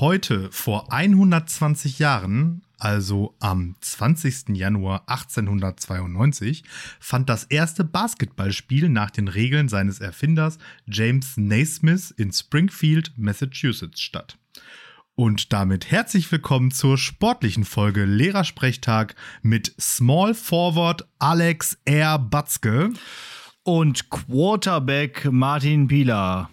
Heute 0.00 0.50
vor 0.50 0.90
120 0.90 1.98
Jahren, 1.98 2.62
also 2.78 3.34
am 3.38 3.74
20. 3.82 4.56
Januar 4.56 5.02
1892, 5.08 6.64
fand 6.98 7.28
das 7.28 7.44
erste 7.44 7.84
Basketballspiel 7.84 8.88
nach 8.88 9.10
den 9.10 9.28
Regeln 9.28 9.68
seines 9.68 10.00
Erfinders 10.00 10.56
James 10.86 11.36
Naismith 11.36 12.14
in 12.16 12.32
Springfield, 12.32 13.12
Massachusetts 13.18 14.00
statt. 14.00 14.38
Und 15.16 15.52
damit 15.52 15.90
herzlich 15.90 16.32
willkommen 16.32 16.70
zur 16.70 16.96
sportlichen 16.96 17.66
Folge 17.66 18.06
Lehrersprechtag 18.06 19.14
mit 19.42 19.74
Small 19.78 20.32
Forward 20.32 21.06
Alex 21.18 21.76
R. 21.84 22.18
Batzke 22.18 22.94
und 23.64 24.08
Quarterback 24.08 25.30
Martin 25.30 25.88
Pieler. 25.88 26.48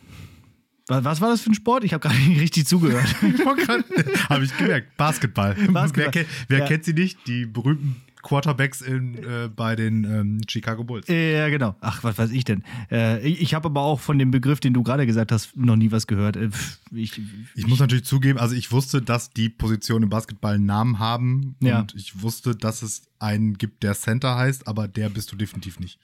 Was, 0.88 1.20
war 1.20 1.30
das 1.30 1.42
für 1.42 1.52
ein 1.52 1.54
Sport? 1.54 1.84
Ich 1.84 1.94
habe 1.94 2.08
gerade 2.08 2.20
nicht 2.20 2.40
richtig 2.42 2.66
zugehört. 2.66 3.14
habe 4.30 4.46
ich 4.46 4.58
gemerkt. 4.58 4.96
Basketball. 4.96 5.56
Basketball. 5.56 6.14
Wer, 6.14 6.26
wer 6.48 6.60
ja. 6.60 6.66
kennt 6.66 6.86
sie 6.86 6.94
nicht? 6.94 7.20
Die 7.28 7.46
berühmten 7.46 8.02
Quarterbacks 8.24 8.82
in, 8.82 9.16
äh, 9.18 9.50
bei 9.54 9.76
den 9.76 10.04
ähm, 10.04 10.42
Chicago 10.48 10.84
Bulls. 10.84 11.08
Ja, 11.08 11.50
genau. 11.50 11.76
Ach, 11.82 12.04
was 12.04 12.18
weiß 12.18 12.32
ich 12.32 12.44
denn? 12.44 12.64
Äh, 12.92 13.28
ich 13.28 13.42
ich 13.42 13.54
habe 13.54 13.68
aber 13.68 13.82
auch 13.82 14.00
von 14.00 14.20
dem 14.20 14.32
Begriff, 14.32 14.60
den 14.60 14.74
du 14.74 14.84
gerade 14.84 15.06
gesagt 15.06 15.32
hast, 15.32 15.56
noch 15.56 15.76
nie 15.76 15.92
was 15.92 16.08
gehört. 16.08 16.36
Äh, 16.36 16.50
ich, 16.92 17.18
ich, 17.18 17.24
ich, 17.56 17.68
muss 17.68 17.80
natürlich 17.80 18.06
zugeben, 18.06 18.40
also 18.40 18.56
ich 18.56 18.72
wusste, 18.72 19.02
dass 19.02 19.32
die 19.32 19.50
Positionen 19.50 20.04
im 20.04 20.10
Basketball 20.10 20.56
einen 20.56 20.66
Namen 20.66 21.00
haben 21.00 21.56
ja. 21.62 21.80
und 21.80 21.96
ich 21.96 22.22
wusste, 22.22 22.56
dass 22.56 22.82
es 22.82 23.04
einen 23.20 23.58
gibt, 23.58 23.84
der 23.84 23.96
Center 23.96 24.36
heißt, 24.36 24.68
aber 24.68 24.88
der 24.88 25.10
bist 25.10 25.32
du 25.32 25.36
definitiv 25.36 25.80
nicht. 25.80 26.00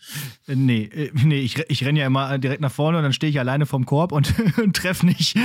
Äh, 0.48 0.56
nee, 0.56 0.84
äh, 0.86 1.12
nee 1.14 1.42
ich, 1.42 1.60
ich 1.70 1.86
renne 1.86 2.00
ja 2.00 2.08
immer 2.08 2.38
direkt 2.38 2.62
nach 2.62 2.72
vorne 2.72 2.98
und 2.98 3.04
dann 3.04 3.14
stehe 3.14 3.30
ich 3.30 3.40
alleine 3.40 3.66
vorm 3.66 3.86
Korb 3.86 4.12
und, 4.12 4.34
und 4.58 4.76
treffe 4.76 5.06
nicht. 5.06 5.38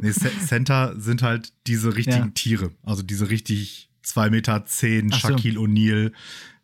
Nee, 0.00 0.12
Center 0.12 0.94
sind 0.98 1.22
halt 1.22 1.52
diese 1.66 1.96
richtigen 1.96 2.26
ja. 2.26 2.32
Tiere, 2.34 2.70
also 2.84 3.02
diese 3.02 3.30
richtig 3.30 3.89
2,10 4.14 4.30
Meter 4.30 4.64
zehn, 4.66 5.12
Shaquille 5.12 5.54
so. 5.54 5.62
O'Neal, 5.62 6.12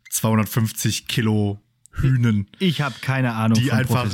250 0.09 1.07
Kilo 1.07 1.59
Hühnen. 1.91 2.47
Ich 2.59 2.81
habe 2.81 2.95
keine 3.01 3.33
Ahnung 3.33 3.59
die 3.59 3.71
einfach 3.71 4.07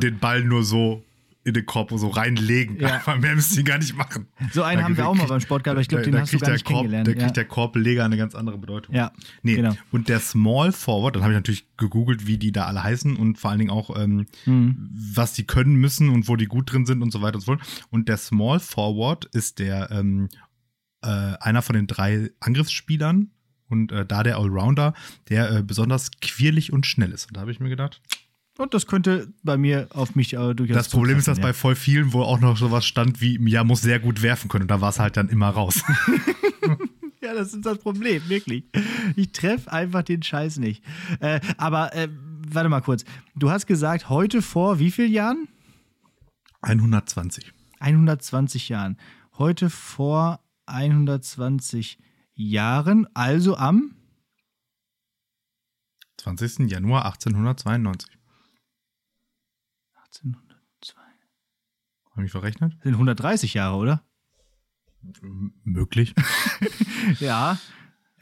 den 0.00 0.18
Ball 0.18 0.44
nur 0.44 0.64
so 0.64 1.04
in 1.42 1.54
den 1.54 1.64
Korb 1.64 1.90
so 1.94 2.08
reinlegen. 2.08 2.78
Ja. 2.78 3.02
Mehr 3.18 3.34
müssen 3.34 3.56
die 3.56 3.64
gar 3.64 3.78
nicht 3.78 3.96
machen. 3.96 4.26
So 4.52 4.62
einen 4.62 4.80
da 4.80 4.84
haben 4.84 4.96
wir 4.96 5.08
auch 5.08 5.14
mal 5.14 5.26
beim 5.26 5.40
Sport 5.40 5.64
gehabt, 5.64 5.76
aber 5.76 5.80
ich 5.80 5.88
glaube, 5.88 6.04
den 6.04 6.18
hast 6.18 6.32
du 6.32 6.38
gar 6.38 6.52
nicht 6.52 6.66
Korb, 6.66 6.80
kennengelernt. 6.82 7.08
Da 7.08 7.12
kriegt 7.12 7.24
ja. 7.24 7.30
der 7.30 7.44
Korbleger 7.46 8.04
eine 8.04 8.18
ganz 8.18 8.34
andere 8.34 8.58
Bedeutung. 8.58 8.94
Ja, 8.94 9.12
nee. 9.42 9.56
genau. 9.56 9.74
Und 9.90 10.08
der 10.10 10.20
Small 10.20 10.70
Forward, 10.72 11.16
dann 11.16 11.22
habe 11.22 11.32
ich 11.32 11.38
natürlich 11.38 11.64
gegoogelt, 11.78 12.26
wie 12.26 12.36
die 12.36 12.52
da 12.52 12.66
alle 12.66 12.82
heißen 12.82 13.16
und 13.16 13.38
vor 13.38 13.50
allen 13.50 13.58
Dingen 13.58 13.70
auch, 13.70 13.98
ähm, 13.98 14.26
mhm. 14.44 14.90
was 14.92 15.32
die 15.32 15.44
können 15.44 15.76
müssen 15.76 16.10
und 16.10 16.28
wo 16.28 16.36
die 16.36 16.46
gut 16.46 16.72
drin 16.72 16.84
sind 16.84 17.02
und 17.02 17.10
so 17.10 17.22
weiter 17.22 17.36
und 17.36 17.40
so 17.40 17.46
fort. 17.46 17.62
Und 17.90 18.08
der 18.08 18.18
Small 18.18 18.60
Forward 18.60 19.24
ist 19.24 19.60
der 19.60 19.90
ähm, 19.90 20.28
äh, 21.02 21.06
einer 21.06 21.62
von 21.62 21.74
den 21.74 21.86
drei 21.86 22.30
Angriffsspielern 22.40 23.30
und 23.68 23.92
äh, 23.92 24.04
da 24.04 24.22
der 24.22 24.38
Allrounder, 24.38 24.94
der 25.28 25.50
äh, 25.50 25.62
besonders 25.62 26.10
quirlig 26.20 26.72
und 26.72 26.86
schnell 26.86 27.12
ist. 27.12 27.26
Und 27.28 27.36
da 27.36 27.40
habe 27.42 27.50
ich 27.50 27.60
mir 27.60 27.68
gedacht, 27.68 28.00
und 28.58 28.74
das 28.74 28.86
könnte 28.86 29.32
bei 29.42 29.56
mir 29.56 29.88
auf 29.90 30.14
mich 30.14 30.34
äh, 30.34 30.54
durchaus. 30.54 30.76
Das 30.76 30.88
Problem 30.90 31.16
ist, 31.16 31.28
dass 31.28 31.38
ja. 31.38 31.42
bei 31.42 31.54
voll 31.54 31.74
vielen 31.74 32.12
wohl 32.12 32.24
auch 32.24 32.40
noch 32.40 32.58
sowas 32.58 32.84
stand 32.84 33.22
wie, 33.22 33.40
ja, 33.48 33.64
muss 33.64 33.80
sehr 33.80 33.98
gut 34.00 34.20
werfen 34.20 34.48
können. 34.48 34.62
Und 34.62 34.70
da 34.70 34.82
war 34.82 34.90
es 34.90 34.98
halt 34.98 35.16
dann 35.16 35.30
immer 35.30 35.48
raus. 35.48 35.82
ja, 37.22 37.32
das 37.32 37.54
ist 37.54 37.64
das 37.64 37.78
Problem, 37.78 38.28
wirklich. 38.28 38.64
Ich 39.16 39.32
treffe 39.32 39.72
einfach 39.72 40.02
den 40.02 40.22
Scheiß 40.22 40.58
nicht. 40.58 40.84
Äh, 41.20 41.40
aber 41.56 41.94
äh, 41.94 42.08
warte 42.48 42.68
mal 42.68 42.82
kurz. 42.82 43.04
Du 43.34 43.50
hast 43.50 43.66
gesagt, 43.66 44.10
heute 44.10 44.42
vor 44.42 44.78
wie 44.78 44.90
vielen 44.90 45.12
Jahren? 45.12 45.48
120. 46.60 47.54
120 47.78 48.68
Jahren. 48.68 48.98
Heute 49.38 49.70
vor 49.70 50.40
120 50.70 51.98
Jahren, 52.34 53.06
also 53.14 53.56
am 53.56 53.96
20. 56.18 56.70
Januar 56.70 57.06
1892. 57.06 58.18
1802. 59.94 61.00
Habe 62.12 62.24
ich 62.24 62.32
verrechnet? 62.32 62.76
Sind 62.82 62.94
130 62.94 63.54
Jahre, 63.54 63.76
oder? 63.76 64.04
M 65.22 65.54
möglich. 65.64 66.14
ja, 67.20 67.58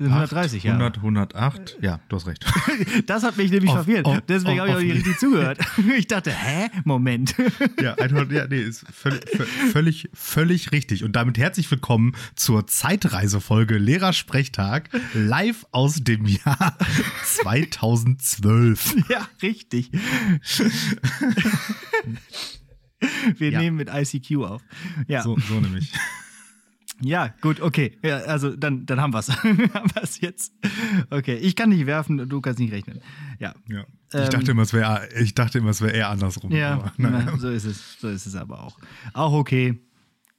130 0.01 0.63
Jahre. 0.63 0.79
100, 0.79 0.97
108, 0.99 1.79
ja, 1.81 2.01
du 2.09 2.17
hast 2.17 2.27
recht. 2.27 2.47
Das 3.07 3.25
hat 3.25 3.37
mich 3.37 3.51
nämlich 3.51 3.71
auf, 3.71 3.85
verwirrt. 3.85 4.07
Auf, 4.07 4.21
Deswegen 4.29 4.61
habe 4.61 4.71
ich 4.71 4.77
auch 4.77 4.81
nicht 4.81 4.95
richtig 4.95 5.19
zugehört. 5.19 5.59
Ich 5.99 6.07
dachte, 6.07 6.31
hä? 6.31 6.69
Moment. 6.85 7.35
Ja, 7.83 7.95
100, 7.95 8.31
ja 8.33 8.47
nee, 8.47 8.61
ist 8.61 8.85
völlig, 8.93 9.29
völlig, 9.73 10.09
völlig 10.15 10.73
richtig. 10.73 11.05
Und 11.05 11.13
damit 11.13 11.39
herzlich 11.39 11.71
willkommen 11.71 12.15
zur 12.35 12.67
Zeitreisefolge 12.67 13.79
Lehrersprechtag 13.79 14.91
live 15.15 15.67
aus 15.71 15.97
dem 16.03 16.27
Jahr 16.27 16.77
2012. 17.25 19.09
Ja, 19.09 19.29
richtig. 19.43 19.91
Wir 23.37 23.51
ja. 23.51 23.61
nehmen 23.61 23.77
mit 23.77 23.89
ICQ 23.93 24.45
auf. 24.45 24.63
Ja. 25.07 25.23
So, 25.23 25.37
so 25.39 25.61
nämlich. 25.61 25.93
Ja, 27.01 27.35
gut, 27.41 27.61
okay. 27.61 27.97
Ja, 28.03 28.19
also 28.19 28.57
dann, 28.57 28.87
dann 28.87 29.01
haben 29.01 29.13
wir 29.13 29.21
es. 29.21 29.31
haben 29.31 29.91
wir 29.95 30.03
es 30.03 30.21
jetzt. 30.21 30.53
Okay, 31.11 31.37
ich 31.37 31.57
kann 31.57 31.71
nicht 31.71 31.87
werfen, 31.87 32.29
du 32.29 32.41
kannst 32.41 32.59
nicht 32.59 32.73
rechnen. 32.73 33.01
Ja. 33.39 33.55
ja. 33.69 33.85
Ich, 34.09 34.15
ähm, 34.15 34.31
dachte 34.31 34.51
immer, 34.51 34.63
es 34.63 34.73
wäre, 34.73 35.09
ich 35.21 35.35
dachte 35.35 35.59
immer, 35.59 35.71
es 35.71 35.81
wäre 35.81 35.93
eher 35.93 36.09
andersrum. 36.09 36.51
Ja, 36.51 36.93
na, 36.97 37.37
so 37.37 37.49
ist 37.49 37.65
es. 37.65 38.01
So 38.01 38.09
ist 38.09 38.27
es 38.27 38.35
aber 38.35 38.63
auch. 38.63 38.79
Auch 39.13 39.33
okay. 39.33 39.79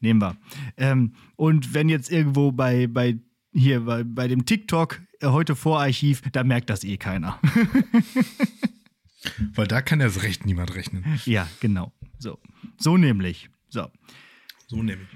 Nehmen 0.02 0.22
wir. 0.22 0.38
Ähm, 0.78 1.14
und 1.36 1.74
wenn 1.74 1.90
jetzt 1.90 2.12
irgendwo 2.12 2.52
bei, 2.52 2.88
bei 2.88 3.19
hier 3.52 3.81
bei, 3.81 4.03
bei 4.03 4.28
dem 4.28 4.46
TikTok 4.46 5.02
äh, 5.19 5.28
heute 5.28 5.56
Vorarchiv, 5.56 6.22
da 6.31 6.44
merkt 6.44 6.69
das 6.69 6.84
eh 6.84 6.98
keiner. 6.98 7.40
Weil 9.53 9.68
da 9.68 9.81
kann 9.81 10.00
erst 10.00 10.24
recht 10.24 10.46
niemand 10.46 10.74
rechnen. 10.75 11.03
Ja, 11.25 11.48
genau. 11.59 11.92
So. 12.18 12.40
So 12.78 12.96
nämlich. 12.96 13.50
So. 13.68 13.88
So 14.68 14.81
nämlich 14.81 15.09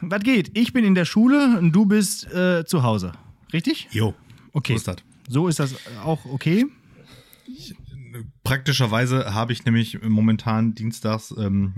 was 0.00 0.22
geht? 0.22 0.56
Ich 0.56 0.72
bin 0.72 0.84
in 0.84 0.94
der 0.94 1.04
Schule 1.04 1.58
und 1.58 1.72
du 1.72 1.86
bist 1.86 2.30
äh, 2.32 2.64
zu 2.64 2.82
Hause. 2.82 3.12
Richtig? 3.52 3.88
Jo. 3.92 4.14
Okay. 4.52 4.72
So 4.72 4.76
ist 4.76 4.88
das. 4.88 4.96
So 5.28 5.48
ist 5.48 5.58
das 5.58 5.74
auch 6.02 6.24
okay? 6.26 6.66
Ich, 7.46 7.74
praktischerweise 8.42 9.34
habe 9.34 9.52
ich 9.52 9.64
nämlich 9.64 10.02
momentan 10.02 10.74
dienstags, 10.74 11.34
ähm, 11.36 11.74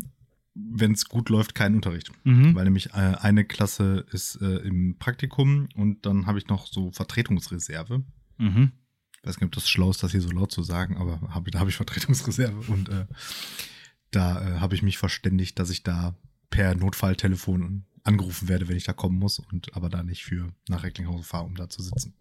wenn 0.55 0.93
es 0.93 1.07
gut 1.07 1.29
läuft, 1.29 1.55
keinen 1.55 1.77
Unterricht. 1.77 2.11
Mhm. 2.25 2.55
Weil 2.55 2.65
nämlich 2.65 2.91
äh, 2.95 3.15
eine 3.21 3.45
Klasse 3.45 4.07
ist 4.11 4.41
äh, 4.41 4.57
im 4.59 4.97
Praktikum 4.99 5.69
und 5.75 6.07
dann 6.07 6.27
habe 6.27 6.39
ich 6.39 6.49
noch 6.49 6.67
so 6.67 6.91
Vertretungsreserve. 6.93 8.03
Mhm. 8.39 8.73
Ich 9.13 9.29
weiß 9.29 9.37
nicht, 9.37 9.47
ob 9.47 9.53
das 9.53 9.69
schlau 9.69 9.91
ist, 9.91 10.03
das 10.03 10.13
hier 10.13 10.21
so 10.21 10.31
laut 10.31 10.53
zu 10.53 10.63
sagen, 10.63 10.97
aber 10.97 11.21
hab, 11.35 11.45
da 11.51 11.59
habe 11.59 11.71
ich 11.71 11.77
Vertretungsreserve 11.77 12.73
und 12.73 12.89
äh, 12.89 13.07
da 14.11 14.57
äh, 14.57 14.61
habe 14.61 14.75
ich 14.75 14.83
mich 14.83 14.99
verständigt, 14.99 15.59
dass 15.59 15.71
ich 15.71 15.83
da 15.83 16.15
per 16.51 16.75
Notfalltelefon 16.75 17.85
angerufen 18.07 18.49
werde, 18.49 18.69
wenn 18.69 18.77
ich 18.77 18.85
da 18.85 18.93
kommen 18.93 19.19
muss 19.19 19.39
und 19.39 19.75
aber 19.75 19.89
da 19.89 20.03
nicht 20.03 20.25
für 20.25 20.53
nach 20.69 20.83
Recklinghausen 20.85 21.25
fahre, 21.25 21.45
um 21.45 21.57
da 21.57 21.69
zu 21.69 21.83
sitzen. 21.83 22.15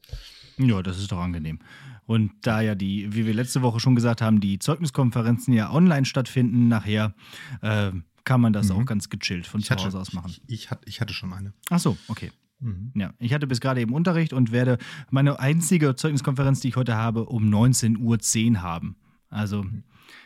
Ja, 0.57 0.81
das 0.81 0.97
ist 0.99 1.11
doch 1.11 1.19
angenehm. 1.19 1.59
Und 2.05 2.31
da 2.41 2.61
ja 2.61 2.75
die, 2.75 3.13
wie 3.13 3.25
wir 3.25 3.33
letzte 3.33 3.61
Woche 3.61 3.79
schon 3.79 3.95
gesagt 3.95 4.21
haben, 4.21 4.39
die 4.39 4.59
Zeugniskonferenzen 4.59 5.53
ja 5.53 5.71
online 5.71 6.05
stattfinden, 6.05 6.67
nachher 6.67 7.13
äh, 7.61 7.91
kann 8.23 8.41
man 8.41 8.53
das 8.53 8.69
mhm. 8.69 8.75
auch 8.75 8.85
ganz 8.85 9.09
gechillt 9.09 9.47
von 9.47 9.59
ich 9.61 9.67
zu 9.67 9.75
Hause 9.75 9.99
aus 9.99 10.13
machen. 10.13 10.29
Ich, 10.29 10.41
ich, 10.47 10.71
hatte, 10.71 10.87
ich 10.87 11.01
hatte 11.01 11.13
schon 11.13 11.33
eine. 11.33 11.53
Ach 11.69 11.79
so, 11.79 11.97
okay. 12.07 12.31
Mhm. 12.59 12.91
Ja, 12.95 13.13
ich 13.19 13.33
hatte 13.33 13.47
bis 13.47 13.59
gerade 13.59 13.81
eben 13.81 13.93
Unterricht 13.93 14.33
und 14.33 14.51
werde 14.51 14.77
meine 15.09 15.39
einzige 15.39 15.95
Zeugniskonferenz, 15.95 16.61
die 16.61 16.69
ich 16.69 16.75
heute 16.75 16.95
habe, 16.95 17.25
um 17.25 17.43
19.10 17.53 18.51
Uhr 18.51 18.61
haben. 18.61 18.95
Also 19.29 19.63
mhm. 19.63 19.83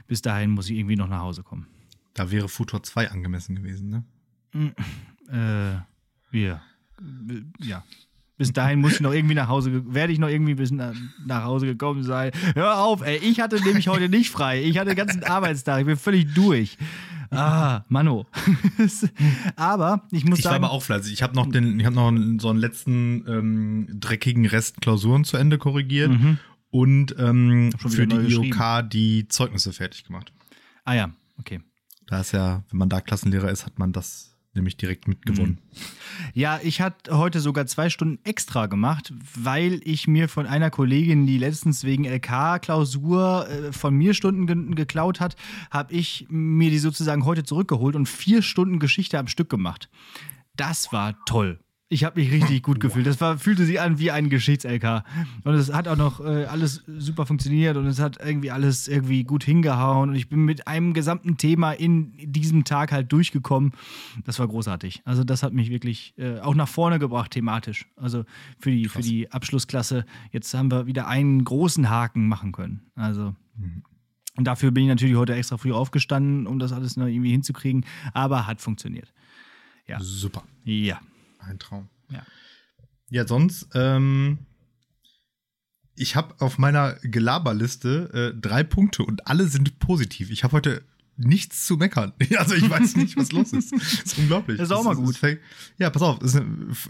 bis 0.08 0.22
dahin 0.22 0.52
muss 0.52 0.70
ich 0.70 0.78
irgendwie 0.78 0.96
noch 0.96 1.08
nach 1.09 1.22
Hause 1.22 1.44
kommen. 1.44 1.68
Da 2.14 2.31
wäre 2.31 2.50
Futur 2.50 2.84
2 2.84 3.12
angemessen 3.12 3.56
gewesen, 3.56 3.90
ne? 3.90 4.03
Äh, 5.31 6.38
ja. 6.38 6.62
Ja. 7.59 7.84
Bis 8.37 8.53
dahin 8.53 8.79
muss 8.79 8.93
ich 8.93 8.99
noch 9.02 9.11
irgendwie 9.11 9.35
nach 9.35 9.49
Hause, 9.49 9.93
werde 9.93 10.14
ich 10.14 10.20
noch 10.20 10.29
irgendwie 10.29 10.55
bis 10.55 10.72
nach, 10.72 10.93
nach 11.26 11.43
Hause 11.43 11.66
gekommen 11.66 12.03
sein. 12.03 12.31
Hör 12.55 12.79
auf, 12.79 13.02
ey, 13.02 13.17
ich 13.17 13.41
hatte 13.41 13.61
nämlich 13.61 13.90
heute 13.90 14.08
nicht 14.08 14.29
frei. 14.29 14.64
Ich 14.64 14.78
hatte 14.78 14.91
den 14.91 14.97
ganzen 14.97 15.23
Arbeitstag, 15.26 15.81
ich 15.81 15.85
bin 15.85 15.97
völlig 15.97 16.34
durch. 16.34 16.78
Ah, 17.31 17.84
Mano. 17.90 18.28
aber 19.55 20.08
ich 20.11 20.23
muss 20.23 20.40
ich 20.40 20.46
sagen. 20.46 20.55
Ich 20.55 20.61
war 20.61 20.70
aber 20.70 20.72
auch 20.72 20.81
fleißig. 20.84 21.14
Ich 21.14 21.22
habe 21.22 21.35
noch, 21.35 21.52
den, 21.52 21.79
ich 21.79 21.85
hab 21.85 21.93
noch 21.93 22.11
so 22.40 22.49
einen 22.49 22.59
letzten 22.59 23.25
ähm, 23.28 23.87
dreckigen 23.99 24.46
Rest 24.46 24.82
Klausuren 24.82 25.25
zu 25.25 25.37
Ende 25.37 25.58
korrigiert 25.58 26.11
mhm. 26.11 26.40
und 26.72 27.16
ähm, 27.20 27.72
für 27.78 28.08
die 28.08 28.16
IOK 28.16 28.90
die 28.90 29.28
Zeugnisse 29.28 29.73
fertig 29.73 30.05
gemacht. 30.05 30.32
Ah 30.85 30.93
ja, 30.93 31.11
okay. 31.37 31.59
Da 32.08 32.22
ist 32.22 32.32
ja, 32.32 32.64
wenn 32.70 32.79
man 32.79 32.90
da 32.90 33.02
Klassenlehrer 33.02 33.52
ist, 33.52 33.66
hat 33.66 33.78
man 33.78 33.91
das 33.91 34.35
nämlich 34.53 34.78
direkt 34.78 35.07
mitgewonnen. 35.07 35.59
Mhm. 35.61 35.79
Ja, 36.34 36.59
ich 36.63 36.81
hatte 36.81 37.17
heute 37.17 37.40
sogar 37.40 37.66
zwei 37.67 37.90
Stunden 37.90 38.19
extra 38.23 38.66
gemacht, 38.66 39.13
weil 39.35 39.81
ich 39.84 40.07
mir 40.07 40.28
von 40.28 40.46
einer 40.46 40.69
Kollegin, 40.69 41.25
die 41.28 41.37
letztens 41.37 41.84
wegen 41.84 42.05
LK-Klausur 42.05 43.47
äh, 43.47 43.72
von 43.72 43.96
mir 43.96 44.13
Stunden 44.13 44.47
ge 44.47 44.75
geklaut 44.75 45.19
hat, 45.19 45.35
habe 45.72 45.93
ich 45.93 46.25
mir 46.29 46.69
die 46.69 46.79
sozusagen 46.79 47.25
heute 47.25 47.43
zurückgeholt 47.43 47.96
und 47.96 48.07
vier 48.07 48.41
Stunden 48.41 48.79
Geschichte 48.79 49.17
am 49.19 49.28
Stück 49.28 49.49
gemacht. 49.49 49.90
Das 50.55 50.91
war 50.91 51.16
toll. 51.25 51.59
Ich 51.91 52.03
habe 52.03 52.20
mich 52.20 52.32
richtig 52.32 52.62
gut 52.62 52.80
gefühlt. 52.80 53.08
Das 53.08 53.20
war, 53.20 53.40
fühlte 53.40 53.66
sich 53.66 53.82
an 53.82 53.97
wie 53.97 54.12
ein 54.12 54.30
Geschichts-LK. 54.30 55.03
Und 55.44 55.56
es 55.56 55.74
hat 55.74 55.88
auch 55.88 55.97
noch 55.97 56.20
äh, 56.20 56.46
alles 56.46 56.84
super 56.86 57.26
funktioniert 57.26 57.78
und 57.78 57.88
es 57.88 58.00
hat 58.00 58.20
irgendwie 58.24 58.52
alles 58.52 58.88
irgendwie 58.88 59.24
gut 59.24 59.44
hingehauen. 59.44 60.12
Und 60.12 60.16
ich 60.16 60.30
bin 60.30 60.46
mit 60.46 60.68
einem 60.68 60.94
gesamten 60.94 61.38
Thema 61.38 61.72
in 61.72 62.14
diesem 62.32 62.64
Tag 62.64 62.91
halt 62.91 63.12
durchgekommen. 63.12 63.74
Das 64.24 64.38
war 64.38 64.47
großartig. 64.47 65.02
Also, 65.03 65.24
das 65.24 65.41
hat 65.41 65.52
mich 65.52 65.72
wirklich 65.72 66.14
äh, 66.18 66.40
auch 66.40 66.53
nach 66.53 66.68
vorne 66.68 67.00
gebracht, 67.00 67.32
thematisch. 67.32 67.88
Also 67.96 68.24
für 68.59 68.70
die, 68.70 68.88
für 68.88 69.02
die 69.02 69.32
Abschlussklasse. 69.32 70.06
Jetzt 70.32 70.53
haben 70.53 70.70
wir 70.70 70.85
wieder 70.85 71.08
einen 71.08 71.44
großen 71.44 71.90
Haken 71.90 72.28
machen 72.28 72.52
können. 72.52 72.82
Also. 72.94 73.35
Mhm. 73.58 73.82
Und 74.35 74.46
dafür 74.46 74.70
bin 74.70 74.84
ich 74.84 74.90
natürlich 74.90 75.16
heute 75.16 75.34
extra 75.34 75.58
früh 75.58 75.74
aufgestanden, 75.74 76.46
um 76.46 76.59
das 76.59 76.72
alles 76.72 76.97
noch 76.97 77.08
irgendwie 77.08 77.32
hinzukriegen. 77.32 77.84
Aber 78.14 78.46
hat 78.46 78.62
funktioniert. 78.62 79.12
Ja. 79.88 80.00
Super. 80.00 80.44
Ja. 80.64 81.02
Ein 81.49 81.59
Traum. 81.59 81.90
Ja. 82.09 82.25
Ja, 83.09 83.28
sonst, 83.28 83.69
ähm, 83.73 84.40
ich 85.96 86.16
habe 86.16 86.35
auf 86.40 86.57
meiner 86.57 86.93
Gelaberliste 87.01 88.34
äh, 88.35 88.40
drei 88.40 88.63
Punkte 88.63 89.03
und 89.03 89.28
alle 89.28 89.47
sind 89.47 89.79
positiv. 89.79 90.29
Ich 90.29 90.43
habe 90.43 90.53
heute 90.53 90.84
nichts 91.17 91.66
zu 91.66 91.75
meckern. 91.75 92.13
Also 92.37 92.55
ich 92.55 92.69
weiß 92.69 92.96
nicht, 92.96 93.17
was 93.17 93.31
los 93.31 93.51
ist. 93.51 93.73
Das 93.73 93.93
ist 94.05 94.17
unglaublich. 94.17 94.57
Das 94.57 94.69
ist 94.69 94.72
auch 94.72 94.84
mal 94.84 94.96
gut. 94.96 95.19
Ja, 95.78 95.90
pass 95.90 96.01
auf. 96.01 96.19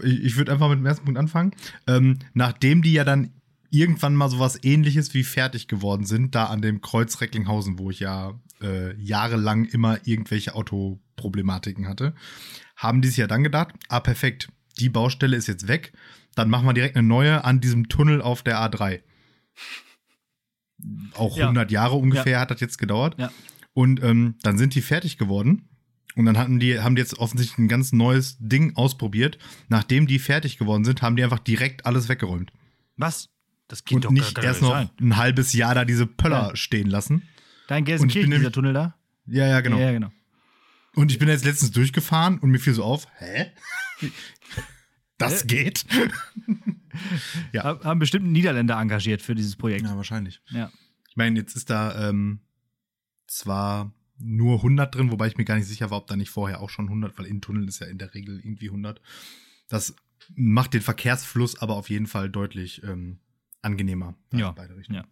Ich 0.04 0.36
würde 0.36 0.52
einfach 0.52 0.68
mit 0.68 0.78
dem 0.78 0.86
ersten 0.86 1.04
Punkt 1.04 1.18
anfangen. 1.18 1.52
Ähm, 1.86 2.18
nachdem 2.34 2.82
die 2.82 2.92
ja 2.92 3.04
dann 3.04 3.32
irgendwann 3.70 4.14
mal 4.14 4.28
sowas 4.28 4.58
ähnliches 4.62 5.14
wie 5.14 5.24
fertig 5.24 5.68
geworden 5.68 6.04
sind, 6.04 6.34
da 6.34 6.46
an 6.46 6.62
dem 6.62 6.80
Kreuz 6.80 7.20
Recklinghausen, 7.20 7.78
wo 7.78 7.90
ich 7.90 8.00
ja 8.00 8.38
äh, 8.62 8.94
jahrelang 9.00 9.64
immer 9.64 10.06
irgendwelche 10.06 10.54
Autoproblematiken 10.54 11.88
hatte, 11.88 12.14
haben 12.80 13.02
die 13.02 13.08
sich 13.08 13.18
ja 13.18 13.26
dann 13.26 13.44
gedacht, 13.44 13.74
ah 13.88 14.00
perfekt, 14.00 14.48
die 14.78 14.88
Baustelle 14.88 15.36
ist 15.36 15.46
jetzt 15.46 15.68
weg, 15.68 15.92
dann 16.34 16.48
machen 16.48 16.66
wir 16.66 16.72
direkt 16.72 16.96
eine 16.96 17.06
neue 17.06 17.44
an 17.44 17.60
diesem 17.60 17.88
Tunnel 17.88 18.22
auf 18.22 18.42
der 18.42 18.58
A3. 18.58 19.02
Auch 21.14 21.36
ja. 21.36 21.44
100 21.44 21.70
Jahre 21.70 21.96
ungefähr 21.96 22.32
ja. 22.32 22.40
hat 22.40 22.50
das 22.50 22.60
jetzt 22.60 22.78
gedauert. 22.78 23.16
Ja. 23.18 23.30
Und 23.74 24.02
ähm, 24.02 24.36
dann 24.42 24.56
sind 24.56 24.74
die 24.74 24.80
fertig 24.80 25.18
geworden. 25.18 25.68
Und 26.16 26.24
dann 26.24 26.38
hatten 26.38 26.58
die, 26.58 26.80
haben 26.80 26.96
die 26.96 27.00
jetzt 27.00 27.18
offensichtlich 27.18 27.58
ein 27.58 27.68
ganz 27.68 27.92
neues 27.92 28.36
Ding 28.40 28.74
ausprobiert. 28.76 29.38
Nachdem 29.68 30.06
die 30.06 30.18
fertig 30.18 30.56
geworden 30.56 30.84
sind, 30.84 31.02
haben 31.02 31.16
die 31.16 31.22
einfach 31.22 31.38
direkt 31.38 31.84
alles 31.84 32.08
weggeräumt. 32.08 32.50
Was? 32.96 33.28
Das 33.68 33.84
geht 33.84 33.96
und 33.96 34.04
doch 34.06 34.10
nicht 34.10 34.34
gar, 34.34 34.42
gar 34.42 34.52
erst 34.52 34.62
noch 34.62 34.70
sein. 34.70 34.90
ein 35.00 35.16
halbes 35.18 35.52
Jahr 35.52 35.74
da 35.74 35.84
diese 35.84 36.06
Pöller 36.06 36.56
stehen 36.56 36.88
lassen. 36.88 37.28
Dein 37.68 37.84
Gelsenkirchen, 37.84 38.30
dieser 38.30 38.50
Tunnel 38.50 38.72
da? 38.72 38.96
Ja, 39.26 39.46
ja, 39.46 39.60
genau. 39.60 39.78
Ja, 39.78 39.92
genau. 39.92 40.10
Und 40.94 41.12
ich 41.12 41.18
bin 41.18 41.28
jetzt 41.28 41.44
letztens 41.44 41.70
durchgefahren 41.70 42.38
und 42.38 42.50
mir 42.50 42.58
fiel 42.58 42.74
so 42.74 42.84
auf, 42.84 43.06
hä? 43.18 43.52
Das 45.18 45.46
geht? 45.46 45.84
ja. 47.52 47.78
Haben 47.84 48.00
bestimmt 48.00 48.26
Niederländer 48.26 48.80
engagiert 48.80 49.22
für 49.22 49.34
dieses 49.34 49.56
Projekt. 49.56 49.82
Ja, 49.82 49.96
wahrscheinlich. 49.96 50.40
Ja. 50.48 50.72
Ich 51.08 51.16
meine, 51.16 51.38
jetzt 51.38 51.56
ist 51.56 51.70
da 51.70 52.08
ähm, 52.08 52.40
zwar 53.26 53.92
nur 54.18 54.56
100 54.56 54.94
drin, 54.94 55.10
wobei 55.10 55.28
ich 55.28 55.36
mir 55.36 55.44
gar 55.44 55.56
nicht 55.56 55.66
sicher 55.66 55.90
war, 55.90 55.98
ob 55.98 56.06
da 56.06 56.16
nicht 56.16 56.30
vorher 56.30 56.60
auch 56.60 56.70
schon 56.70 56.86
100, 56.86 57.18
weil 57.18 57.26
in 57.26 57.40
Tunneln 57.40 57.68
ist 57.68 57.80
ja 57.80 57.86
in 57.86 57.98
der 57.98 58.14
Regel 58.14 58.38
irgendwie 58.38 58.68
100. 58.68 59.00
Das 59.68 59.94
macht 60.34 60.74
den 60.74 60.82
Verkehrsfluss 60.82 61.60
aber 61.60 61.74
auf 61.74 61.90
jeden 61.90 62.06
Fall 62.06 62.28
deutlich 62.30 62.82
ähm, 62.82 63.18
angenehmer. 63.62 64.14
Ja. 64.32 64.52
Beide 64.52 64.76
Richtungen. 64.76 65.04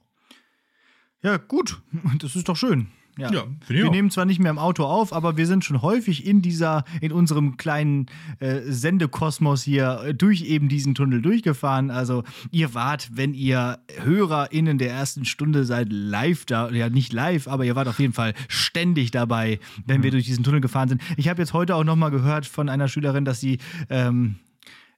Ja. 1.23 1.33
ja, 1.33 1.37
gut. 1.37 1.81
Das 2.19 2.37
ist 2.37 2.49
doch 2.49 2.57
schön. 2.57 2.89
Ja, 3.19 3.33
ja 3.33 3.45
wir 3.67 3.89
auch. 3.89 3.91
nehmen 3.91 4.11
zwar 4.11 4.25
nicht 4.25 4.39
mehr 4.39 4.51
im 4.51 4.59
Auto 4.59 4.85
auf, 4.85 5.13
aber 5.13 5.37
wir 5.37 5.47
sind 5.47 5.65
schon 5.65 5.83
häufig 5.83 6.25
in 6.25 6.41
dieser, 6.41 6.85
in 7.01 7.13
unserem 7.13 7.57
kleinen 7.57 8.07
äh, 8.39 8.61
Sendekosmos 8.65 9.63
hier 9.63 10.01
äh, 10.05 10.15
durch 10.15 10.43
eben 10.43 10.69
diesen 10.69 10.95
Tunnel 10.95 11.21
durchgefahren. 11.21 11.91
Also 11.91 12.23
ihr 12.53 12.75
wart, 12.75 13.11
wenn 13.13 13.35
ihr 13.35 13.81
HörerInnen 14.03 14.79
der 14.79 14.93
ersten 14.93 15.25
Stunde 15.25 15.65
seid, 15.65 15.89
live 15.91 16.47
da, 16.47 16.71
ja 16.71 16.89
nicht 16.89 17.13
live, 17.13 17.49
aber 17.49 17.65
ihr 17.65 17.75
wart 17.75 17.89
auf 17.89 17.99
jeden 17.99 18.13
Fall 18.13 18.35
ständig 18.47 19.11
dabei, 19.11 19.59
wenn 19.85 19.99
mhm. 19.99 20.05
wir 20.05 20.11
durch 20.13 20.25
diesen 20.25 20.45
Tunnel 20.45 20.61
gefahren 20.61 20.89
sind. 20.89 21.03
Ich 21.17 21.29
habe 21.29 21.43
jetzt 21.43 21.53
heute 21.53 21.75
auch 21.75 21.85
nochmal 21.85 22.13
gehört 22.13 22.47
von 22.47 22.69
einer 22.69 22.87
Schülerin, 22.87 23.25
dass 23.25 23.41
sie 23.41 23.59
ähm, 23.91 24.37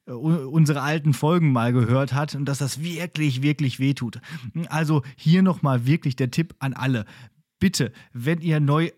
unsere 0.07 0.83
alten 0.83 1.13
Folgen 1.13 1.53
mal 1.53 1.73
gehört 1.73 2.13
hat 2.13 2.35
und 2.35 2.45
dass 2.47 2.59
das 2.59 2.83
wirklich, 2.83 3.43
wirklich 3.43 3.79
wehtut. 3.79 4.21
Also 4.69 5.03
hier 5.17 5.43
nochmal 5.43 5.87
wirklich 5.87 6.17
der 6.17 6.31
Tipp 6.31 6.55
an 6.59 6.73
alle 6.73 7.05
bitte, 7.61 7.93
wenn 8.13 8.41
ihr 8.41 8.59
neu 8.59 8.91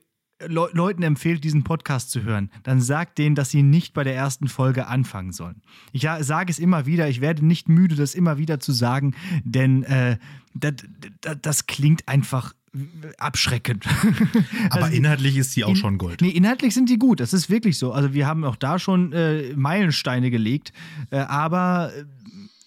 Le 0.44 0.68
Leuten 0.72 1.04
empfehlt, 1.04 1.44
diesen 1.44 1.62
Podcast 1.62 2.10
zu 2.10 2.24
hören, 2.24 2.50
dann 2.64 2.80
sagt 2.80 3.18
denen, 3.18 3.36
dass 3.36 3.50
sie 3.50 3.62
nicht 3.62 3.94
bei 3.94 4.02
der 4.02 4.16
ersten 4.16 4.48
Folge 4.48 4.88
anfangen 4.88 5.30
sollen. 5.30 5.62
Ich 5.92 6.02
ja, 6.02 6.20
sage 6.24 6.50
es 6.50 6.58
immer 6.58 6.84
wieder, 6.84 7.08
ich 7.08 7.20
werde 7.20 7.46
nicht 7.46 7.68
müde, 7.68 7.94
das 7.94 8.16
immer 8.16 8.38
wieder 8.38 8.58
zu 8.58 8.72
sagen, 8.72 9.14
denn 9.44 9.84
äh, 9.84 10.18
das, 10.54 10.74
das, 11.20 11.36
das 11.40 11.66
klingt 11.66 12.08
einfach 12.08 12.54
abschreckend. 13.18 13.86
Aber 14.70 14.86
also, 14.86 14.96
inhaltlich 14.96 15.36
ist 15.36 15.54
die 15.54 15.64
auch 15.64 15.70
in, 15.70 15.76
schon 15.76 15.98
Gold. 15.98 16.22
Nee, 16.22 16.30
inhaltlich 16.30 16.72
sind 16.72 16.88
die 16.88 16.98
gut, 16.98 17.20
das 17.20 17.34
ist 17.34 17.50
wirklich 17.50 17.78
so. 17.78 17.92
Also 17.92 18.14
wir 18.14 18.26
haben 18.26 18.44
auch 18.44 18.56
da 18.56 18.78
schon 18.78 19.12
äh, 19.12 19.52
Meilensteine 19.54 20.30
gelegt, 20.30 20.72
äh, 21.10 21.18
aber 21.18 21.92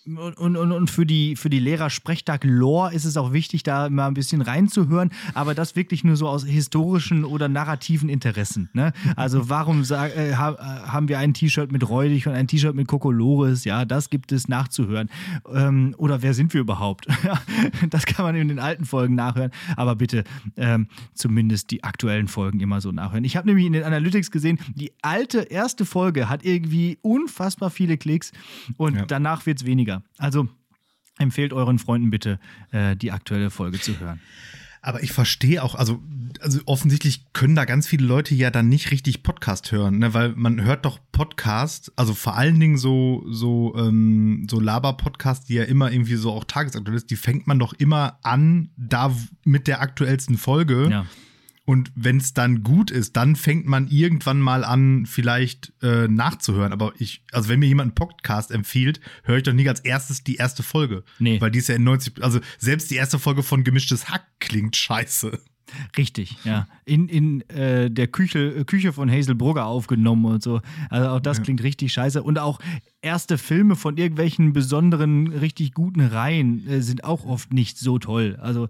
und, 0.07 0.55
und, 0.55 0.71
und 0.71 0.89
für 0.91 1.05
die, 1.05 1.35
für 1.35 1.49
die 1.49 1.59
Lehrer-Sprechtag-Lore 1.59 2.93
ist 2.93 3.05
es 3.05 3.17
auch 3.17 3.33
wichtig, 3.33 3.63
da 3.63 3.89
mal 3.89 4.07
ein 4.07 4.13
bisschen 4.13 4.41
reinzuhören, 4.41 5.09
aber 5.33 5.55
das 5.55 5.75
wirklich 5.75 6.03
nur 6.03 6.15
so 6.15 6.27
aus 6.27 6.45
historischen 6.45 7.25
oder 7.25 7.49
narrativen 7.49 8.07
Interessen. 8.07 8.69
Ne? 8.73 8.93
Also, 9.15 9.49
warum 9.49 9.83
sag, 9.83 10.15
äh, 10.15 10.33
haben 10.35 11.07
wir 11.07 11.17
ein 11.17 11.33
T-Shirt 11.33 11.71
mit 11.71 11.89
Räudig 11.89 12.27
und 12.27 12.33
ein 12.33 12.47
T-Shirt 12.47 12.75
mit 12.75 12.87
Kokolores? 12.87 13.65
Ja, 13.65 13.83
das 13.83 14.11
gibt 14.11 14.31
es 14.31 14.47
nachzuhören. 14.47 15.09
Ähm, 15.51 15.95
oder 15.97 16.21
wer 16.21 16.35
sind 16.35 16.53
wir 16.53 16.61
überhaupt? 16.61 17.07
das 17.89 18.05
kann 18.05 18.25
man 18.25 18.35
in 18.35 18.47
den 18.47 18.59
alten 18.59 18.85
Folgen 18.85 19.15
nachhören, 19.15 19.51
aber 19.75 19.95
bitte 19.95 20.23
ähm, 20.55 20.87
zumindest 21.15 21.71
die 21.71 21.83
aktuellen 21.83 22.27
Folgen 22.27 22.59
immer 22.59 22.79
so 22.79 22.91
nachhören. 22.91 23.23
Ich 23.23 23.35
habe 23.35 23.47
nämlich 23.47 23.65
in 23.65 23.73
den 23.73 23.83
Analytics 23.83 24.29
gesehen, 24.29 24.59
die 24.75 24.91
alte 25.01 25.39
erste 25.39 25.83
Folge 25.83 26.29
hat 26.29 26.45
irgendwie 26.45 26.99
unfassbar 27.01 27.71
viele 27.71 27.97
Klicks 27.97 28.31
und 28.77 28.95
ja. 28.95 29.05
danach 29.05 29.47
wird 29.47 29.59
es 29.61 29.65
weniger. 29.65 29.94
Also 30.17 30.47
empfehlt 31.17 31.53
euren 31.53 31.79
Freunden 31.79 32.09
bitte, 32.09 32.39
äh, 32.71 32.95
die 32.95 33.11
aktuelle 33.11 33.49
Folge 33.49 33.79
zu 33.79 33.99
hören. 33.99 34.19
Aber 34.85 35.01
ich 35.01 35.11
verstehe 35.11 35.63
auch, 35.63 35.73
also, 35.73 35.99
also 36.41 36.59
offensichtlich 36.67 37.33
können 37.33 37.55
da 37.55 37.65
ganz 37.65 37.87
viele 37.87 38.05
Leute 38.05 38.35
ja 38.35 38.51
dann 38.51 38.69
nicht 38.69 38.91
richtig 38.91 39.23
Podcast 39.23 39.71
hören, 39.71 39.97
ne? 39.97 40.13
weil 40.13 40.33
man 40.35 40.61
hört 40.61 40.85
doch 40.85 40.99
Podcast, 41.11 41.91
also 41.95 42.13
vor 42.13 42.37
allen 42.37 42.59
Dingen 42.59 42.77
so, 42.77 43.23
so, 43.27 43.73
ähm, 43.75 44.45
so 44.47 44.59
Laber-Podcast, 44.59 45.49
die 45.49 45.55
ja 45.55 45.63
immer 45.63 45.91
irgendwie 45.91 46.17
so 46.17 46.31
auch 46.31 46.43
tagesaktuell 46.43 46.95
ist, 46.95 47.09
die 47.09 47.15
fängt 47.15 47.47
man 47.47 47.57
doch 47.57 47.73
immer 47.73 48.19
an, 48.21 48.69
da 48.77 49.11
mit 49.43 49.65
der 49.65 49.81
aktuellsten 49.81 50.37
Folge. 50.37 50.89
Ja. 50.91 51.05
Und 51.65 51.91
wenn 51.95 52.17
es 52.17 52.33
dann 52.33 52.61
gut 52.61 52.91
ist, 52.91 53.17
dann 53.17 53.35
fängt 53.35 53.65
man 53.65 53.87
irgendwann 53.87 54.39
mal 54.39 54.63
an, 54.63 55.07
vielleicht 55.07 55.73
äh, 55.81 56.07
nachzuhören. 56.07 56.71
Aber 56.71 56.93
ich, 56.99 57.23
also 57.31 57.49
wenn 57.49 57.59
mir 57.59 57.65
jemand 57.65 57.89
einen 57.89 57.95
Podcast 57.95 58.51
empfiehlt, 58.51 58.99
höre 59.23 59.37
ich 59.37 59.43
doch 59.43 59.53
nicht 59.53 59.67
als 59.67 59.79
erstes 59.79 60.23
die 60.23 60.35
erste 60.35 60.61
Folge. 60.61 61.03
Nee. 61.17 61.41
Weil 61.41 61.49
die 61.49 61.59
ist 61.59 61.67
ja 61.67 61.75
in 61.75 61.83
90, 61.83 62.23
also 62.23 62.39
selbst 62.59 62.91
die 62.91 62.95
erste 62.95 63.17
Folge 63.17 63.41
von 63.41 63.63
Gemischtes 63.63 64.09
Hack 64.09 64.25
klingt 64.39 64.75
scheiße. 64.75 65.39
Richtig, 65.97 66.37
ja. 66.43 66.67
In, 66.85 67.07
in 67.07 67.41
äh, 67.49 67.89
der 67.89 68.07
Küche, 68.07 68.65
Küche 68.65 68.93
von 68.93 69.11
Hazel 69.11 69.35
Brugger 69.35 69.65
aufgenommen 69.65 70.25
und 70.25 70.43
so. 70.43 70.61
Also 70.89 71.09
auch 71.09 71.19
das 71.19 71.37
ja. 71.37 71.43
klingt 71.43 71.63
richtig 71.63 71.93
scheiße. 71.93 72.21
Und 72.21 72.39
auch 72.39 72.59
erste 73.01 73.37
Filme 73.37 73.75
von 73.75 73.97
irgendwelchen 73.97 74.53
besonderen, 74.53 75.27
richtig 75.27 75.73
guten 75.73 76.01
Reihen 76.01 76.67
äh, 76.67 76.81
sind 76.81 77.03
auch 77.03 77.25
oft 77.25 77.53
nicht 77.53 77.77
so 77.77 77.99
toll. 77.99 78.37
Also 78.41 78.67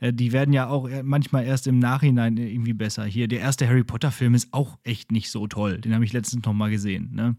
äh, 0.00 0.12
die 0.12 0.32
werden 0.32 0.52
ja 0.52 0.68
auch 0.68 0.88
manchmal 1.02 1.44
erst 1.44 1.66
im 1.66 1.78
Nachhinein 1.78 2.36
irgendwie 2.36 2.74
besser. 2.74 3.04
Hier, 3.04 3.28
der 3.28 3.40
erste 3.40 3.68
Harry 3.68 3.84
Potter-Film 3.84 4.34
ist 4.34 4.48
auch 4.52 4.78
echt 4.84 5.12
nicht 5.12 5.30
so 5.30 5.46
toll. 5.46 5.78
Den 5.80 5.94
habe 5.94 6.04
ich 6.04 6.12
letztens 6.12 6.44
noch 6.44 6.52
mal 6.52 6.70
gesehen. 6.70 7.10
Ne? 7.14 7.36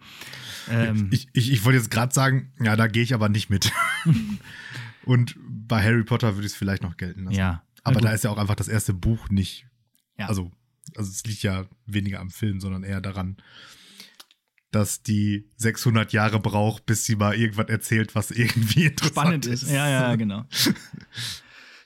Ähm, 0.70 1.10
ich, 1.12 1.28
ich, 1.34 1.52
ich 1.52 1.66
wollte 1.66 1.78
jetzt 1.78 1.92
gerade 1.92 2.14
sagen, 2.14 2.52
ja, 2.60 2.76
da 2.76 2.88
gehe 2.88 3.04
ich 3.04 3.14
aber 3.14 3.30
nicht 3.30 3.50
mit. 3.50 3.72
und 5.06 5.36
bei 5.48 5.84
Harry 5.84 6.04
Potter 6.04 6.36
würde 6.36 6.46
ich 6.46 6.54
es 6.54 6.58
vielleicht 6.58 6.84
noch 6.84 6.98
gelten 6.98 7.26
lassen. 7.26 7.38
Ja, 7.38 7.64
aber 7.84 8.02
da 8.02 8.12
ist 8.12 8.24
ja 8.24 8.30
auch 8.30 8.38
einfach 8.38 8.56
das 8.56 8.68
erste 8.68 8.94
Buch 8.94 9.30
nicht. 9.30 9.66
Ja. 10.18 10.28
Also, 10.28 10.52
also 10.96 11.10
es 11.10 11.24
liegt 11.26 11.44
ja 11.44 11.66
weniger 11.86 12.20
am 12.20 12.30
Film, 12.30 12.60
sondern 12.60 12.84
eher 12.84 13.02
daran, 13.02 13.38
dass 14.72 15.02
die 15.02 15.50
600 15.58 16.14
Jahre 16.14 16.40
braucht, 16.40 16.86
bis 16.86 17.06
sie 17.06 17.16
mal 17.16 17.36
irgendwas 17.36 17.70
erzählt, 17.70 18.16
was 18.16 18.32
irgendwie 18.32 18.86
interessant 18.86 19.14
Spannend 19.14 19.46
ist. 19.46 19.64
ist. 19.64 19.72
Ja, 19.72 19.90
ja, 19.90 20.16
genau. 20.16 20.46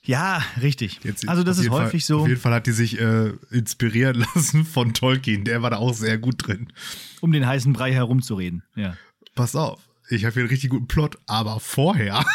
Ja, 0.05 0.43
richtig. 0.61 0.99
Jetzt, 1.03 1.29
also 1.29 1.43
das 1.43 1.57
ist 1.57 1.69
häufig 1.69 2.05
Fall, 2.05 2.17
so. 2.17 2.21
Auf 2.23 2.27
jeden 2.27 2.39
Fall 2.39 2.53
hat 2.53 2.67
die 2.67 2.73
sich 2.73 2.99
äh, 2.99 3.31
inspirieren 3.51 4.25
lassen 4.35 4.65
von 4.65 4.93
Tolkien. 4.93 5.45
Der 5.45 5.61
war 5.61 5.69
da 5.69 5.77
auch 5.77 5.93
sehr 5.93 6.17
gut 6.17 6.45
drin. 6.45 6.73
Um 7.21 7.31
den 7.31 7.47
heißen 7.47 7.71
Brei 7.71 7.93
herumzureden. 7.93 8.63
Ja. 8.75 8.97
Pass 9.33 9.55
auf, 9.55 9.79
ich 10.09 10.25
habe 10.25 10.33
hier 10.33 10.41
einen 10.41 10.49
richtig 10.49 10.71
guten 10.71 10.87
Plot, 10.87 11.17
aber 11.25 11.61
vorher 11.61 12.25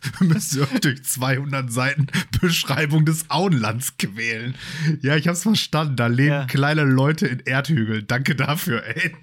müsst 0.20 0.54
ihr 0.56 0.62
euch 0.62 0.80
durch 0.80 1.02
200 1.04 1.72
Seiten 1.72 2.06
Beschreibung 2.40 3.04
des 3.04 3.30
Auenlands 3.30 3.96
quälen. 3.98 4.54
Ja, 5.02 5.16
ich 5.16 5.28
hab's 5.28 5.42
verstanden. 5.42 5.96
Da 5.96 6.06
leben 6.06 6.28
Ja. 6.30 6.44
kleine 6.46 6.84
Leute 6.84 7.26
in 7.26 7.40
Erdhügeln. 7.40 8.06
Danke 8.06 8.34
dafür, 8.36 8.84
ey. 8.84 9.14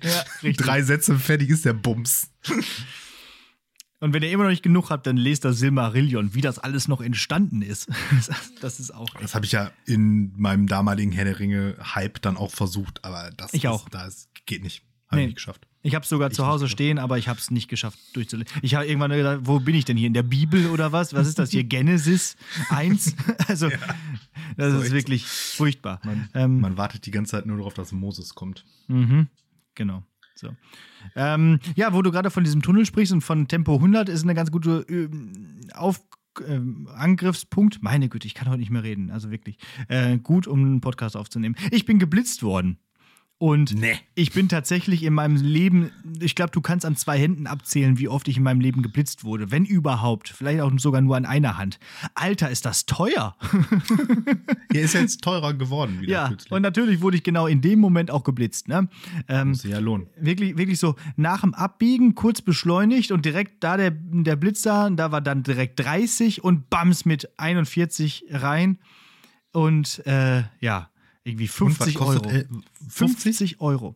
Ja. 0.41 0.51
Drei 0.53 0.81
Sätze 0.81 1.17
fertig 1.19 1.49
ist 1.49 1.65
der 1.65 1.73
Bums. 1.73 2.29
Und 4.01 4.13
wenn 4.13 4.21
ihr 4.21 4.29
immer 4.31 4.43
noch 4.43 4.49
nicht 4.51 4.61
genug 4.63 4.89
habt, 4.89 5.07
dann 5.07 5.17
lest 5.17 5.45
das 5.45 5.57
Silmarillion, 5.57 6.33
wie 6.35 6.41
das 6.41 6.59
alles 6.59 6.87
noch 6.87 7.01
entstanden 7.01 7.61
ist. 7.61 7.87
Das 8.61 8.79
ist 8.79 8.91
auch. 8.93 9.09
Das 9.21 9.35
habe 9.35 9.45
ich 9.45 9.51
ja 9.51 9.71
in 9.85 10.33
meinem 10.37 10.67
damaligen 10.67 11.11
Herr 11.11 11.25
der 11.25 11.39
Ringe-Hype 11.39 12.21
dann 12.21 12.35
auch 12.37 12.51
versucht, 12.51 13.03
aber 13.03 13.31
das 13.37 13.53
Ich 13.53 13.63
ist, 13.63 13.69
auch. 13.69 13.87
da 13.89 14.05
ist, 14.07 14.29
geht 14.45 14.63
nicht. 14.63 14.83
Habe 15.07 15.17
Nee. 15.17 15.21
ich 15.23 15.27
nicht 15.27 15.35
geschafft. 15.35 15.67
Ich 15.85 15.93
habe 15.93 16.01
es 16.01 16.09
sogar 16.09 16.31
zu 16.31 16.47
Hause 16.47 16.67
stehen, 16.67 16.97
aber 16.97 17.19
ich 17.19 17.27
habe 17.27 17.37
es 17.37 17.51
nicht 17.51 17.67
geschafft 17.67 17.99
durchzulesen. 18.13 18.51
Ich 18.63 18.73
habe 18.73 18.87
irgendwann 18.87 19.11
gedacht, 19.11 19.41
wo 19.43 19.59
bin 19.59 19.75
ich 19.75 19.85
denn 19.85 19.95
hier? 19.97 20.07
In 20.07 20.15
der 20.15 20.23
Bibel 20.23 20.65
oder 20.71 20.91
was? 20.91 21.13
Was 21.13 21.27
ist 21.27 21.37
das 21.37 21.51
hier? 21.51 21.63
Genesis 21.75 22.35
1? 22.69 23.15
Also, 23.47 23.69
das 24.57 24.73
So 24.73 24.79
ist 24.79 24.91
wirklich 24.91 25.25
furchtbar. 25.27 26.01
Man, 26.03 26.27
Ähm, 26.33 26.59
man 26.59 26.77
wartet 26.77 27.05
die 27.05 27.11
ganze 27.11 27.31
Zeit 27.31 27.45
nur 27.45 27.57
darauf, 27.57 27.75
dass 27.75 27.91
Moses 27.91 28.33
kommt. 28.33 28.65
Mhm, 28.87 29.27
genau. 29.75 30.03
So. 30.33 30.49
Ähm, 31.15 31.59
ja, 31.75 31.93
wo 31.93 32.01
du 32.01 32.09
gerade 32.11 32.31
von 32.31 32.43
diesem 32.43 32.63
Tunnel 32.63 32.87
sprichst 32.87 33.13
und 33.13 33.21
von 33.21 33.47
Tempo 33.47 33.75
100 33.75 34.09
ist 34.09 34.23
eine 34.23 34.33
ganz 34.33 34.49
gute 34.49 34.85
ähm, 34.89 35.59
Auf 35.75 36.01
ähm, 36.47 36.89
Angriffspunkt. 36.95 37.83
Meine 37.83 38.09
Güte, 38.09 38.25
ich 38.25 38.33
kann 38.33 38.49
heute 38.49 38.59
nicht 38.59 38.71
mehr 38.71 38.83
reden. 38.83 39.11
Also 39.11 39.29
wirklich 39.29 39.59
äh, 39.87 40.17
gut, 40.17 40.47
um 40.47 40.59
einen 40.61 40.81
Podcast 40.81 41.15
aufzunehmen. 41.15 41.55
Ich 41.69 41.85
bin 41.85 41.99
geblitzt 41.99 42.41
worden. 42.41 42.79
Und 43.37 43.75
Nee. 43.75 43.99
ich 44.15 44.31
bin 44.31 44.47
tatsächlich 44.47 45.03
in 45.03 45.13
meinem 45.13 45.35
Leben, 45.35 45.91
ich 46.21 46.35
glaube, 46.35 46.51
du 46.51 46.61
kannst 46.61 46.85
an 46.85 46.95
zwei 46.95 47.19
Händen 47.19 47.47
abzählen, 47.47 47.99
wie 47.99 48.07
oft 48.07 48.29
ich 48.29 48.37
in 48.37 48.43
meinem 48.43 48.61
Leben 48.61 48.81
geblitzt 48.81 49.25
wurde. 49.25 49.51
Wenn 49.51 49.65
überhaupt. 49.65 50.29
Vielleicht 50.29 50.61
auch 50.61 50.71
sogar 50.77 51.01
nur 51.01 51.17
an 51.17 51.25
einer 51.25 51.57
Hand. 51.57 51.77
Alter, 52.13 52.49
ist 52.49 52.65
das 52.65 52.85
teuer. 52.85 53.35
Hier 54.71 54.81
ist 54.81 54.93
jetzt 54.93 55.21
teurer 55.21 55.53
geworden 55.53 55.99
wieder 56.01 56.11
ja, 56.11 56.27
plötzlich. 56.29 56.51
und 56.51 56.61
natürlich 56.61 57.01
wurde 57.01 57.17
ich 57.17 57.23
genau 57.23 57.45
in 57.47 57.59
dem 57.61 57.79
Moment 57.79 58.09
auch 58.09 58.23
geblitzt. 58.23 58.69
Ne? 58.69 58.87
Ähm, 59.27 59.49
Muss 59.49 59.63
ja 59.63 59.79
lohnen. 59.79 60.07
wirklich, 60.17 60.57
wirklich 60.57 60.79
so 60.79 60.95
nach 61.17 61.41
dem 61.41 61.53
Abbiegen 61.53 62.15
kurz 62.15 62.41
beschleunigt 62.41 63.11
und 63.11 63.25
direkt 63.25 63.63
da 63.65 63.75
der, 63.75 63.91
der 63.91 64.37
Blitz 64.37 64.61
da, 64.61 64.89
da 64.89 65.11
war 65.11 65.19
dann 65.21 65.43
direkt 65.43 65.79
30 65.81 66.41
und 66.43 66.69
bams 66.69 67.03
mit 67.03 67.29
41 67.37 68.25
rein. 68.29 68.79
Und 69.51 70.05
äh, 70.05 70.43
ja, 70.61 70.89
irgendwie 71.25 71.47
50 71.47 71.99
Euro. 71.99 72.29
äh, 72.29 72.45
50 72.87 73.59
Euro. 73.59 73.95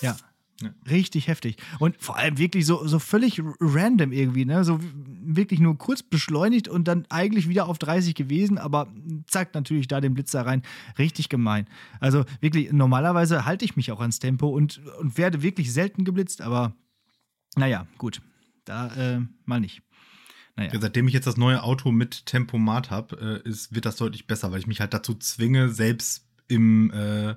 Ja. 0.00 0.16
Ja. 0.62 0.74
Richtig 0.90 1.28
heftig. 1.28 1.56
Und 1.78 1.96
vor 1.98 2.16
allem 2.16 2.36
wirklich 2.36 2.66
so, 2.66 2.86
so 2.86 2.98
völlig 2.98 3.40
random 3.60 4.12
irgendwie, 4.12 4.44
ne? 4.44 4.62
So 4.62 4.78
wirklich 4.82 5.58
nur 5.58 5.78
kurz 5.78 6.02
beschleunigt 6.02 6.68
und 6.68 6.86
dann 6.86 7.06
eigentlich 7.08 7.48
wieder 7.48 7.66
auf 7.66 7.78
30 7.78 8.14
gewesen, 8.14 8.58
aber 8.58 8.92
zack, 9.26 9.54
natürlich 9.54 9.88
da 9.88 10.02
den 10.02 10.12
Blitz 10.12 10.32
da 10.32 10.42
rein. 10.42 10.62
Richtig 10.98 11.30
gemein. 11.30 11.66
Also 11.98 12.24
wirklich, 12.40 12.72
normalerweise 12.72 13.46
halte 13.46 13.64
ich 13.64 13.76
mich 13.76 13.90
auch 13.90 14.00
ans 14.00 14.18
Tempo 14.18 14.48
und, 14.48 14.82
und 14.98 15.16
werde 15.16 15.40
wirklich 15.40 15.72
selten 15.72 16.04
geblitzt, 16.04 16.42
aber 16.42 16.74
naja, 17.56 17.86
gut. 17.96 18.20
Da 18.66 18.88
äh, 18.94 19.20
mal 19.46 19.60
nicht. 19.60 19.82
Naja. 20.56 20.74
Ja, 20.74 20.80
seitdem 20.80 21.08
ich 21.08 21.14
jetzt 21.14 21.26
das 21.26 21.38
neue 21.38 21.62
Auto 21.62 21.90
mit 21.90 22.26
Tempomat 22.26 22.90
habe, 22.90 23.42
äh, 23.44 23.48
ist, 23.48 23.74
wird 23.74 23.86
das 23.86 23.96
deutlich 23.96 24.26
besser, 24.26 24.52
weil 24.52 24.60
ich 24.60 24.66
mich 24.66 24.80
halt 24.80 24.92
dazu 24.92 25.14
zwinge, 25.14 25.70
selbst 25.70 26.29
im 26.50 26.90
äh, 26.92 27.34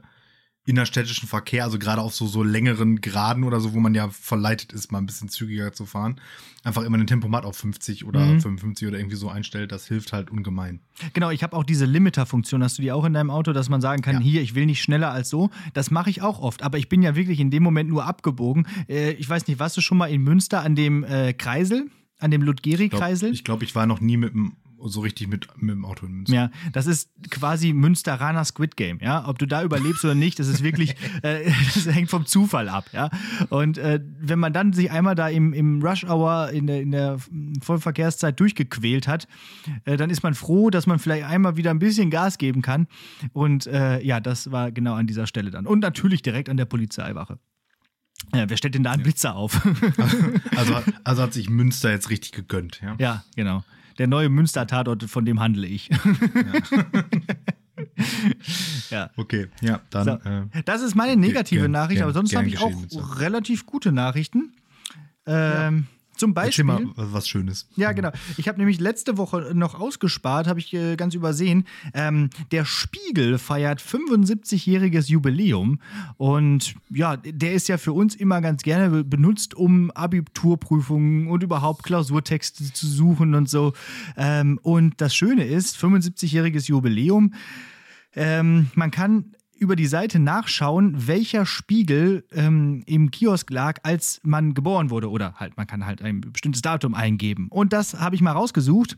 innerstädtischen 0.65 1.27
Verkehr, 1.27 1.65
also 1.65 1.77
gerade 1.77 2.01
auf 2.01 2.15
so, 2.15 2.25
so 2.25 2.41
längeren 2.41 3.01
Geraden 3.01 3.43
oder 3.43 3.59
so, 3.59 3.73
wo 3.73 3.81
man 3.81 3.93
ja 3.93 4.07
verleitet 4.09 4.71
ist, 4.71 4.93
mal 4.93 4.99
ein 4.99 5.05
bisschen 5.05 5.27
zügiger 5.27 5.73
zu 5.73 5.85
fahren, 5.85 6.21
einfach 6.63 6.83
immer 6.83 6.97
den 6.97 7.05
Tempomat 7.05 7.43
auf 7.43 7.57
50 7.57 8.05
oder 8.05 8.21
Mhm. 8.25 8.39
55 8.39 8.87
oder 8.87 8.97
irgendwie 8.97 9.17
so 9.17 9.27
einstellt. 9.27 9.73
Das 9.73 9.87
hilft 9.87 10.13
halt 10.13 10.29
ungemein. 10.31 10.79
Genau, 11.11 11.31
ich 11.31 11.43
habe 11.43 11.57
auch 11.57 11.65
diese 11.65 11.83
Limiter-Funktion. 11.85 12.63
Hast 12.63 12.77
du 12.77 12.81
die 12.81 12.93
auch 12.93 13.03
in 13.03 13.11
deinem 13.11 13.29
Auto, 13.29 13.51
dass 13.51 13.67
man 13.67 13.81
sagen 13.81 14.01
kann, 14.01 14.15
Ja. 14.15 14.21
hier, 14.21 14.41
ich 14.41 14.55
will 14.55 14.65
nicht 14.65 14.81
schneller 14.81 15.11
als 15.11 15.27
so? 15.29 15.49
Das 15.73 15.91
mache 15.91 16.09
ich 16.09 16.21
auch 16.21 16.39
oft, 16.39 16.63
aber 16.63 16.77
ich 16.77 16.87
bin 16.87 17.01
ja 17.01 17.13
wirklich 17.17 17.41
in 17.41 17.51
dem 17.51 17.61
Moment 17.63 17.89
nur 17.89 18.05
abgebogen. 18.05 18.65
Äh, 18.87 19.11
ich 19.13 19.27
weiß 19.27 19.47
nicht, 19.47 19.59
warst 19.59 19.75
du 19.75 19.81
schon 19.81 19.97
mal 19.97 20.07
in 20.07 20.21
Münster 20.23 20.61
an 20.61 20.75
dem 20.77 21.03
äh, 21.03 21.33
Kreisel, 21.33 21.89
an 22.19 22.31
dem 22.31 22.39
Ich 22.41 22.45
glaube, 22.45 22.45
Ludgeri-Kreisel? 22.45 23.33
ich, 23.33 23.43
glaub, 23.43 23.61
ich 23.63 23.75
war 23.75 23.85
noch 23.85 23.99
nie 23.99 24.15
mit 24.15 24.33
dem, 24.33 24.53
so 24.89 25.01
richtig 25.01 25.27
mit, 25.27 25.47
mit 25.61 25.75
dem 25.75 25.85
Auto 25.85 26.05
in 26.05 26.13
Münster. 26.13 26.35
Ja, 26.35 26.51
das 26.71 26.87
ist 26.87 27.09
quasi 27.29 27.73
Münsteraner 27.73 28.43
Squid 28.45 28.75
Game, 28.75 28.99
ja. 29.01 29.27
Ob 29.27 29.39
du 29.39 29.45
da 29.45 29.63
überlebst 29.63 30.03
oder 30.03 30.15
nicht, 30.15 30.39
das 30.39 30.47
ist 30.47 30.63
wirklich, 30.63 30.95
äh, 31.21 31.51
das 31.73 31.85
hängt 31.87 32.09
vom 32.09 32.25
Zufall 32.25 32.69
ab, 32.69 32.85
ja. 32.93 33.09
Und 33.49 33.77
äh, 33.77 33.99
wenn 34.19 34.39
man 34.39 34.53
dann 34.53 34.73
sich 34.73 34.91
einmal 34.91 35.15
da 35.15 35.29
im, 35.29 35.53
im 35.53 35.81
Rush 35.81 36.03
Hour 36.05 36.49
in 36.51 36.67
der, 36.67 36.81
in 36.81 36.91
der 36.91 37.17
Vollverkehrszeit 37.61 38.39
durchgequält 38.39 39.07
hat, 39.07 39.27
äh, 39.85 39.97
dann 39.97 40.09
ist 40.09 40.23
man 40.23 40.33
froh, 40.33 40.69
dass 40.69 40.87
man 40.87 40.99
vielleicht 40.99 41.25
einmal 41.25 41.57
wieder 41.57 41.71
ein 41.71 41.79
bisschen 41.79 42.09
Gas 42.09 42.37
geben 42.37 42.61
kann. 42.61 42.87
Und 43.33 43.67
äh, 43.67 44.01
ja, 44.01 44.19
das 44.19 44.51
war 44.51 44.71
genau 44.71 44.95
an 44.95 45.07
dieser 45.07 45.27
Stelle 45.27 45.51
dann. 45.51 45.65
Und 45.65 45.79
natürlich 45.79 46.21
direkt 46.21 46.49
an 46.49 46.57
der 46.57 46.65
Polizeiwache. 46.65 47.39
Ja, 48.33 48.49
wer 48.49 48.57
stellt 48.57 48.75
denn 48.75 48.83
da 48.83 48.91
einen 48.91 49.03
Blitzer 49.03 49.35
auf? 49.35 49.61
Also, 50.55 50.75
also 51.03 51.21
hat 51.23 51.33
sich 51.33 51.49
Münster 51.49 51.91
jetzt 51.91 52.09
richtig 52.09 52.31
gegönnt, 52.31 52.79
ja. 52.81 52.95
ja, 52.99 53.23
genau. 53.35 53.63
Der 53.97 54.07
neue 54.07 54.29
Münster-Tatort, 54.29 55.03
von 55.03 55.25
dem 55.25 55.39
handle 55.39 55.67
ich. 55.67 55.89
ja. 58.89 59.09
Okay, 59.17 59.47
ja, 59.61 59.81
dann. 59.89 60.05
So. 60.05 60.11
Äh, 60.29 60.63
Das 60.65 60.81
ist 60.81 60.95
meine 60.95 61.19
negative 61.19 61.61
gern- 61.61 61.71
Nachricht, 61.71 61.97
gern- 61.99 62.03
aber 62.05 62.13
sonst 62.13 62.35
habe 62.35 62.47
ich 62.47 62.59
auch 62.59 63.19
relativ 63.19 63.65
gute 63.65 63.91
Nachrichten. 63.91 64.53
Ähm, 65.25 65.87
Zum 66.23 66.33
Beispiel. 66.33 66.63
mal 66.65 66.85
was, 66.95 67.27
Schönes. 67.27 67.67
Ja, 67.75 67.91
genau. 67.91 68.11
Ich 68.37 68.47
habe 68.47 68.57
nämlich 68.57 68.79
letzte 68.79 69.17
Woche 69.17 69.51
noch 69.53 69.79
ausgespart, 69.79 70.47
habe 70.47 70.59
ich 70.59 70.73
äh, 70.73 70.95
ganz 70.95 71.13
übersehen. 71.15 71.65
Ähm, 71.93 72.29
der 72.51 72.65
Spiegel 72.65 73.37
feiert 73.37 73.81
75-jähriges 73.81 75.09
Jubiläum. 75.09 75.79
Und 76.17 76.75
ja, 76.89 77.17
der 77.17 77.53
ist 77.53 77.67
ja 77.67 77.77
für 77.77 77.93
uns 77.93 78.15
immer 78.15 78.41
ganz 78.41 78.63
gerne 78.63 78.89
be- 78.89 79.03
benutzt, 79.03 79.53
um 79.55 79.91
Abiturprüfungen 79.91 81.27
und 81.27 81.43
überhaupt 81.43 81.83
Klausurtexte 81.83 82.71
zu 82.73 82.87
suchen 82.87 83.35
und 83.35 83.49
so. 83.49 83.73
Ähm, 84.17 84.59
und 84.63 84.99
das 85.01 85.15
Schöne 85.15 85.45
ist, 85.45 85.77
75-jähriges 85.77 86.67
Jubiläum. 86.69 87.33
Ähm, 88.15 88.67
man 88.75 88.91
kann 88.91 89.33
über 89.63 89.75
die 89.75 89.87
Seite 89.87 90.19
nachschauen, 90.19 91.07
welcher 91.07 91.45
Spiegel 91.45 92.25
ähm, 92.33 92.83
im 92.85 93.09
Kiosk 93.11 93.49
lag, 93.49 93.79
als 93.83 94.19
man 94.23 94.53
geboren 94.53 94.89
wurde. 94.89 95.09
Oder 95.09 95.35
halt, 95.35 95.57
man 95.57 95.65
kann 95.65 95.85
halt 95.85 96.01
ein 96.01 96.21
bestimmtes 96.21 96.61
Datum 96.61 96.93
eingeben. 96.93 97.47
Und 97.49 97.73
das 97.73 97.99
habe 97.99 98.15
ich 98.15 98.21
mal 98.21 98.33
rausgesucht. 98.33 98.97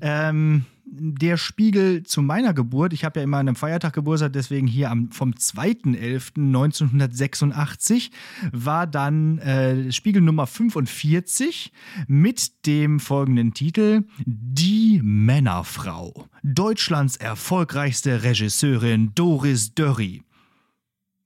Ähm, 0.00 0.64
der 0.86 1.36
Spiegel 1.36 2.04
zu 2.04 2.22
meiner 2.22 2.54
Geburt, 2.54 2.92
ich 2.92 3.04
habe 3.04 3.20
ja 3.20 3.24
immer 3.24 3.38
an 3.38 3.48
einem 3.48 3.56
Feiertag 3.56 3.94
Geburtstag, 3.94 4.32
deswegen 4.32 4.66
hier 4.66 4.90
am, 4.90 5.10
vom 5.10 5.30
2.11.1986 5.32 8.10
war 8.52 8.86
dann 8.86 9.38
äh, 9.38 9.90
Spiegel 9.92 10.20
Nummer 10.22 10.46
45 10.46 11.72
mit 12.06 12.66
dem 12.66 13.00
folgenden 13.00 13.54
Titel 13.54 14.04
Die 14.24 15.00
Männerfrau. 15.02 16.28
Deutschlands 16.42 17.16
erfolgreichste 17.16 18.22
Regisseurin 18.22 19.12
Doris 19.14 19.74
Dörri. 19.74 20.22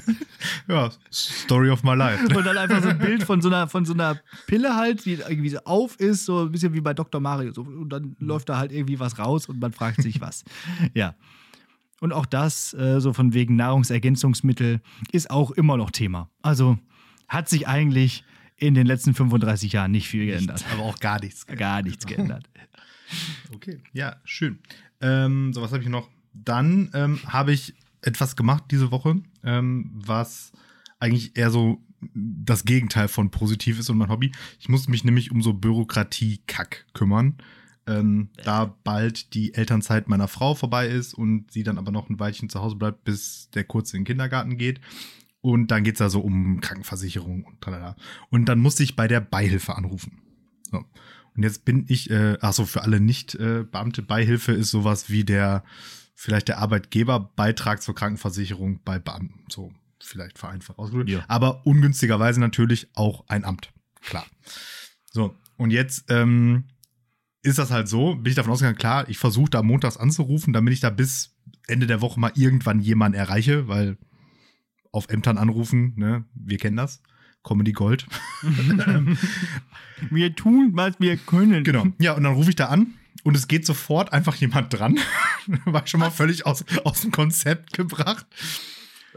Ja, 0.70 0.92
Story 1.12 1.70
of 1.70 1.84
my 1.84 1.96
life. 1.96 2.26
Und 2.36 2.46
dann 2.46 2.58
einfach 2.58 2.84
so 2.84 2.90
ein 2.90 3.00
Bild 3.00 3.24
von 3.24 3.42
so 3.42 3.48
einer, 3.48 3.68
von 3.68 3.86
so 3.86 3.94
einer 3.94 4.20
Pille 4.48 4.76
halt, 4.76 5.06
die 5.06 5.14
irgendwie 5.14 5.50
so 5.50 5.60
auf 5.64 5.98
ist, 6.00 6.26
so 6.26 6.44
ein 6.44 6.52
bisschen 6.52 6.74
wie 6.74 6.82
bei 6.82 6.94
Dr. 6.94 7.22
Mario. 7.22 7.54
Und 7.56 7.88
dann 7.90 8.18
läuft 8.20 8.50
da 8.50 8.58
halt 8.58 8.74
irgendwie 8.74 9.00
was 9.00 9.18
raus 9.18 9.48
und 9.48 9.60
man 9.60 9.72
fragt 9.72 10.02
sich 10.02 10.20
was. 10.22 10.44
Ja. 10.94 11.16
Und 12.00 12.14
auch 12.14 12.26
das, 12.26 12.74
äh, 12.74 13.00
so 13.00 13.14
von 13.14 13.34
wegen 13.34 13.56
Nahrungsergänzungsmittel, 13.56 14.82
ist 15.12 15.32
auch 15.32 15.52
immer 15.52 15.78
noch 15.78 15.92
Thema. 15.92 16.30
Also 16.42 16.78
hat 17.28 17.50
sich 17.50 17.68
eigentlich 17.68 18.24
in 18.56 18.74
den 18.74 18.88
letzten 18.88 19.14
35 19.14 19.72
Jahren 19.72 19.92
nicht 19.92 20.08
viel 20.08 20.26
geändert. 20.26 20.66
Aber 20.74 20.84
auch 20.84 21.00
gar 21.00 21.20
nichts. 21.20 21.46
Gar 21.46 21.82
nichts 21.84 22.06
geändert. 22.06 22.50
Okay, 23.54 23.80
ja, 23.94 24.18
schön. 24.26 24.60
Ähm, 25.00 25.54
so, 25.54 25.62
was 25.62 25.72
habe 25.72 25.82
ich 25.82 25.88
noch? 25.88 26.10
Dann 26.34 26.92
ähm, 26.94 27.22
habe 27.26 27.54
ich 27.54 27.74
etwas 28.02 28.36
gemacht 28.36 28.66
diese 28.70 28.92
Woche, 28.92 29.22
ähm, 29.46 29.90
was 29.94 30.52
eigentlich 31.00 31.38
eher 31.38 31.50
so 31.50 31.82
das 32.14 32.66
Gegenteil 32.66 33.08
von 33.08 33.32
positiv 33.32 33.80
ist 33.80 33.90
und 33.90 33.98
mein 33.98 34.10
Hobby. 34.10 34.32
Ich 34.60 34.70
muss 34.70 34.88
mich 34.88 35.04
nämlich 35.04 35.32
um 35.32 35.42
so 35.42 35.54
Bürokratie-Kack 35.54 36.88
kümmern. 36.94 37.38
Ähm, 37.88 38.30
da 38.44 38.76
bald 38.84 39.34
die 39.34 39.54
Elternzeit 39.54 40.08
meiner 40.08 40.28
Frau 40.28 40.56
vorbei 40.56 40.88
ist 40.88 41.14
und 41.14 41.52
sie 41.52 41.64
dann 41.64 41.78
aber 41.78 41.92
noch 41.92 42.10
ein 42.10 42.20
Weilchen 42.20 42.50
zu 42.50 42.62
Hause 42.62 42.76
bleibt, 42.76 43.04
bis 43.04 43.50
der 43.52 43.64
kurz 43.64 43.94
in 43.94 44.02
den 44.02 44.06
Kindergarten 44.06 44.58
geht. 44.58 44.82
Und 45.42 45.72
dann 45.72 45.84
geht 45.84 45.96
es 45.96 46.00
da 46.00 46.10
so 46.10 46.20
um 46.20 46.60
Krankenversicherung 46.60 47.46
und 47.46 47.62
tralala. 47.62 47.96
Und 48.30 48.46
dann 48.46 48.60
musste 48.60 48.84
ich 48.84 48.96
bei 48.96 49.08
der 49.08 49.22
Beihilfe 49.22 49.76
anrufen. 49.76 50.22
So. 50.72 50.84
Und 51.36 51.44
jetzt 51.44 51.66
bin 51.66 51.86
ich, 51.88 52.10
äh, 52.10 52.38
ach 52.42 52.54
so, 52.54 52.66
für 52.66 52.82
alle 52.82 53.00
nicht 53.00 53.36
äh, 53.36 53.64
Beamte, 53.64 54.02
Beihilfe 54.02 54.52
ist 54.52 54.72
sowas 54.72 55.10
wie 55.10 55.24
der, 55.24 55.64
vielleicht 56.16 56.48
der 56.48 56.58
Arbeitgeberbeitrag 56.58 57.82
zur 57.82 57.96
Krankenversicherung 57.96 58.82
bei 58.84 58.98
Beamten. 58.98 59.46
So, 59.50 59.72
vielleicht 60.02 60.40
vereinfacht 60.40 60.80
ausgedrückt. 60.80 61.10
Ja. 61.10 61.24
Aber 61.28 61.66
ungünstigerweise 61.66 62.40
natürlich 62.40 62.88
auch 62.96 63.24
ein 63.28 63.46
Amt. 63.46 63.72
Klar. 64.02 64.26
So, 65.12 65.36
und 65.58 65.72
jetzt 65.72 66.06
ähm, 66.10 66.66
ist 67.48 67.60
das 67.60 67.72
halt 67.72 67.88
so, 67.88 68.16
bin 68.16 68.30
ich 68.30 68.36
davon 68.36 68.52
ausgegangen, 68.52 68.78
klar, 68.78 69.08
ich 69.10 69.18
versuche 69.18 69.50
da 69.50 69.64
montags 69.64 69.98
anzurufen, 69.98 70.54
damit 70.54 70.74
ich 70.74 70.82
da 70.82 70.90
bis 70.90 71.36
Ende 71.68 71.88
der 71.88 72.02
Woche 72.02 72.20
mal 72.20 72.32
irgendwann 72.36 72.82
jemanden 72.82 73.18
erreiche, 73.18 73.68
weil 73.68 73.98
auf 74.92 75.10
Ämtern 75.10 75.38
anrufen, 75.38 75.94
ne, 75.96 76.26
wir 76.34 76.58
kennen 76.58 76.78
das. 76.78 77.02
Comedy 77.44 77.72
Gold. 77.72 78.06
Wir 80.10 80.36
tun, 80.36 80.72
was 80.74 81.00
wir 81.00 81.16
können. 81.16 81.64
Genau. 81.64 81.88
Ja, 81.98 82.14
und 82.14 82.24
dann 82.24 82.34
rufe 82.34 82.50
ich 82.50 82.58
da 82.58 82.66
an 82.66 82.94
und 83.24 83.38
es 83.38 83.48
geht 83.48 83.66
sofort 83.66 84.12
einfach 84.12 84.36
jemand 84.36 84.78
dran. 84.78 85.00
War 85.66 85.88
schon 85.88 86.02
mal 86.02 86.12
völlig 86.12 86.46
aus, 86.46 86.66
aus 86.84 87.02
dem 87.02 87.12
Konzept 87.12 87.72
gebracht. 87.72 88.26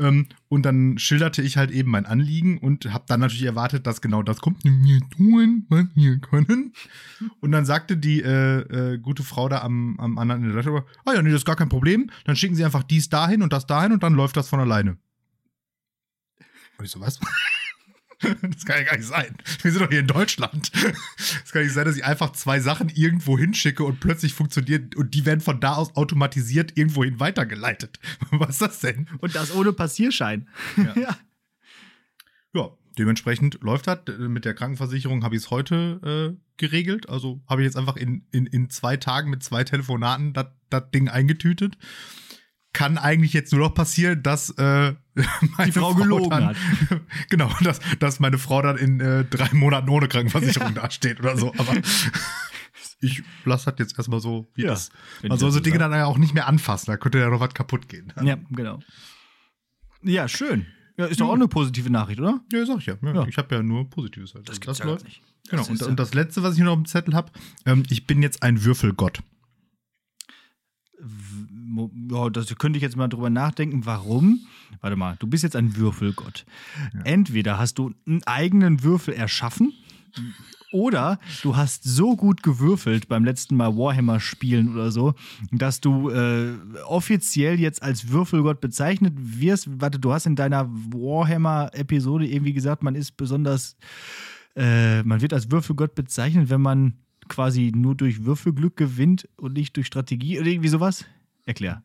Ähm, 0.01 0.27
und 0.49 0.65
dann 0.65 0.99
schilderte 0.99 1.43
ich 1.43 1.57
halt 1.57 1.71
eben 1.71 1.91
mein 1.91 2.07
Anliegen 2.07 2.59
und 2.59 2.93
habe 2.93 3.05
dann 3.07 3.21
natürlich 3.21 3.45
erwartet, 3.45 3.87
dass 3.87 4.01
genau 4.01 4.23
das 4.23 4.41
kommt. 4.41 4.65
Wir 4.65 5.01
tun, 5.11 5.67
was 5.69 5.87
wir 5.95 6.19
können. 6.19 6.73
Und 7.41 7.53
dann 7.53 7.67
sagte 7.67 7.97
die 7.97 8.23
äh, 8.23 8.95
äh, 8.95 8.99
gute 8.99 9.23
Frau 9.23 9.49
da 9.49 9.61
am, 9.61 10.01
am 10.01 10.19
anderen 10.19 10.43
Ende 10.43 10.55
der 10.55 10.65
Leitung, 10.65 10.83
ah 11.05 11.13
ja, 11.13 11.23
nee, 11.23 11.31
das 11.31 11.43
ist 11.43 11.45
gar 11.45 11.57
kein 11.57 11.69
Problem. 11.69 12.11
Dann 12.25 12.35
schicken 12.35 12.55
sie 12.55 12.65
einfach 12.65 12.83
dies 12.83 13.11
dahin 13.11 13.43
und 13.43 13.53
das 13.53 13.67
dahin 13.67 13.93
und 13.93 14.03
dann 14.03 14.15
läuft 14.15 14.37
das 14.37 14.49
von 14.49 14.61
alleine. 14.61 14.97
Und 16.79 16.85
ich 16.87 16.91
so, 16.91 17.01
was? 17.01 17.21
Das 18.21 18.65
kann 18.65 18.79
ja 18.79 18.85
gar 18.85 18.97
nicht 18.97 19.07
sein. 19.07 19.37
Wir 19.63 19.73
sind 19.73 19.83
doch 19.83 19.89
hier 19.89 20.01
in 20.01 20.07
Deutschland. 20.07 20.71
Es 21.45 21.53
kann 21.53 21.63
nicht 21.63 21.73
sein, 21.73 21.87
dass 21.87 21.97
ich 21.97 22.05
einfach 22.05 22.33
zwei 22.33 22.61
Sachen 22.61 22.89
irgendwo 22.89 23.39
hinschicke 23.39 23.83
und 23.83 24.01
plötzlich 24.01 24.35
funktioniert 24.35 24.95
und 24.95 25.15
die 25.15 25.25
werden 25.25 25.41
von 25.41 25.61
da 25.61 25.75
aus 25.75 25.97
automatisiert 25.97 26.77
irgendwohin 26.77 27.19
weitergeleitet. 27.21 27.99
Was 28.31 28.51
ist 28.51 28.63
das 28.63 28.81
denn? 28.81 29.09
Und 29.19 29.35
das 29.35 29.55
ohne 29.55 29.73
Passierschein. 29.73 30.49
Ja. 30.77 30.95
ja. 30.97 31.19
Ja, 32.53 32.71
dementsprechend 32.99 33.63
läuft 33.63 33.87
das. 33.87 34.01
Mit 34.19 34.45
der 34.45 34.55
Krankenversicherung 34.55 35.25
habe 35.25 35.37
ich 35.37 35.43
es 35.43 35.51
heute 35.51 36.37
äh, 36.37 36.41
geregelt. 36.57 37.09
Also 37.09 37.41
habe 37.49 37.63
ich 37.63 37.67
jetzt 37.67 37.77
einfach 37.77 37.97
in, 37.97 38.27
in, 38.33 38.47
in 38.47 38.71
zwei 38.71 38.97
Tagen 38.97 39.31
mit 39.31 39.43
zwei 39.43 39.65
Telefonaten 39.65 40.33
das 40.33 40.47
das 40.71 40.91
Ding 40.93 41.09
eingetütet. 41.09 41.77
Kann 42.73 42.99
eigentlich 42.99 43.33
jetzt 43.33 43.53
nur 43.53 43.61
noch 43.63 43.75
passieren, 43.75 44.23
dass 44.23 44.51
äh, 44.51 44.95
meine 45.57 45.73
Die 45.73 45.73
Frau 45.79 45.93
gelogen 45.95 46.31
dann, 46.31 46.47
hat. 46.47 46.57
Genau, 47.29 47.51
dass, 47.63 47.81
dass 47.99 48.21
meine 48.21 48.39
Frau 48.39 48.63
dann 48.63 48.77
in 48.77 49.01
äh, 49.01 49.25
drei 49.25 49.53
Monaten 49.53 49.89
ohne 49.89 50.07
Krankenversicherung 50.09 50.75
dasteht 50.77 51.19
oder 51.21 51.37
so. 51.37 51.53
Aber 51.59 51.75
ich 53.01 53.23
lasse 53.45 53.71
das 53.71 53.79
jetzt 53.79 53.99
erstmal 53.99 54.21
so, 54.21 54.47
wie 54.55 54.63
Ja, 54.63 54.69
das. 54.69 54.91
Man 55.27 55.39
soll 55.39 55.49
das 55.49 55.55
so 55.55 55.61
Dinge 55.61 55.79
dann 55.79 55.91
ja 55.93 56.05
auch 56.07 56.19
nicht 56.19 56.33
mehr 56.35 56.47
anfassen. 56.47 56.87
Da 56.87 56.97
könnte 56.97 57.19
ja 57.19 57.29
noch 57.29 57.41
was 57.41 57.55
kaputt 57.55 57.89
gehen. 57.89 58.13
Ja, 58.23 58.37
genau. 58.51 58.79
Ja, 60.03 60.29
schön. 60.29 60.67
Ja, 60.97 61.07
ist 61.07 61.21
doch 61.21 61.29
auch 61.29 61.35
eine 61.35 61.49
positive 61.49 61.91
Nachricht, 61.91 62.21
oder? 62.21 62.41
Ja, 62.53 62.65
sag 62.67 62.79
ich 62.79 62.87
ja. 62.87 62.95
ja, 63.03 63.15
Ja. 63.15 63.27
Ich 63.27 63.37
habe 63.39 63.55
ja 63.55 63.63
nur 63.63 63.89
Positives. 63.91 64.35
Halt. 64.35 64.49
Das 64.49 64.59
ja 64.65 64.73
gar 64.85 64.93
läuft. 64.93 65.05
nicht. 65.07 65.23
Genau. 65.49 65.63
Das 65.63 65.71
Und, 65.71 65.81
ja- 65.81 65.87
und 65.89 65.99
das 65.99 66.15
letzte, 66.15 66.43
was 66.43 66.53
ich 66.53 66.57
hier 66.59 66.67
noch 66.67 66.73
auf 66.73 66.79
dem 66.79 66.87
Zettel 66.87 67.15
habe, 67.15 67.33
ähm, 67.67 67.83
ich 67.91 68.07
bin 68.07 68.23
jetzt 68.23 68.43
ein 68.43 68.63
Würfelgott. 68.65 69.21
Mo- 71.01 71.07
Ja, 72.11 72.31
das 72.31 72.55
könnte 72.57 72.77
ich 72.77 72.83
jetzt 72.83 72.97
mal 72.97 73.09
drüber 73.09 73.31
nachdenken. 73.31 73.87
Warum? 73.87 74.41
Warte 74.81 74.97
mal, 74.97 75.17
du 75.19 75.27
bist 75.27 75.43
jetzt 75.43 75.57
ein 75.57 75.77
Würfelgott. 75.77 76.45
Entweder 77.05 77.59
hast 77.59 77.79
du 77.79 77.93
einen 78.07 78.23
eigenen 78.25 78.83
Würfel 78.83 79.15
erschaffen 79.15 79.73
oder 80.73 81.19
du 81.43 81.57
hast 81.57 81.83
so 81.85 82.17
gut 82.17 82.43
gewürfelt 82.43 83.09
beim 83.09 83.25
letzten 83.25 83.57
Mal 83.57 83.77
Warhammer 83.77 84.21
spielen 84.21 84.73
oder 84.73 84.93
so, 84.93 85.15
dass 85.51 85.81
du 85.81 86.11
äh, 86.11 86.53
offiziell 86.87 87.59
jetzt 87.59 87.83
als 87.83 88.11
Würfelgott 88.11 88.61
bezeichnet 88.61 89.15
wirst. 89.17 89.69
Warte, 89.81 89.99
du 89.99 90.13
hast 90.13 90.27
in 90.27 90.37
deiner 90.37 90.69
Warhammer-Episode 90.71 92.27
irgendwie 92.27 92.53
gesagt, 92.53 92.83
man 92.83 92.95
ist 92.95 93.17
besonders, 93.17 93.77
äh, 94.55 95.03
man 95.03 95.21
wird 95.21 95.33
als 95.33 95.51
Würfelgott 95.51 95.95
bezeichnet, 95.95 96.51
wenn 96.51 96.63
man 96.63 96.95
quasi 97.29 97.73
nur 97.75 97.95
durch 97.95 98.25
Würfelglück 98.25 98.77
gewinnt 98.77 99.29
und 99.37 99.55
nicht 99.55 99.77
durch 99.77 99.87
Strategie 99.87 100.39
oder 100.39 100.49
irgendwie 100.49 100.69
sowas. 100.69 101.05
Erklär. 101.51 101.83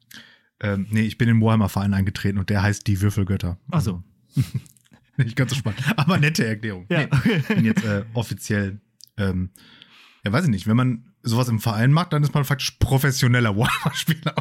Ähm, 0.61 0.85
nee, 0.91 1.01
ich 1.01 1.17
bin 1.17 1.27
in 1.27 1.37
den 1.37 1.43
Warhammer-Verein 1.43 1.93
eingetreten 1.95 2.37
und 2.37 2.49
der 2.51 2.61
heißt 2.61 2.85
die 2.85 3.01
Würfelgötter. 3.01 3.57
Achso. 3.71 4.03
Nicht 5.17 5.35
ganz 5.35 5.51
so 5.51 5.57
spannend. 5.57 5.81
Aber 5.97 6.17
nette 6.19 6.45
Erklärung. 6.45 6.85
Ja. 6.89 7.05
Nee, 7.25 7.31
ich 7.37 7.47
bin 7.47 7.65
jetzt 7.65 7.83
äh, 7.83 8.03
offiziell, 8.13 8.79
ähm, 9.17 9.49
ja, 10.23 10.31
weiß 10.31 10.43
ich 10.45 10.51
nicht, 10.51 10.67
wenn 10.67 10.75
man 10.77 11.13
sowas 11.23 11.47
im 11.47 11.59
Verein 11.59 11.91
macht, 11.91 12.13
dann 12.13 12.21
ist 12.21 12.33
man 12.33 12.45
faktisch 12.45 12.71
professioneller 12.79 13.55
Warhammer-Spieler. 13.57 14.35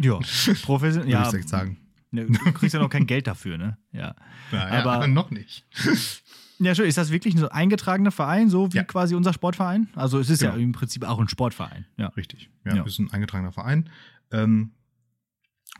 Ja, 0.00 0.18
professionell. 0.62 1.08
Ja, 1.10 1.20
Ja, 1.24 1.26
würde 1.32 1.38
ich 1.44 1.48
sagen. 1.48 1.76
ne, 2.10 2.26
du 2.26 2.52
kriegst 2.52 2.74
ja 2.74 2.80
noch 2.80 2.90
kein 2.90 3.06
Geld 3.06 3.26
dafür, 3.26 3.58
ne? 3.58 3.78
Ja. 3.92 4.14
Naja, 4.50 4.84
Aber- 4.84 5.06
noch 5.06 5.30
nicht. 5.30 5.66
Ja, 6.60 6.74
schön. 6.74 6.86
Ist 6.88 6.98
das 6.98 7.12
wirklich 7.12 7.36
ein 7.36 7.38
so 7.38 7.50
eingetragener 7.50 8.10
Verein, 8.10 8.50
so 8.50 8.72
wie 8.72 8.78
Ja. 8.78 8.82
quasi 8.82 9.14
unser 9.14 9.32
Sportverein? 9.32 9.86
Also 9.94 10.18
es 10.18 10.28
ist 10.28 10.42
ja 10.42 10.50
Genau. 10.50 10.60
im 10.64 10.72
Prinzip 10.72 11.04
auch 11.04 11.20
ein 11.20 11.28
Sportverein. 11.28 11.84
Ja. 11.96 12.08
Richtig. 12.08 12.50
Ja, 12.64 12.74
Ja. 12.74 12.82
ist 12.82 12.98
ein 12.98 13.12
eingetragener 13.12 13.52
Verein. 13.52 13.88
Ähm, 14.32 14.72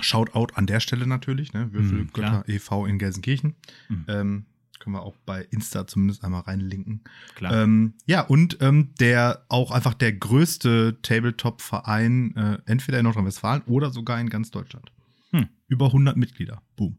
Shoutout 0.00 0.54
an 0.54 0.66
der 0.66 0.80
Stelle 0.80 1.06
natürlich, 1.06 1.52
ne? 1.52 1.72
Würfelgötter 1.72 2.42
klar. 2.42 2.48
e.V. 2.48 2.86
in 2.86 2.98
Gelsenkirchen. 2.98 3.56
Mhm. 3.88 4.04
Ähm, 4.06 4.46
können 4.78 4.94
wir 4.94 5.02
auch 5.02 5.16
bei 5.26 5.42
Insta 5.50 5.86
zumindest 5.86 6.22
einmal 6.22 6.42
reinlinken. 6.42 7.02
Klar. 7.34 7.52
Ähm, 7.52 7.94
ja, 8.06 8.20
und 8.20 8.58
ähm, 8.60 8.94
der 9.00 9.44
auch 9.48 9.72
einfach 9.72 9.94
der 9.94 10.12
größte 10.12 10.98
Tabletop-Verein, 11.02 12.36
äh, 12.36 12.58
entweder 12.66 12.98
in 12.98 13.04
Nordrhein-Westfalen 13.04 13.62
oder 13.62 13.90
sogar 13.90 14.20
in 14.20 14.30
ganz 14.30 14.50
Deutschland. 14.52 14.92
Hm. 15.30 15.48
Über 15.66 15.86
100 15.86 16.16
Mitglieder. 16.16 16.62
Boom. 16.76 16.96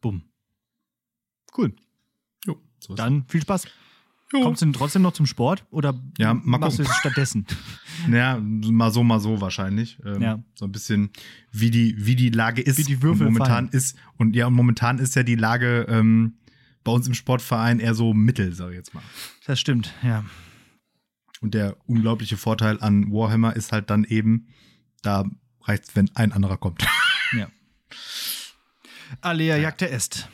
Bumm. 0.00 0.24
Cool. 1.56 1.74
Jo, 2.44 2.60
so 2.80 2.94
ist 2.94 2.98
Dann 2.98 3.24
viel 3.28 3.42
Spaß. 3.42 3.66
Jo. 4.32 4.42
Kommst 4.42 4.62
du 4.62 4.66
denn 4.66 4.72
trotzdem 4.72 5.02
noch 5.02 5.12
zum 5.12 5.26
Sport 5.26 5.66
oder 5.70 6.00
Ja, 6.18 6.34
mal 6.34 6.58
machst 6.58 6.78
du 6.78 6.82
es 6.82 6.94
stattdessen? 6.96 7.46
Ja, 8.10 8.38
mal 8.40 8.90
so, 8.90 9.02
mal 9.02 9.20
so 9.20 9.42
wahrscheinlich. 9.42 9.98
Ähm, 10.06 10.22
Ja. 10.22 10.42
So 10.54 10.64
ein 10.64 10.72
bisschen, 10.72 11.10
wie 11.52 11.70
die, 11.70 11.94
wie 11.98 12.16
die 12.16 12.30
Lage 12.30 12.62
ist. 12.62 12.78
Wie 12.78 12.84
die 12.84 13.02
Würfel 13.02 13.26
und 13.26 13.34
momentan 13.34 13.66
fallen. 13.68 13.76
ist 13.76 13.96
und 14.16 14.34
ja, 14.36 14.46
und 14.46 14.54
momentan 14.54 14.98
ist 14.98 15.16
ja 15.16 15.22
die 15.22 15.34
Lage 15.34 15.84
ähm, 15.88 16.38
bei 16.82 16.92
uns 16.92 17.06
im 17.08 17.12
Sportverein 17.14 17.78
eher 17.78 17.94
so 17.94 18.14
mittel, 18.14 18.54
sag 18.54 18.70
ich 18.70 18.76
jetzt 18.76 18.94
mal. 18.94 19.02
Das 19.46 19.60
stimmt, 19.60 19.92
ja. 20.02 20.24
Und 21.42 21.52
der 21.52 21.76
unglaubliche 21.86 22.36
Vorteil 22.38 22.80
an 22.80 23.10
Warhammer 23.12 23.54
ist 23.56 23.70
halt 23.72 23.90
dann 23.90 24.04
eben, 24.04 24.46
da 25.02 25.24
reicht's, 25.62 25.94
wenn 25.96 26.08
ein 26.14 26.32
anderer 26.32 26.56
kommt. 26.56 26.86
ja. 27.36 27.48
Alea 29.20 29.56
jagte 29.56 29.90
est. 29.90 30.28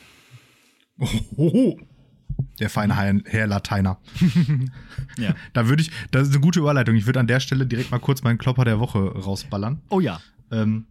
Ohoho. 0.99 1.81
Der 2.59 2.71
feine 2.71 2.97
Herr, 2.97 3.21
Herr 3.25 3.47
Lateiner. 3.47 3.99
Ja. 5.19 5.35
Da 5.55 5.69
würde 5.69 5.83
ich, 5.83 5.91
das 6.11 6.29
ist 6.29 6.35
eine 6.35 6.43
gute 6.43 6.61
Überleitung. 6.61 6.95
Ich 6.95 7.07
würde 7.07 7.21
an 7.21 7.27
der 7.27 7.41
Stelle 7.41 7.67
direkt 7.67 7.91
mal 7.91 7.99
kurz 7.99 8.23
meinen 8.23 8.37
Klopper 8.37 8.65
der 8.65 8.81
Woche 8.81 8.99
rausballern. 8.99 9.81
Oh 9.89 10.01
ja. 10.01 10.21
ähm, 10.51 10.85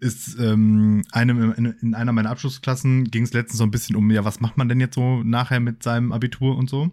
ist 0.00 0.38
ähm, 0.38 1.02
einem, 1.12 1.52
in, 1.52 1.66
in 1.80 1.94
einer 1.94 2.12
meiner 2.12 2.30
Abschlussklassen 2.30 3.04
ging 3.10 3.24
es 3.24 3.32
letztens 3.32 3.58
so 3.58 3.64
ein 3.64 3.70
bisschen 3.70 3.96
um, 3.96 4.10
ja, 4.10 4.24
was 4.24 4.40
macht 4.40 4.56
man 4.56 4.68
denn 4.68 4.80
jetzt 4.80 4.94
so 4.94 5.22
nachher 5.22 5.60
mit 5.60 5.82
seinem 5.82 6.12
Abitur 6.12 6.56
und 6.56 6.70
so? 6.70 6.90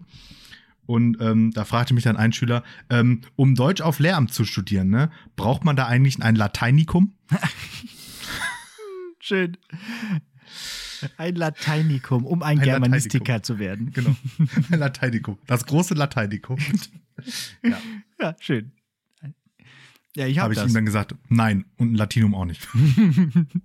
Und 0.86 1.18
ähm, 1.20 1.52
da 1.52 1.64
fragte 1.64 1.94
mich 1.94 2.04
dann 2.04 2.16
ein 2.16 2.32
Schüler, 2.32 2.64
ähm, 2.90 3.20
um 3.36 3.54
Deutsch 3.54 3.80
auf 3.80 3.98
Lehramt 3.98 4.32
zu 4.32 4.44
studieren, 4.44 4.90
ne, 4.90 5.10
braucht 5.36 5.64
man 5.64 5.76
da 5.76 5.86
eigentlich 5.86 6.22
ein 6.22 6.36
Lateinikum? 6.36 7.14
Schön. 9.20 9.56
Ein 11.16 11.36
Lateinikum, 11.36 12.26
um 12.26 12.42
ein, 12.42 12.58
Ein 12.58 12.64
Germanistiker 12.64 13.42
zu 13.42 13.58
werden. 13.58 13.92
Genau, 13.92 14.14
ein 14.70 14.78
Lateinikum, 14.78 15.38
das 15.46 15.64
große 15.66 15.94
Lateinikum. 15.94 16.58
ja, 17.62 17.78
Ja, 18.20 18.36
schön. 18.40 18.72
Ja, 20.14 20.26
ich 20.26 20.36
habe 20.38 20.44
habe 20.44 20.54
ich 20.54 20.60
das. 20.60 20.70
ihm 20.70 20.74
dann 20.74 20.84
gesagt, 20.84 21.14
nein, 21.28 21.64
und 21.78 21.92
ein 21.92 21.94
Latinum 21.94 22.34
auch 22.34 22.44
nicht. 22.44 22.68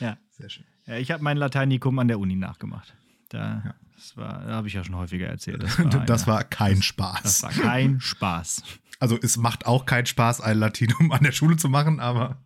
ja. 0.00 0.16
Sehr 0.30 0.50
schön. 0.50 0.64
ja, 0.86 0.96
ich 0.98 1.10
habe 1.10 1.22
mein 1.22 1.36
Lateinikum 1.36 1.98
an 1.98 2.08
der 2.08 2.18
Uni 2.20 2.36
nachgemacht. 2.36 2.94
Da, 3.30 3.62
Ja. 3.64 3.74
das 3.96 4.16
war, 4.16 4.44
da 4.46 4.52
habe 4.54 4.68
ich 4.68 4.74
ja 4.74 4.84
schon 4.84 4.94
häufiger 4.96 5.26
erzählt. 5.26 5.62
Das 5.62 5.78
war, 5.78 5.86
Das 6.04 6.22
eine- 6.22 6.32
war 6.32 6.44
kein 6.44 6.82
Spaß. 6.82 7.22
das 7.22 7.42
war 7.42 7.50
kein 7.50 8.00
Spaß. 8.00 8.62
Also 9.00 9.18
es 9.20 9.36
macht 9.36 9.66
auch 9.66 9.84
keinen 9.84 10.06
Spaß, 10.06 10.40
ein 10.40 10.58
Latinum 10.58 11.12
an 11.12 11.22
der 11.22 11.32
Schule 11.32 11.56
zu 11.56 11.68
machen, 11.68 12.00
aber 12.00 12.40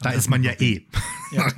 da 0.00 0.10
ist 0.10 0.28
man 0.28 0.42
ja 0.42 0.52
eh. 0.60 0.86
Ja. 1.32 1.50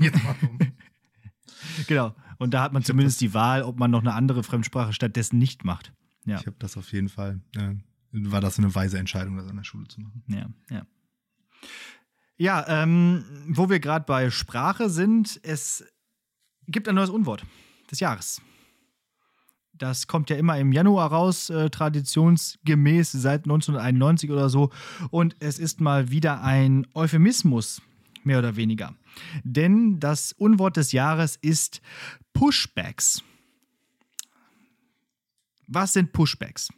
Genau. 1.86 2.14
Und 2.38 2.54
da 2.54 2.62
hat 2.62 2.72
man 2.72 2.82
zumindest 2.82 3.20
die 3.20 3.34
Wahl, 3.34 3.62
ob 3.62 3.78
man 3.78 3.90
noch 3.90 4.00
eine 4.00 4.14
andere 4.14 4.42
Fremdsprache 4.42 4.92
stattdessen 4.92 5.38
nicht 5.38 5.64
macht. 5.64 5.92
Ja. 6.24 6.38
Ich 6.38 6.46
habe 6.46 6.56
das 6.58 6.76
auf 6.76 6.92
jeden 6.92 7.08
Fall, 7.08 7.40
äh, 7.56 7.74
war 8.12 8.40
das 8.40 8.58
eine 8.58 8.74
weise 8.74 8.98
Entscheidung, 8.98 9.36
das 9.36 9.48
an 9.48 9.56
der 9.56 9.64
Schule 9.64 9.88
zu 9.88 10.00
machen. 10.00 10.22
Ja, 10.28 10.48
ja. 10.70 10.86
Ja, 12.36 12.64
ähm, 12.68 13.24
wo 13.48 13.68
wir 13.68 13.80
gerade 13.80 14.04
bei 14.04 14.30
Sprache 14.30 14.90
sind, 14.90 15.40
es 15.42 15.84
gibt 16.68 16.88
ein 16.88 16.94
neues 16.94 17.10
Unwort 17.10 17.44
des 17.90 17.98
Jahres. 17.98 18.40
Das 19.72 20.06
kommt 20.06 20.30
ja 20.30 20.36
immer 20.36 20.58
im 20.58 20.72
Januar 20.72 21.10
raus, 21.10 21.50
äh, 21.50 21.70
traditionsgemäß 21.70 23.12
seit 23.12 23.46
1991 23.46 24.30
oder 24.30 24.48
so. 24.50 24.70
Und 25.10 25.36
es 25.40 25.58
ist 25.58 25.80
mal 25.80 26.10
wieder 26.10 26.42
ein 26.42 26.86
Euphemismus, 26.94 27.82
mehr 28.24 28.38
oder 28.38 28.56
weniger. 28.56 28.94
Denn 29.44 30.00
das 30.00 30.32
Unwort 30.32 30.76
des 30.76 30.92
Jahres 30.92 31.36
ist 31.36 31.80
Pushbacks. 32.32 33.22
Was 35.66 35.92
sind 35.92 36.12
Pushbacks? 36.12 36.68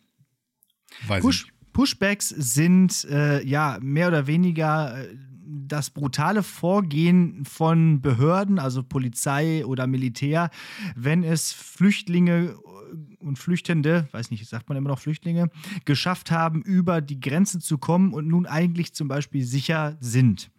Weiß 1.06 1.22
Push, 1.22 1.46
ich. 1.46 1.72
Pushbacks 1.72 2.28
sind 2.28 3.04
äh, 3.04 3.44
ja 3.44 3.78
mehr 3.80 4.08
oder 4.08 4.26
weniger 4.26 5.00
äh, 5.00 5.16
das 5.50 5.90
brutale 5.90 6.42
Vorgehen 6.42 7.44
von 7.44 8.00
Behörden, 8.00 8.58
also 8.58 8.82
Polizei 8.82 9.64
oder 9.64 9.86
Militär, 9.86 10.50
wenn 10.96 11.22
es 11.22 11.52
Flüchtlinge 11.52 12.54
äh, 12.54 13.24
und 13.24 13.38
Flüchtende, 13.38 14.08
weiß 14.12 14.30
nicht, 14.30 14.46
sagt 14.48 14.68
man 14.68 14.78
immer 14.78 14.88
noch 14.88 14.98
Flüchtlinge, 14.98 15.50
geschafft 15.84 16.30
haben, 16.30 16.62
über 16.62 17.00
die 17.00 17.20
Grenze 17.20 17.60
zu 17.60 17.78
kommen 17.78 18.12
und 18.12 18.26
nun 18.26 18.46
eigentlich 18.46 18.92
zum 18.94 19.08
Beispiel 19.08 19.44
sicher 19.44 19.96
sind. 20.00 20.50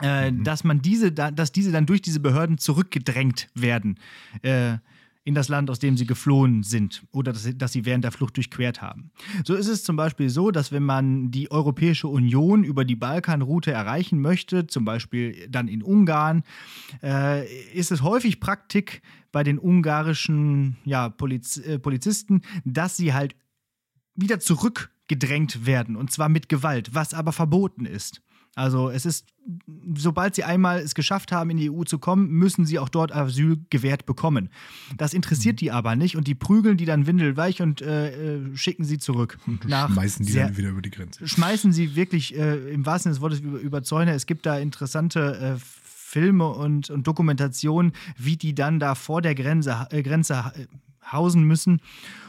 Äh, 0.00 0.32
Dass 0.44 0.62
man 0.64 0.82
diese, 0.82 1.10
da- 1.12 1.30
dass 1.30 1.52
diese 1.52 1.72
dann 1.72 1.86
durch 1.86 2.02
diese 2.02 2.20
Behörden 2.20 2.58
zurückgedrängt 2.58 3.48
werden 3.54 3.98
äh, 4.42 4.76
in 5.24 5.34
das 5.34 5.48
Land, 5.48 5.70
aus 5.70 5.78
dem 5.80 5.96
sie 5.96 6.06
geflohen 6.06 6.62
sind 6.62 7.02
oder 7.12 7.32
dass 7.32 7.42
sie, 7.42 7.56
dass 7.58 7.72
sie 7.72 7.84
während 7.84 8.04
der 8.04 8.12
Flucht 8.12 8.36
durchquert 8.36 8.80
haben. 8.80 9.10
So 9.44 9.54
ist 9.54 9.66
es 9.68 9.82
zum 9.82 9.96
Beispiel 9.96 10.28
so, 10.28 10.50
dass 10.52 10.70
wenn 10.70 10.84
man 10.84 11.30
die 11.32 11.50
Europäische 11.50 12.06
Union 12.08 12.62
über 12.62 12.84
die 12.84 12.94
Balkanroute 12.94 13.72
erreichen 13.72 14.20
möchte, 14.20 14.66
zum 14.68 14.84
Beispiel 14.84 15.48
dann 15.48 15.66
in 15.66 15.82
Ungarn, 15.82 16.44
äh, 17.02 17.44
ist 17.72 17.90
es 17.90 18.02
häufig 18.02 18.38
Praktik 18.38 19.02
bei 19.32 19.42
den 19.42 19.58
ungarischen 19.58 20.76
ja, 20.84 21.08
Poliz 21.08 21.56
äh, 21.56 21.78
Polizisten, 21.78 22.42
dass 22.64 22.96
sie 22.96 23.12
halt 23.14 23.34
wieder 24.14 24.38
zurückgedrängt 24.40 25.66
werden 25.66 25.96
und 25.96 26.12
zwar 26.12 26.28
mit 26.28 26.48
Gewalt, 26.48 26.94
was 26.94 27.14
aber 27.14 27.32
verboten 27.32 27.84
ist. 27.86 28.22
Also 28.56 28.88
es 28.90 29.04
ist, 29.06 29.26
sobald 29.94 30.34
sie 30.34 30.42
einmal 30.42 30.80
es 30.80 30.94
geschafft 30.94 31.30
haben, 31.30 31.50
in 31.50 31.58
die 31.58 31.70
EU 31.70 31.84
zu 31.84 31.98
kommen, 31.98 32.28
müssen 32.30 32.64
sie 32.66 32.78
auch 32.78 32.88
dort 32.88 33.14
Asyl 33.14 33.58
gewährt 33.70 34.06
bekommen. 34.06 34.48
Das 34.96 35.12
interessiert 35.14 35.60
die 35.60 35.70
aber 35.70 35.94
nicht 35.94 36.16
und 36.16 36.26
die 36.26 36.34
prügeln 36.34 36.78
die 36.78 36.86
dann 36.86 37.06
windelweich 37.06 37.60
und 37.60 37.82
äh, 37.82 38.36
äh, 38.38 38.56
schicken 38.56 38.84
sie 38.84 38.96
zurück. 38.98 39.38
Nach 39.66 39.90
Schmeißen 39.92 40.24
die 40.26 40.32
sehr- 40.32 40.46
dann 40.46 40.56
wieder 40.56 40.70
über 40.70 40.80
die 40.82 40.90
Grenze. 40.90 41.28
schmeißen 41.28 41.72
sie 41.72 41.94
wirklich 41.96 42.34
äh, 42.36 42.72
im 42.72 42.84
wahrsten 42.86 43.12
Sinne 43.12 43.16
des 43.16 43.20
Wortes 43.22 43.40
über, 43.40 43.58
über 43.58 43.82
Zäune. 43.82 44.12
Es 44.14 44.24
gibt 44.26 44.46
da 44.46 44.58
interessante 44.58 45.58
äh, 45.58 45.64
Filme 45.84 46.48
und, 46.48 46.88
und 46.88 47.06
Dokumentationen, 47.06 47.92
wie 48.16 48.36
die 48.38 48.54
dann 48.54 48.80
da 48.80 48.94
vor 48.94 49.20
der 49.20 49.34
Grenze, 49.34 49.86
äh, 49.90 50.02
Grenze 50.02 50.52
äh, 50.56 50.66
hausen 51.10 51.44
müssen. 51.44 51.80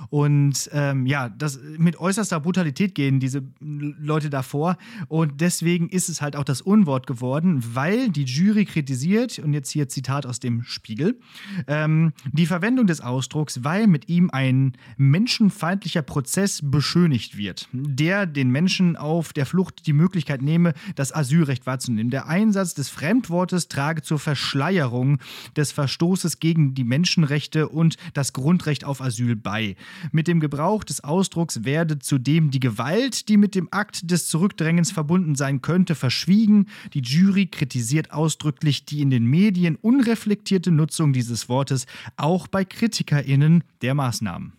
Und 0.10 0.70
ähm, 0.72 1.06
ja, 1.06 1.30
das 1.30 1.60
mit 1.78 2.00
äußerster 2.00 2.40
Brutalität 2.40 2.96
gehen 2.96 3.20
diese 3.20 3.44
Leute 3.60 4.30
davor. 4.30 4.78
Und 5.08 5.42
deswegen 5.42 5.90
ist 5.90 6.10
es 6.10 6.22
halt 6.22 6.36
auch 6.36 6.44
das 6.44 6.62
Unwort 6.62 7.08
geworden, 7.08 7.64
weil 7.74 8.10
die 8.10 8.24
Jury 8.24 8.66
kritisiert, 8.66 9.40
und 9.40 9.54
jetzt 9.54 9.72
hier 9.72 9.90
Zitat 9.90 10.26
aus 10.26 10.40
dem 10.40 10.64
Spiegel, 10.64 11.20
ähm, 11.68 12.14
die 12.32 12.46
Verwendung 12.46 12.88
des 12.88 13.02
Ausdrucks, 13.02 13.64
weil 13.64 13.88
mit 13.88 14.08
ihm 14.10 14.30
ein 14.32 14.74
menschenfeindlicher 14.98 16.02
Prozess 16.02 16.62
beschönigt 16.64 17.38
wird, 17.38 17.68
der 17.74 18.26
den 18.26 18.50
Menschen 18.50 18.96
auf 18.96 19.34
der 19.34 19.46
Flucht 19.46 19.88
die 19.88 19.94
Möglichkeit 19.94 20.42
nehme, 20.42 20.74
das 20.96 21.14
Asylrecht 21.14 21.66
wahrzunehmen. 21.66 22.12
Der 22.12 22.28
Einsatz 22.28 22.74
des 22.74 22.90
Fremdwortes 22.90 23.68
trage 23.68 24.02
zur 24.02 24.20
Verschleierung 24.20 25.20
des 25.56 25.72
Verstoßes 25.72 26.40
gegen 26.40 26.74
die 26.74 26.84
Menschenrechte 26.84 27.68
und 27.68 27.98
das 28.14 28.34
Grundrecht 28.34 28.67
auf 28.84 29.02
Asyl 29.02 29.36
bei. 29.36 29.76
Mit 30.12 30.28
dem 30.28 30.40
Gebrauch 30.40 30.84
des 30.84 31.04
Ausdrucks 31.04 31.64
werde 31.64 32.00
zudem 32.00 32.52
die 32.52 32.60
Gewalt, 32.60 33.30
die 33.30 33.38
mit 33.38 33.56
dem 33.56 33.68
Akt 33.72 34.12
des 34.12 34.28
Zurückdrängens 34.28 34.92
verbunden 34.92 35.36
sein 35.36 35.62
könnte, 35.62 35.96
verschwiegen. 35.96 36.68
Die 36.94 37.02
Jury 37.02 37.48
kritisiert 37.48 38.12
ausdrücklich 38.12 38.86
die 38.86 39.02
in 39.02 39.10
den 39.10 39.26
Medien 39.26 39.76
unreflektierte 39.76 40.72
Nutzung 40.72 41.14
dieses 41.14 41.50
Wortes, 41.50 41.86
auch 42.18 42.48
bei 42.48 42.66
KritikerInnen 42.66 43.64
der 43.82 43.94
Maßnahmen. 43.94 44.54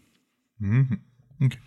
Mhm. 0.58 0.98
Okay. 1.40 1.58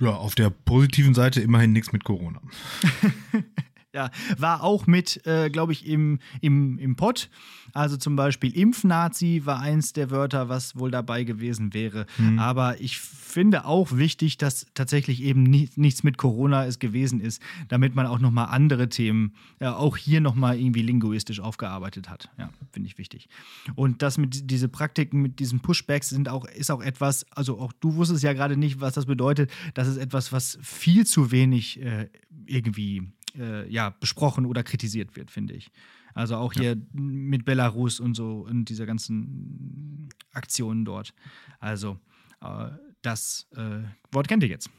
Ja, 0.00 0.10
auf 0.10 0.34
der 0.34 0.50
positiven 0.50 1.14
Seite 1.14 1.40
immerhin 1.40 1.72
nichts 1.72 1.92
mit 1.92 2.02
Corona. 2.04 2.40
Ja, 3.94 4.10
war 4.38 4.62
auch 4.62 4.86
mit, 4.86 5.26
äh, 5.26 5.50
glaube 5.50 5.72
ich, 5.72 5.86
im, 5.86 6.18
im, 6.40 6.78
im 6.78 6.96
Pott. 6.96 7.28
Also 7.74 7.96
zum 7.96 8.16
Beispiel 8.16 8.56
Impfnazi 8.56 9.42
war 9.44 9.60
eins 9.60 9.92
der 9.92 10.10
Wörter, 10.10 10.48
was 10.48 10.76
wohl 10.76 10.90
dabei 10.90 11.24
gewesen 11.24 11.74
wäre. 11.74 12.06
Aber 12.38 12.80
ich 12.80 12.98
finde 12.98 13.64
auch 13.64 13.92
wichtig, 13.92 14.36
dass 14.36 14.66
tatsächlich 14.74 15.22
eben 15.22 15.42
nicht, 15.42 15.78
nichts 15.78 16.02
mit 16.02 16.18
Corona 16.18 16.66
es 16.66 16.78
gewesen 16.78 17.20
ist, 17.20 17.40
damit 17.68 17.94
man 17.94 18.06
auch 18.06 18.18
nochmal 18.18 18.48
andere 18.50 18.88
Themen 18.88 19.34
äh, 19.58 19.66
auch 19.66 19.96
hier 19.96 20.20
nochmal 20.20 20.58
irgendwie 20.58 20.82
linguistisch 20.82 21.40
aufgearbeitet 21.40 22.10
hat. 22.10 22.30
Ja, 22.38 22.50
finde 22.72 22.88
ich 22.88 22.98
wichtig. 22.98 23.28
Und 23.74 24.02
das 24.02 24.18
mit 24.18 24.50
diese 24.50 24.68
Praktiken, 24.68 25.22
mit 25.22 25.38
diesen 25.38 25.60
Pushbacks 25.60 26.10
sind 26.10 26.28
auch, 26.28 26.44
ist 26.44 26.70
auch 26.70 26.82
etwas, 26.82 27.26
also 27.30 27.58
auch 27.58 27.72
du 27.80 27.94
wusstest 27.94 28.22
ja 28.22 28.34
gerade 28.34 28.56
nicht, 28.56 28.80
was 28.80 28.94
das 28.94 29.06
bedeutet. 29.06 29.50
Das 29.74 29.88
ist 29.88 29.96
etwas, 29.96 30.32
was 30.32 30.58
viel 30.62 31.06
zu 31.06 31.30
wenig 31.30 31.80
äh, 31.80 32.08
irgendwie 32.46 33.08
äh, 33.36 33.68
ja, 33.70 33.90
besprochen 33.90 34.46
oder 34.46 34.62
kritisiert 34.62 35.16
wird, 35.16 35.30
finde 35.30 35.54
ich. 35.54 35.70
Also 36.14 36.36
auch 36.36 36.52
hier 36.52 36.76
mit 36.92 37.44
Belarus 37.44 38.00
und 38.00 38.14
so 38.14 38.46
und 38.48 38.66
dieser 38.66 38.86
ganzen 38.86 40.08
Aktionen 40.32 40.84
dort. 40.84 41.14
Also 41.58 41.98
äh, 42.42 42.68
das 43.00 43.48
äh, 43.56 43.82
Wort 44.10 44.28
kennt 44.28 44.42
ihr 44.42 44.48
jetzt. 44.48 44.70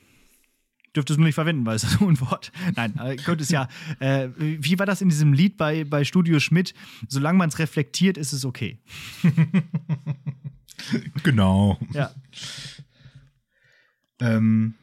Dürft 0.96 1.10
es 1.10 1.18
nur 1.18 1.26
nicht 1.26 1.36
verwenden, 1.36 1.66
weil 1.66 1.76
es 1.76 1.84
ist 1.86 2.02
ein 2.02 2.22
Wort. 2.22 2.52
Nein, 2.76 2.96
äh, 3.00 3.16
könnt 3.16 3.42
es 3.42 3.50
ja. 3.50 3.68
Äh, 4.00 4.30
wie 4.38 4.78
war 4.78 4.86
das 4.86 5.02
in 5.02 5.10
diesem 5.10 5.34
Lied 5.34 5.58
bei, 5.58 5.84
bei 5.84 6.04
Studio 6.04 6.40
Schmidt? 6.40 6.74
Solange 7.08 7.38
man 7.38 7.50
es 7.50 7.58
reflektiert, 7.60 8.18
ist 8.18 8.34
es 8.34 8.46
okay. 8.46 8.80
Genau. 11.24 11.80
Ja. 11.94 12.12
Ähm, 14.20 14.76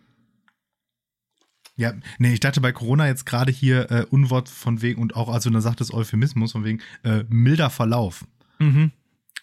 ja, 1.81 1.95
nee, 2.19 2.35
ich 2.35 2.40
dachte 2.40 2.61
bei 2.61 2.73
Corona 2.73 3.07
jetzt 3.07 3.25
gerade 3.25 3.51
hier 3.51 3.90
äh, 3.90 4.05
Unwort 4.11 4.51
von 4.51 4.83
wegen 4.83 5.01
und 5.01 5.16
auch, 5.16 5.31
also 5.31 5.49
da 5.49 5.62
sagt 5.62 5.81
es 5.81 5.95
Euphemismus 5.95 6.53
von 6.53 6.62
wegen 6.62 6.81
äh, 7.05 7.25
milder 7.31 7.71
Verlauf. 7.71 8.27
Mhm. 8.59 8.93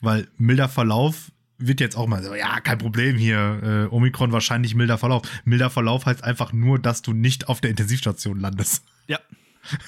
Weil 0.02 0.28
milder 0.38 0.69
Verlauf 0.69 1.32
wird 1.58 1.80
jetzt 1.80 1.97
auch 1.97 2.06
mal 2.06 2.23
so, 2.23 2.36
ja, 2.36 2.60
kein 2.60 2.78
Problem 2.78 3.17
hier, 3.17 3.88
äh, 3.91 3.93
Omikron 3.93 4.32
wahrscheinlich 4.32 4.76
milder 4.76 5.00
Verlauf. 5.00 5.23
Milder 5.45 5.71
Verlauf 5.71 6.06
heißt 6.06 6.23
einfach 6.23 6.54
nur, 6.54 6.78
dass 6.78 7.02
du 7.02 7.12
nicht 7.12 7.50
auf 7.50 7.60
der 7.60 7.71
Intensivstation 7.71 8.39
landest. 8.39 8.84
Ja. 9.08 9.19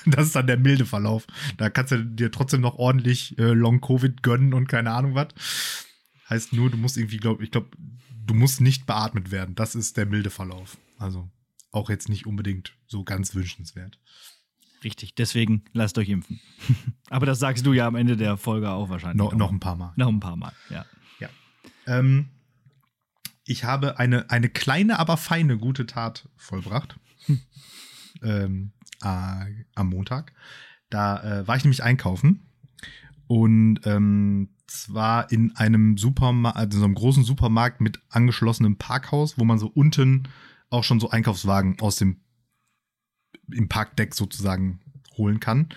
Das 0.05 0.25
ist 0.25 0.35
dann 0.35 0.47
der 0.47 0.57
milde 0.57 0.85
Verlauf. 0.85 1.25
Da 1.55 1.69
kannst 1.69 1.93
du 1.93 2.03
dir 2.03 2.31
trotzdem 2.31 2.59
noch 2.59 2.77
ordentlich 2.77 3.39
äh, 3.39 3.53
Long-Covid 3.53 4.21
gönnen 4.23 4.53
und 4.53 4.67
keine 4.67 4.91
Ahnung 4.91 5.15
was. 5.15 5.29
Heißt 6.29 6.51
nur, 6.51 6.69
du 6.69 6.75
musst 6.75 6.97
irgendwie, 6.97 7.15
glaub, 7.15 7.41
ich 7.41 7.49
glaube, 7.49 7.69
du 8.25 8.33
musst 8.33 8.59
nicht 8.59 8.85
beatmet 8.87 9.31
werden. 9.31 9.55
Das 9.55 9.75
ist 9.75 9.95
der 9.95 10.05
milde 10.05 10.31
Verlauf. 10.31 10.77
Also 10.97 11.29
auch 11.71 11.89
jetzt 11.89 12.09
nicht 12.09 12.25
unbedingt 12.25 12.73
so 12.87 13.03
ganz 13.03 13.35
wünschenswert. 13.35 13.99
Richtig, 14.83 15.15
deswegen 15.15 15.65
lasst 15.73 15.97
euch 15.97 16.09
impfen. 16.09 16.39
Aber 17.09 17.25
das 17.25 17.39
sagst 17.39 17.65
du 17.65 17.73
ja 17.73 17.85
am 17.85 17.95
Ende 17.95 18.15
der 18.15 18.37
Folge 18.37 18.69
auch 18.69 18.89
wahrscheinlich. 18.89 19.17
No, 19.17 19.27
auch 19.27 19.35
noch 19.35 19.51
ein 19.51 19.59
paar 19.59 19.75
Mal. 19.75 19.93
noch 19.97 20.07
ein 20.07 20.21
paar 20.21 20.37
Mal, 20.37 20.53
ja. 20.69 20.85
Ähm, 21.89 22.29
ich 23.45 23.63
habe 23.63 23.97
eine, 23.97 24.29
eine 24.29 24.49
kleine, 24.49 24.99
aber 24.99 25.17
feine 25.17 25.57
gute 25.57 25.87
Tat 25.87 26.29
vollbracht. 26.37 26.97
ähm, 28.21 28.71
äh, 29.01 29.65
am 29.75 29.89
Montag. 29.89 30.33
Da 30.89 31.41
äh, 31.41 31.47
war 31.47 31.57
ich 31.57 31.63
nämlich 31.63 31.83
einkaufen. 31.83 32.45
Und 33.27 33.81
ähm, 33.85 34.49
zwar 34.67 35.31
in 35.31 35.55
einem 35.55 35.97
Supermarkt, 35.97 36.57
also 36.57 36.77
in 36.77 36.79
so 36.79 36.85
einem 36.85 36.95
großen 36.95 37.23
Supermarkt 37.23 37.81
mit 37.81 37.99
angeschlossenem 38.09 38.77
Parkhaus, 38.77 39.37
wo 39.37 39.45
man 39.45 39.57
so 39.57 39.67
unten 39.67 40.27
auch 40.69 40.83
schon 40.83 40.99
so 40.99 41.09
Einkaufswagen 41.09 41.79
aus 41.79 41.97
dem 41.97 42.21
im 43.51 43.67
Parkdeck 43.67 44.13
sozusagen 44.13 44.79
holen 45.17 45.39
kann. 45.39 45.69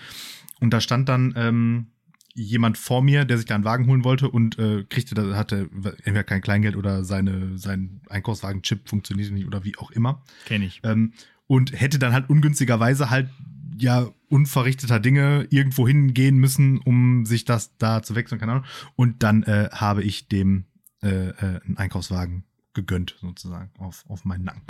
Und 0.59 0.71
da 0.71 0.79
stand 0.79 1.09
dann 1.09 1.33
ähm, 1.35 1.87
jemand 2.33 2.77
vor 2.77 3.01
mir, 3.01 3.25
der 3.25 3.37
sich 3.37 3.45
da 3.45 3.55
einen 3.55 3.63
Wagen 3.63 3.87
holen 3.87 4.03
wollte 4.03 4.29
und 4.29 4.57
äh, 4.57 4.83
kriegte, 4.85 5.15
da 5.15 5.35
hatte 5.35 5.69
entweder 6.03 6.23
kein 6.23 6.41
Kleingeld 6.41 6.75
oder 6.75 7.03
seine, 7.03 7.57
sein 7.57 8.01
Einkaufswagen-Chip 8.09 8.89
funktionierte 8.89 9.33
nicht 9.33 9.45
oder 9.45 9.63
wie 9.63 9.77
auch 9.77 9.91
immer. 9.91 10.23
Kenn 10.45 10.61
ich. 10.63 10.81
Ähm, 10.83 11.13
und 11.47 11.79
hätte 11.79 11.99
dann 11.99 12.13
halt 12.13 12.29
ungünstigerweise 12.29 13.09
halt 13.09 13.29
ja 13.77 14.07
unverrichteter 14.29 14.99
Dinge 14.99 15.47
irgendwo 15.49 15.87
hingehen 15.87 16.37
müssen, 16.37 16.79
um 16.79 17.25
sich 17.25 17.45
das 17.45 17.75
da 17.77 18.01
zu 18.01 18.15
wechseln, 18.15 18.39
keine 18.39 18.53
Ahnung. 18.53 18.65
Und 18.95 19.23
dann 19.23 19.43
äh, 19.43 19.69
habe 19.71 20.03
ich 20.03 20.27
dem 20.27 20.65
äh, 21.01 21.29
äh, 21.29 21.59
einen 21.65 21.77
Einkaufswagen 21.77 22.45
gegönnt, 22.73 23.15
sozusagen, 23.21 23.71
auf, 23.77 24.05
auf 24.07 24.25
meinen 24.25 24.43
Nacken. 24.43 24.63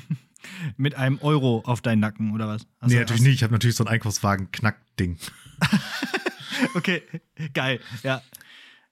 Mit 0.76 0.94
einem 0.94 1.18
Euro 1.20 1.62
auf 1.66 1.82
deinen 1.82 2.00
Nacken 2.00 2.32
oder 2.32 2.48
was? 2.48 2.66
nee, 2.86 2.98
natürlich 2.98 3.22
nicht. 3.22 3.34
Ich 3.34 3.42
habe 3.42 3.52
natürlich 3.52 3.76
so 3.76 3.84
ein 3.84 3.88
Einkaufswagen-Knack-Ding. 3.88 5.18
okay, 6.74 7.02
geil, 7.52 7.80
ja. 8.02 8.22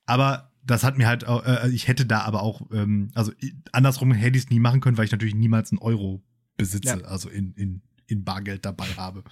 Aber 0.04 0.52
das 0.62 0.84
hat 0.84 0.98
mir 0.98 1.06
halt, 1.06 1.26
auch, 1.26 1.44
äh, 1.44 1.70
ich 1.70 1.88
hätte 1.88 2.06
da 2.06 2.20
aber 2.22 2.42
auch, 2.42 2.70
ähm, 2.72 3.10
also 3.14 3.32
andersrum 3.72 4.12
hätte 4.12 4.36
ich 4.36 4.44
es 4.44 4.50
nie 4.50 4.60
machen 4.60 4.80
können, 4.80 4.98
weil 4.98 5.06
ich 5.06 5.12
natürlich 5.12 5.34
niemals 5.34 5.72
einen 5.72 5.78
Euro 5.78 6.22
besitze, 6.56 7.00
ja. 7.00 7.04
also 7.06 7.30
in, 7.30 7.54
in, 7.54 7.82
in 8.08 8.24
Bargeld 8.24 8.64
dabei 8.64 8.86
habe. 8.96 9.22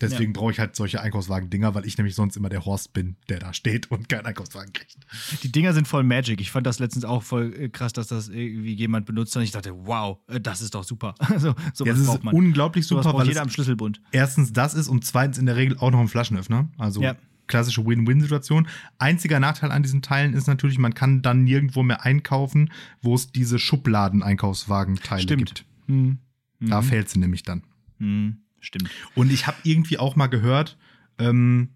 Deswegen 0.00 0.32
ja. 0.32 0.40
brauche 0.40 0.52
ich 0.52 0.58
halt 0.58 0.74
solche 0.74 1.00
Einkaufswagen-Dinger, 1.00 1.74
weil 1.74 1.86
ich 1.86 1.96
nämlich 1.98 2.14
sonst 2.14 2.36
immer 2.36 2.48
der 2.48 2.64
Horst 2.64 2.92
bin, 2.92 3.16
der 3.28 3.38
da 3.38 3.52
steht 3.52 3.90
und 3.90 4.08
keinen 4.08 4.26
Einkaufswagen 4.26 4.72
kriegt. 4.72 4.96
Die 5.42 5.52
Dinger 5.52 5.74
sind 5.74 5.86
voll 5.86 6.02
Magic. 6.02 6.40
Ich 6.40 6.50
fand 6.50 6.66
das 6.66 6.78
letztens 6.78 7.04
auch 7.04 7.22
voll 7.22 7.54
äh, 7.54 7.68
krass, 7.68 7.92
dass 7.92 8.08
das 8.08 8.28
irgendwie 8.28 8.72
jemand 8.72 9.06
benutzt 9.06 9.36
und 9.36 9.42
ich 9.42 9.50
dachte, 9.50 9.72
wow, 9.86 10.18
äh, 10.28 10.40
das 10.40 10.62
ist 10.62 10.74
doch 10.74 10.84
super. 10.84 11.14
also, 11.18 11.54
sowas 11.74 11.86
ja, 11.86 11.92
das 11.92 12.00
ist 12.00 12.24
man. 12.24 12.34
unglaublich 12.34 12.86
super, 12.86 13.02
sowas 13.02 13.16
weil 13.16 13.28
jeder 13.28 13.42
am 13.42 13.50
Schlüsselbund. 13.50 14.00
Erstens 14.10 14.52
das 14.52 14.74
ist 14.74 14.88
und 14.88 15.04
zweitens 15.04 15.38
in 15.38 15.46
der 15.46 15.56
Regel 15.56 15.76
auch 15.78 15.90
noch 15.90 16.00
ein 16.00 16.08
Flaschenöffner. 16.08 16.68
Also 16.78 17.02
ja 17.02 17.16
klassische 17.48 17.84
Win-Win-Situation. 17.84 18.66
Einziger 18.98 19.38
Nachteil 19.38 19.72
an 19.72 19.82
diesen 19.82 20.00
Teilen 20.00 20.32
ist 20.32 20.46
natürlich, 20.46 20.78
man 20.78 20.94
kann 20.94 21.20
dann 21.20 21.44
nirgendwo 21.44 21.82
mehr 21.82 22.02
einkaufen, 22.02 22.72
wo 23.02 23.14
es 23.14 23.30
diese 23.30 23.58
Schubladen-Einkaufswagen-Teile 23.58 25.36
gibt. 25.36 25.66
Hm. 25.86 26.18
Da 26.60 26.80
mhm. 26.80 26.86
fällt 26.86 27.08
sie 27.10 27.18
nämlich 27.18 27.42
dann. 27.42 27.62
Mhm. 28.02 28.38
Stimmt. 28.60 28.90
Und 29.14 29.32
ich 29.32 29.46
habe 29.46 29.56
irgendwie 29.64 29.98
auch 29.98 30.14
mal 30.14 30.28
gehört, 30.28 30.78
ähm, 31.18 31.70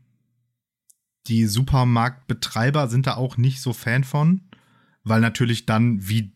die 1.27 1.47
Supermarktbetreiber 1.47 2.89
sind 2.89 3.07
da 3.07 3.15
auch 3.15 3.37
nicht 3.37 3.61
so 3.61 3.73
Fan 3.73 4.05
von, 4.05 4.43
weil 5.03 5.21
natürlich 5.21 5.67
dann, 5.67 6.09
wie 6.09 6.33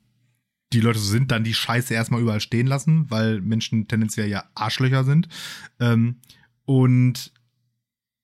die 0.73 0.81
Leute 0.81 0.99
so 0.99 1.07
sind, 1.07 1.31
dann 1.31 1.45
die 1.45 1.55
Scheiße 1.55 1.95
erstmal 1.95 2.21
überall 2.21 2.41
stehen 2.41 2.67
lassen, 2.67 3.11
weil 3.11 3.41
Menschen 3.41 3.89
tendenziell 3.89 4.29
ja 4.29 4.45
Arschlöcher 4.55 5.05
sind. 5.05 5.29
Ähm, 5.79 6.21
und 6.65 7.33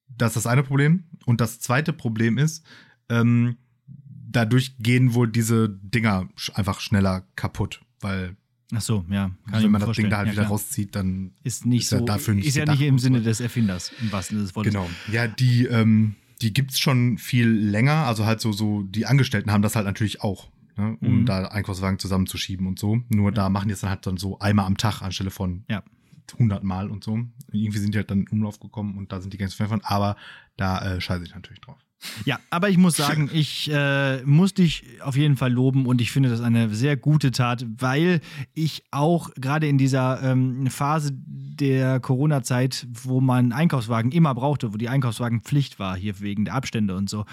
das 0.08 0.30
ist 0.30 0.36
das 0.36 0.46
eine 0.46 0.62
Problem. 0.62 1.04
Und 1.24 1.40
das 1.40 1.60
zweite 1.60 1.92
Problem 1.92 2.38
ist, 2.38 2.64
ähm, 3.08 3.56
dadurch 3.86 4.76
gehen 4.78 5.14
wohl 5.14 5.30
diese 5.30 5.68
Dinger 5.68 6.28
einfach 6.54 6.80
schneller 6.80 7.26
kaputt, 7.36 7.82
weil 8.00 8.36
Ach 8.74 8.80
so, 8.80 9.04
ja. 9.08 9.30
Kann 9.48 9.62
wenn 9.62 9.70
man 9.70 9.80
das 9.80 9.96
Ding 9.96 10.10
da 10.10 10.18
halt 10.18 10.28
ja, 10.28 10.32
wieder 10.32 10.42
klar. 10.42 10.52
rauszieht, 10.52 10.96
dann 10.96 11.32
ist 11.44 11.66
nicht 11.66 11.82
ist 11.82 11.90
so. 11.90 12.04
dafür 12.04 12.34
nicht 12.34 12.48
ist 12.48 12.56
ja 12.56 12.64
nicht 12.64 12.82
im 12.82 12.98
Sinne 12.98 13.20
des 13.20 13.40
Erfinders, 13.40 13.92
im 14.00 14.10
wahrsten 14.10 14.36
Sinne 14.36 14.46
des 14.46 14.56
Wortes. 14.56 14.72
Genau. 14.72 14.90
Ja, 15.12 15.28
die, 15.28 15.66
ähm, 15.66 16.16
die 16.42 16.52
gibt's 16.52 16.78
schon 16.78 17.18
viel 17.18 17.48
länger. 17.48 18.06
Also 18.06 18.26
halt 18.26 18.40
so, 18.40 18.52
so, 18.52 18.82
die 18.82 19.06
Angestellten 19.06 19.52
haben 19.52 19.62
das 19.62 19.76
halt 19.76 19.86
natürlich 19.86 20.22
auch, 20.22 20.48
ne, 20.76 20.98
um 21.00 21.20
mhm. 21.20 21.26
da 21.26 21.46
Einkaufswagen 21.46 22.00
zusammenzuschieben 22.00 22.66
und 22.66 22.78
so. 22.78 23.00
Nur 23.08 23.30
ja. 23.30 23.34
da 23.34 23.48
machen 23.48 23.68
die 23.68 23.74
es 23.74 23.80
dann 23.80 23.90
halt 23.90 24.04
dann 24.06 24.16
so 24.16 24.38
einmal 24.40 24.66
am 24.66 24.76
Tag 24.76 25.00
anstelle 25.00 25.30
von 25.30 25.64
ja. 25.68 25.84
100 26.32 26.64
Mal 26.64 26.90
und 26.90 27.04
so. 27.04 27.20
Irgendwie 27.52 27.78
sind 27.78 27.94
die 27.94 27.98
halt 27.98 28.10
dann 28.10 28.22
in 28.22 28.28
Umlauf 28.28 28.58
gekommen 28.58 28.98
und 28.98 29.12
da 29.12 29.20
sind 29.20 29.32
die 29.32 29.38
ganz 29.38 29.54
Fan 29.54 29.68
von. 29.68 29.80
Aber 29.84 30.16
da 30.56 30.96
äh, 30.96 31.00
scheiße 31.00 31.22
ich 31.22 31.34
natürlich 31.34 31.60
drauf. 31.60 31.78
Ja, 32.24 32.38
aber 32.50 32.68
ich 32.68 32.76
muss 32.76 32.96
sagen, 32.96 33.30
ich 33.32 33.70
äh, 33.72 34.22
muss 34.22 34.54
dich 34.54 34.84
auf 35.00 35.16
jeden 35.16 35.36
Fall 35.36 35.52
loben 35.52 35.86
und 35.86 36.00
ich 36.00 36.12
finde 36.12 36.28
das 36.28 36.40
eine 36.40 36.74
sehr 36.74 36.96
gute 36.96 37.30
Tat, 37.30 37.64
weil 37.78 38.20
ich 38.54 38.84
auch 38.90 39.30
gerade 39.34 39.66
in 39.66 39.78
dieser 39.78 40.22
ähm, 40.22 40.66
Phase 40.68 41.12
der 41.14 42.00
Corona-Zeit, 42.00 42.86
wo 42.90 43.20
man 43.20 43.52
Einkaufswagen 43.52 44.12
immer 44.12 44.34
brauchte, 44.34 44.72
wo 44.72 44.76
die 44.76 44.88
Einkaufswagenpflicht 44.88 45.78
war, 45.78 45.96
hier 45.96 46.20
wegen 46.20 46.44
der 46.44 46.54
Abstände 46.54 46.96
und 46.96 47.08
so, 47.08 47.24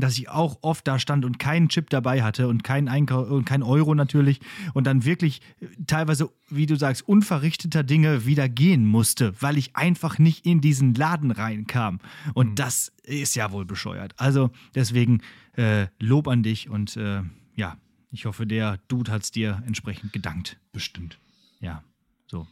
dass 0.00 0.18
ich 0.18 0.28
auch 0.28 0.58
oft 0.62 0.86
da 0.86 0.98
stand 0.98 1.24
und 1.24 1.38
keinen 1.38 1.68
Chip 1.68 1.90
dabei 1.90 2.22
hatte 2.22 2.48
und 2.48 2.64
keinen 2.64 2.88
Einkauf 2.88 3.30
und 3.30 3.44
kein 3.44 3.62
Euro 3.62 3.94
natürlich 3.94 4.40
und 4.74 4.86
dann 4.86 5.04
wirklich 5.04 5.40
teilweise, 5.86 6.30
wie 6.48 6.66
du 6.66 6.76
sagst, 6.76 7.06
unverrichteter 7.08 7.82
Dinge 7.82 8.26
wieder 8.26 8.48
gehen 8.48 8.86
musste, 8.86 9.34
weil 9.40 9.58
ich 9.58 9.76
einfach 9.76 10.18
nicht 10.18 10.46
in 10.46 10.60
diesen 10.60 10.94
Laden 10.94 11.30
reinkam. 11.30 12.00
Und 12.34 12.50
mhm. 12.50 12.54
das 12.56 12.92
ist 13.04 13.34
ja 13.36 13.52
wohl 13.52 13.64
bescheuert. 13.64 14.14
Also 14.16 14.50
deswegen 14.74 15.22
äh, 15.56 15.86
Lob 15.98 16.28
an 16.28 16.42
dich 16.42 16.68
und 16.68 16.96
äh, 16.96 17.22
ja, 17.54 17.76
ich 18.10 18.24
hoffe, 18.24 18.46
der 18.46 18.78
Dude 18.88 19.12
hat 19.12 19.22
es 19.22 19.30
dir 19.30 19.62
entsprechend 19.66 20.12
gedankt. 20.12 20.58
Bestimmt. 20.72 21.18
Ja, 21.60 21.84
so. 22.26 22.46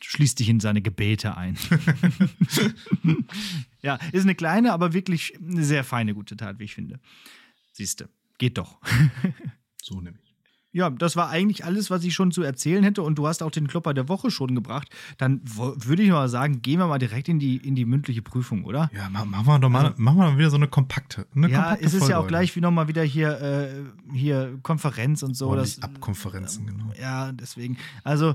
Schließt 0.00 0.38
dich 0.38 0.50
in 0.50 0.60
seine 0.60 0.82
Gebete 0.82 1.36
ein. 1.36 1.56
ja, 3.84 3.98
ist 4.12 4.22
eine 4.22 4.34
kleine, 4.34 4.72
aber 4.72 4.94
wirklich 4.94 5.34
eine 5.38 5.62
sehr 5.62 5.84
feine, 5.84 6.14
gute 6.14 6.36
Tat, 6.36 6.58
wie 6.58 6.64
ich 6.64 6.74
finde. 6.74 6.98
Siehste, 7.72 8.08
geht 8.38 8.56
doch. 8.56 8.80
so 9.82 10.00
nämlich 10.00 10.23
ja, 10.74 10.90
das 10.90 11.14
war 11.14 11.30
eigentlich 11.30 11.64
alles, 11.64 11.88
was 11.88 12.02
ich 12.02 12.14
schon 12.14 12.32
zu 12.32 12.42
erzählen 12.42 12.82
hätte. 12.82 13.02
Und 13.02 13.16
du 13.16 13.28
hast 13.28 13.44
auch 13.44 13.52
den 13.52 13.68
Klopper 13.68 13.94
der 13.94 14.08
Woche 14.08 14.32
schon 14.32 14.56
gebracht. 14.56 14.88
Dann 15.18 15.40
würde 15.44 16.02
ich 16.02 16.10
mal 16.10 16.28
sagen, 16.28 16.62
gehen 16.62 16.80
wir 16.80 16.88
mal 16.88 16.98
direkt 16.98 17.28
in 17.28 17.38
die, 17.38 17.58
in 17.58 17.76
die 17.76 17.84
mündliche 17.84 18.22
Prüfung, 18.22 18.64
oder? 18.64 18.90
Ja, 18.92 19.08
machen 19.08 19.46
wir 19.46 19.58
doch 19.60 19.68
mal, 19.68 19.86
also, 19.86 20.02
machen 20.02 20.18
wir 20.18 20.30
mal 20.32 20.36
wieder 20.36 20.50
so 20.50 20.56
eine 20.56 20.66
kompakte. 20.66 21.26
Eine 21.34 21.48
ja, 21.48 21.62
kompakte 21.62 21.86
es 21.86 21.94
ist 21.94 22.08
ja 22.08 22.18
auch 22.18 22.26
gleich 22.26 22.54
wie 22.56 22.60
nochmal 22.60 22.88
wieder 22.88 23.04
hier, 23.04 23.40
äh, 23.40 23.68
hier 24.12 24.58
Konferenz 24.62 25.22
und 25.22 25.36
so. 25.36 25.54
das, 25.54 25.80
Abkonferenzen, 25.80 26.66
genau. 26.66 26.92
Ja, 27.00 27.30
deswegen. 27.30 27.76
Also, 28.02 28.34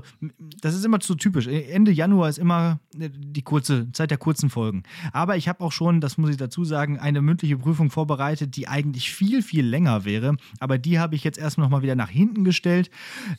das 0.62 0.74
ist 0.74 0.86
immer 0.86 1.00
zu 1.00 1.16
typisch. 1.16 1.46
Ende 1.46 1.92
Januar 1.92 2.30
ist 2.30 2.38
immer 2.38 2.80
äh, 2.98 3.10
die 3.12 3.42
kurze 3.42 3.92
Zeit 3.92 4.10
der 4.10 4.18
kurzen 4.18 4.48
Folgen. 4.48 4.84
Aber 5.12 5.36
ich 5.36 5.46
habe 5.46 5.62
auch 5.62 5.72
schon, 5.72 6.00
das 6.00 6.16
muss 6.16 6.30
ich 6.30 6.38
dazu 6.38 6.64
sagen, 6.64 6.98
eine 6.98 7.20
mündliche 7.20 7.58
Prüfung 7.58 7.90
vorbereitet, 7.90 8.56
die 8.56 8.66
eigentlich 8.66 9.12
viel, 9.12 9.42
viel 9.42 9.66
länger 9.66 10.06
wäre. 10.06 10.36
Aber 10.58 10.78
die 10.78 10.98
habe 10.98 11.14
ich 11.16 11.22
jetzt 11.22 11.38
erstmal 11.38 11.66
nochmal 11.66 11.82
wieder 11.82 11.96
nach 11.96 12.08
hinten 12.08 12.29
hinten 12.30 12.44
gestellt, 12.44 12.90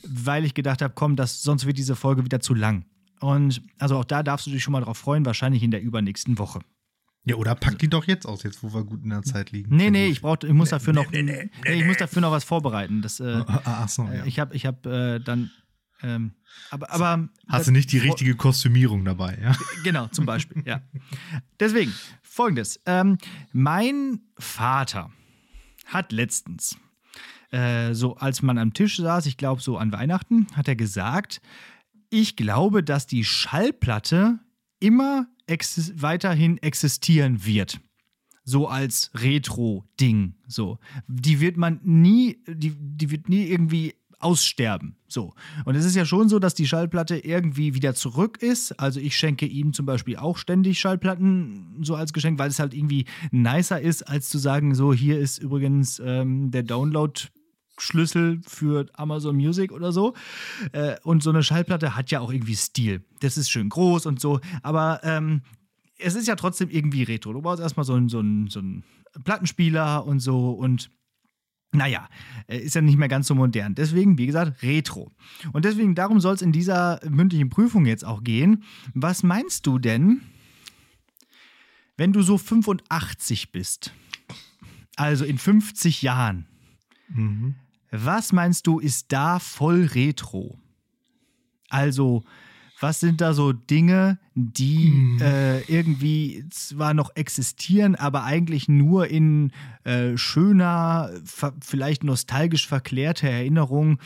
weil 0.03 0.45
ich 0.45 0.53
gedacht 0.53 0.81
habe, 0.81 0.93
komm, 0.95 1.15
das, 1.15 1.41
sonst 1.41 1.65
wird 1.65 1.77
diese 1.77 1.95
Folge 1.95 2.25
wieder 2.25 2.39
zu 2.39 2.53
lang. 2.53 2.85
Und 3.19 3.61
also 3.77 3.97
auch 3.97 4.05
da 4.05 4.23
darfst 4.23 4.47
du 4.47 4.51
dich 4.51 4.63
schon 4.63 4.71
mal 4.71 4.81
drauf 4.81 4.97
freuen, 4.97 5.25
wahrscheinlich 5.25 5.63
in 5.63 5.71
der 5.71 5.81
übernächsten 5.81 6.37
Woche. 6.37 6.59
Ja, 7.23 7.35
oder 7.35 7.53
pack 7.53 7.77
die 7.77 7.87
doch 7.87 8.05
jetzt 8.05 8.25
aus, 8.25 8.41
jetzt 8.41 8.63
wo 8.63 8.73
wir 8.73 8.83
gut 8.83 9.03
in 9.03 9.11
der 9.11 9.21
Zeit 9.21 9.51
liegen. 9.51 9.75
Nee, 9.75 9.91
nee, 9.91 10.07
ich, 10.07 10.21
brauch, 10.21 10.37
ich 10.43 10.53
muss 10.53 10.69
dafür 10.69 10.93
noch 10.93 11.11
nee, 11.11 11.21
nee, 11.21 11.51
nee, 11.63 11.73
ich 11.73 11.85
muss 11.85 11.97
dafür 11.97 12.21
noch 12.21 12.31
was 12.31 12.43
vorbereiten. 12.43 13.03
Das, 13.03 13.19
äh, 13.19 13.43
ach, 13.45 13.61
ach 13.63 13.89
so, 13.89 14.05
ja. 14.05 14.25
Ich 14.25 14.39
habe 14.39 14.55
ich 14.55 14.65
hab, 14.65 14.83
äh, 14.87 15.19
dann 15.19 15.51
ähm, 16.01 16.31
aber, 16.71 16.91
aber 16.91 17.29
Hast 17.47 17.67
du 17.67 17.71
nicht 17.71 17.91
die 17.91 17.99
richtige 17.99 18.35
Kostümierung 18.35 19.05
dabei, 19.05 19.37
ja? 19.41 19.55
Genau, 19.83 20.07
zum 20.07 20.25
Beispiel, 20.25 20.63
ja. 20.65 20.81
Deswegen, 21.59 21.93
folgendes. 22.23 22.79
Ähm, 22.87 23.17
mein 23.51 24.21
Vater 24.37 25.11
hat 25.85 26.11
letztens 26.11 26.77
äh, 27.51 27.93
so 27.93 28.15
als 28.15 28.41
man 28.41 28.57
am 28.57 28.73
Tisch 28.73 28.97
saß, 28.97 29.25
ich 29.25 29.37
glaube 29.37 29.61
so 29.61 29.77
an 29.77 29.91
Weihnachten, 29.91 30.47
hat 30.53 30.67
er 30.67 30.75
gesagt, 30.75 31.41
ich 32.09 32.35
glaube, 32.35 32.83
dass 32.83 33.07
die 33.07 33.23
Schallplatte 33.23 34.39
immer 34.79 35.27
exis 35.47 35.93
weiterhin 35.95 36.57
existieren 36.57 37.45
wird. 37.45 37.79
So 38.43 38.67
als 38.67 39.11
Retro-Ding. 39.13 40.35
So. 40.47 40.79
Die 41.07 41.39
wird 41.39 41.57
man 41.57 41.79
nie, 41.83 42.39
die, 42.47 42.73
die 42.75 43.11
wird 43.11 43.29
nie 43.29 43.45
irgendwie 43.45 43.93
aussterben. 44.19 44.97
So. 45.07 45.33
Und 45.65 45.75
es 45.75 45.85
ist 45.85 45.95
ja 45.95 46.05
schon 46.05 46.29
so, 46.29 46.39
dass 46.39 46.53
die 46.53 46.67
Schallplatte 46.67 47.17
irgendwie 47.17 47.73
wieder 47.73 47.93
zurück 47.93 48.41
ist. 48.41 48.79
Also 48.79 48.99
ich 48.99 49.15
schenke 49.15 49.45
ihm 49.45 49.73
zum 49.73 49.85
Beispiel 49.85 50.17
auch 50.17 50.37
ständig 50.37 50.79
Schallplatten 50.79 51.79
so 51.81 51.95
als 51.95 52.13
Geschenk, 52.13 52.39
weil 52.39 52.49
es 52.49 52.59
halt 52.59 52.73
irgendwie 52.73 53.05
nicer 53.31 53.79
ist, 53.79 54.03
als 54.03 54.29
zu 54.29 54.37
sagen, 54.37 54.75
so 54.75 54.93
hier 54.93 55.19
ist 55.19 55.37
übrigens 55.37 56.01
ähm, 56.03 56.51
der 56.51 56.63
Download 56.63 57.13
Schlüssel 57.81 58.41
für 58.47 58.85
Amazon 58.93 59.35
Music 59.35 59.71
oder 59.71 59.91
so. 59.91 60.13
Äh, 60.71 60.95
und 61.03 61.23
so 61.23 61.29
eine 61.29 61.43
Schallplatte 61.43 61.95
hat 61.95 62.11
ja 62.11 62.19
auch 62.19 62.31
irgendwie 62.31 62.55
Stil. 62.55 63.03
Das 63.19 63.37
ist 63.37 63.49
schön 63.49 63.69
groß 63.69 64.05
und 64.05 64.19
so, 64.19 64.39
aber 64.63 65.01
ähm, 65.03 65.41
es 65.97 66.15
ist 66.15 66.27
ja 66.27 66.35
trotzdem 66.35 66.69
irgendwie 66.69 67.03
retro. 67.03 67.33
Du 67.33 67.41
brauchst 67.41 67.61
erstmal 67.61 67.85
so 67.85 67.93
einen, 67.93 68.09
so 68.09 68.19
einen, 68.19 68.47
so 68.47 68.59
einen 68.59 68.83
Plattenspieler 69.23 70.05
und 70.05 70.19
so 70.19 70.51
und 70.51 70.89
naja, 71.73 72.09
äh, 72.47 72.57
ist 72.57 72.75
ja 72.75 72.81
nicht 72.81 72.97
mehr 72.97 73.07
ganz 73.07 73.27
so 73.27 73.35
modern. 73.35 73.75
Deswegen, 73.75 74.17
wie 74.17 74.25
gesagt, 74.25 74.61
Retro. 74.61 75.09
Und 75.53 75.63
deswegen, 75.63 75.95
darum 75.95 76.19
soll 76.19 76.35
es 76.35 76.41
in 76.41 76.51
dieser 76.51 76.99
mündlichen 77.09 77.49
Prüfung 77.49 77.85
jetzt 77.85 78.03
auch 78.03 78.23
gehen. 78.23 78.63
Was 78.93 79.23
meinst 79.23 79.65
du 79.67 79.79
denn, 79.79 80.21
wenn 81.95 82.11
du 82.11 82.21
so 82.23 82.37
85 82.37 83.51
bist? 83.51 83.93
Also 84.97 85.23
in 85.23 85.37
50 85.37 86.01
Jahren. 86.01 86.45
Mhm. 87.07 87.55
Was 87.91 88.31
meinst 88.31 88.67
du, 88.67 88.79
ist 88.79 89.11
da 89.11 89.39
voll 89.39 89.85
retro? 89.85 90.57
Also 91.69 92.23
was 92.79 92.99
sind 92.99 93.21
da 93.21 93.33
so 93.33 93.53
Dinge, 93.53 94.17
die 94.33 94.85
Hm. 94.87 95.17
äh, 95.21 95.61
irgendwie 95.71 96.45
zwar 96.49 96.95
noch 96.95 97.15
existieren, 97.15 97.95
aber 97.95 98.23
eigentlich 98.23 98.67
nur 98.67 99.07
in 99.07 99.51
äh, 99.83 100.17
schöner, 100.17 101.11
vielleicht 101.61 102.03
nostalgisch 102.03 102.67
verklärter 102.67 103.29
Erinnerung 103.29 103.99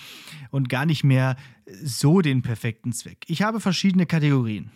und 0.51 0.67
gar 0.67 0.85
nicht 0.85 1.05
mehr 1.05 1.37
so 1.83 2.19
den 2.19 2.41
perfekten 2.41 2.91
Zweck. 2.91 3.19
Ich 3.27 3.43
habe 3.43 3.61
verschiedene 3.61 4.05
Kategorien. 4.05 4.71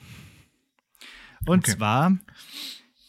Und 1.45 1.65
Okay. 1.65 1.75
zwar 1.75 2.17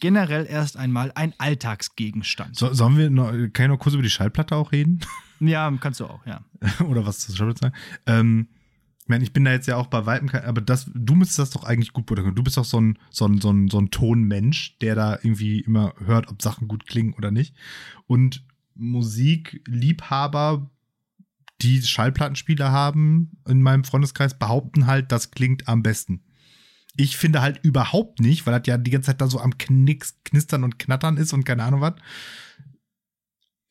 generell 0.01 0.47
erst 0.47 0.77
einmal 0.77 1.13
ein 1.15 1.35
Alltagsgegenstand. 1.39 2.57
So, 2.57 2.73
sollen 2.73 2.97
wir 2.99 3.11
noch, 3.11 3.31
kann 3.53 3.67
ich 3.67 3.69
noch 3.69 3.79
kurz 3.79 3.95
über 3.95 4.03
die 4.03 4.11
Schallplatte 4.11 4.57
auch 4.57 4.73
reden? 4.73 5.01
Ja, 5.41 5.71
kannst 5.81 6.01
du 6.01 6.07
auch, 6.07 6.25
ja. 6.27 6.45
Oder 6.87 7.07
was 7.07 7.21
zur 7.21 7.35
Schallplatte 7.35 7.61
sagen? 7.61 7.75
Ähm, 8.07 8.49
ich 9.03 9.09
meine, 9.09 9.25
ich 9.25 9.33
bin 9.33 9.45
da 9.45 9.51
jetzt 9.51 9.67
ja 9.67 9.77
auch 9.77 9.89
bei 9.89 10.07
Weitem 10.07 10.29
aber 10.29 10.61
das, 10.61 10.89
du 10.95 11.15
müsstest 11.15 11.39
das 11.41 11.51
doch 11.51 11.65
eigentlich 11.65 11.93
gut 11.93 12.07
beurteilen. 12.07 12.35
Du 12.35 12.45
bist 12.45 12.57
doch 12.57 12.65
so 12.65 12.81
ein, 12.81 12.99
so 13.11 13.27
ein, 13.27 13.41
so 13.41 13.51
ein, 13.51 13.69
so 13.69 13.79
ein 13.79 13.91
Tonmensch, 13.91 14.79
der 14.79 14.95
da 14.95 15.15
irgendwie 15.15 15.61
immer 15.61 15.95
hört, 16.05 16.29
ob 16.29 16.41
Sachen 16.41 16.69
gut 16.69 16.87
klingen 16.87 17.15
oder 17.15 17.31
nicht. 17.31 17.57
Und 18.07 18.45
Musikliebhaber, 18.77 20.71
die 21.61 21.83
Schallplattenspieler 21.83 22.71
haben 22.71 23.33
in 23.49 23.63
meinem 23.63 23.85
Freundeskreis, 23.85 24.39
behaupten 24.39 24.87
halt, 24.87 25.11
das 25.11 25.31
klingt 25.31 25.67
am 25.69 25.83
besten. 25.83 26.23
Ich 26.97 27.17
finde 27.17 27.43
halt 27.43 27.61
überhaupt 27.65 28.21
nicht, 28.21 28.47
weil 28.47 28.59
das 28.59 28.67
ja 28.67 28.79
die 28.79 28.91
ganze 28.91 29.07
Zeit 29.07 29.21
da 29.21 29.27
so 29.27 29.41
am 29.41 29.59
Knicks, 29.59 30.19
Knistern 30.25 30.65
und 30.65 30.79
Knattern 30.79 31.17
ist 31.17 31.33
und 31.33 31.45
keine 31.45 31.65
Ahnung 31.65 31.81
was. 31.81 31.95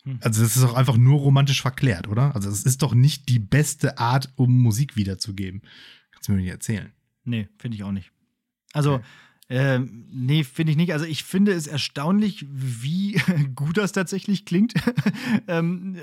Hm. 0.04 0.20
Also 0.22 0.42
das 0.42 0.56
ist 0.56 0.64
doch 0.64 0.76
einfach 0.76 0.98
nur 0.98 1.20
romantisch 1.20 1.62
verklärt, 1.62 2.08
oder? 2.08 2.36
Also 2.36 2.50
es 2.50 2.64
ist 2.64 2.82
doch 2.82 2.94
nicht 2.94 3.30
die 3.30 3.40
beste 3.40 3.98
Art, 3.98 4.32
um 4.36 4.58
Musik 4.62 4.96
wiederzugeben. 4.96 5.62
Kannst 6.12 6.28
du 6.28 6.34
mir 6.34 6.40
nicht 6.40 6.50
erzählen. 6.50 6.92
Nee, 7.24 7.48
finde 7.58 7.76
ich 7.76 7.84
auch 7.84 7.92
nicht. 7.92 8.12
Also, 8.74 9.02
ähm, 9.50 10.06
nee, 10.12 10.44
finde 10.44 10.72
ich 10.72 10.78
nicht. 10.78 10.94
Also, 10.94 11.06
ich 11.06 11.24
finde 11.24 11.54
es 11.54 11.66
erstaunlich, 11.66 12.46
wie 12.50 13.20
gut 13.56 13.78
das 13.78 13.92
tatsächlich 13.92 14.46
klingt. 14.46 14.74
ähm, 15.48 15.98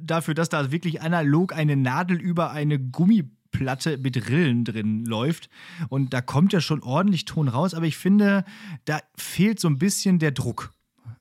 dafür, 0.00 0.34
dass 0.34 0.48
da 0.48 0.70
wirklich 0.70 1.02
analog 1.02 1.52
eine 1.52 1.76
Nadel 1.76 2.20
über 2.20 2.52
eine 2.52 2.78
Gummiplatte 2.78 3.98
mit 3.98 4.28
Rillen 4.28 4.64
drin 4.64 5.04
läuft. 5.04 5.50
Und 5.88 6.14
da 6.14 6.20
kommt 6.20 6.52
ja 6.52 6.60
schon 6.60 6.82
ordentlich 6.82 7.24
Ton 7.24 7.48
raus, 7.48 7.74
aber 7.74 7.86
ich 7.86 7.96
finde, 7.96 8.44
da 8.84 9.00
fehlt 9.16 9.58
so 9.58 9.68
ein 9.68 9.78
bisschen 9.78 10.20
der 10.20 10.30
Druck. 10.30 10.72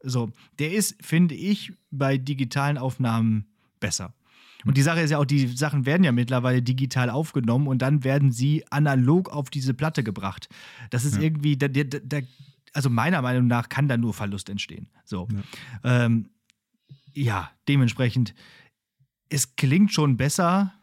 So, 0.03 0.31
der 0.59 0.71
ist, 0.73 0.95
finde 1.05 1.35
ich, 1.35 1.73
bei 1.91 2.17
digitalen 2.17 2.77
Aufnahmen 2.77 3.45
besser. 3.79 4.13
Und 4.65 4.77
die 4.77 4.81
Sache 4.81 5.01
ist 5.01 5.09
ja 5.11 5.17
auch, 5.17 5.25
die 5.25 5.47
Sachen 5.47 5.85
werden 5.85 6.03
ja 6.03 6.11
mittlerweile 6.11 6.61
digital 6.61 7.09
aufgenommen 7.09 7.67
und 7.67 7.81
dann 7.81 8.03
werden 8.03 8.31
sie 8.31 8.63
analog 8.69 9.29
auf 9.29 9.49
diese 9.49 9.73
Platte 9.73 10.03
gebracht. 10.03 10.49
Das 10.91 11.03
ist 11.05 11.15
Ja. 11.15 11.21
irgendwie, 11.21 11.57
da, 11.57 11.67
da, 11.67 11.83
da, 11.83 12.19
also 12.73 12.89
meiner 12.89 13.21
Meinung 13.21 13.47
nach 13.47 13.69
kann 13.69 13.87
da 13.87 13.97
nur 13.97 14.13
Verlust 14.13 14.49
entstehen. 14.49 14.89
So. 15.03 15.27
Ja, 15.83 16.05
ähm, 16.05 16.29
ja 17.13 17.51
dementsprechend, 17.67 18.35
es 19.29 19.55
klingt 19.55 19.91
schon 19.93 20.17
besser, 20.17 20.73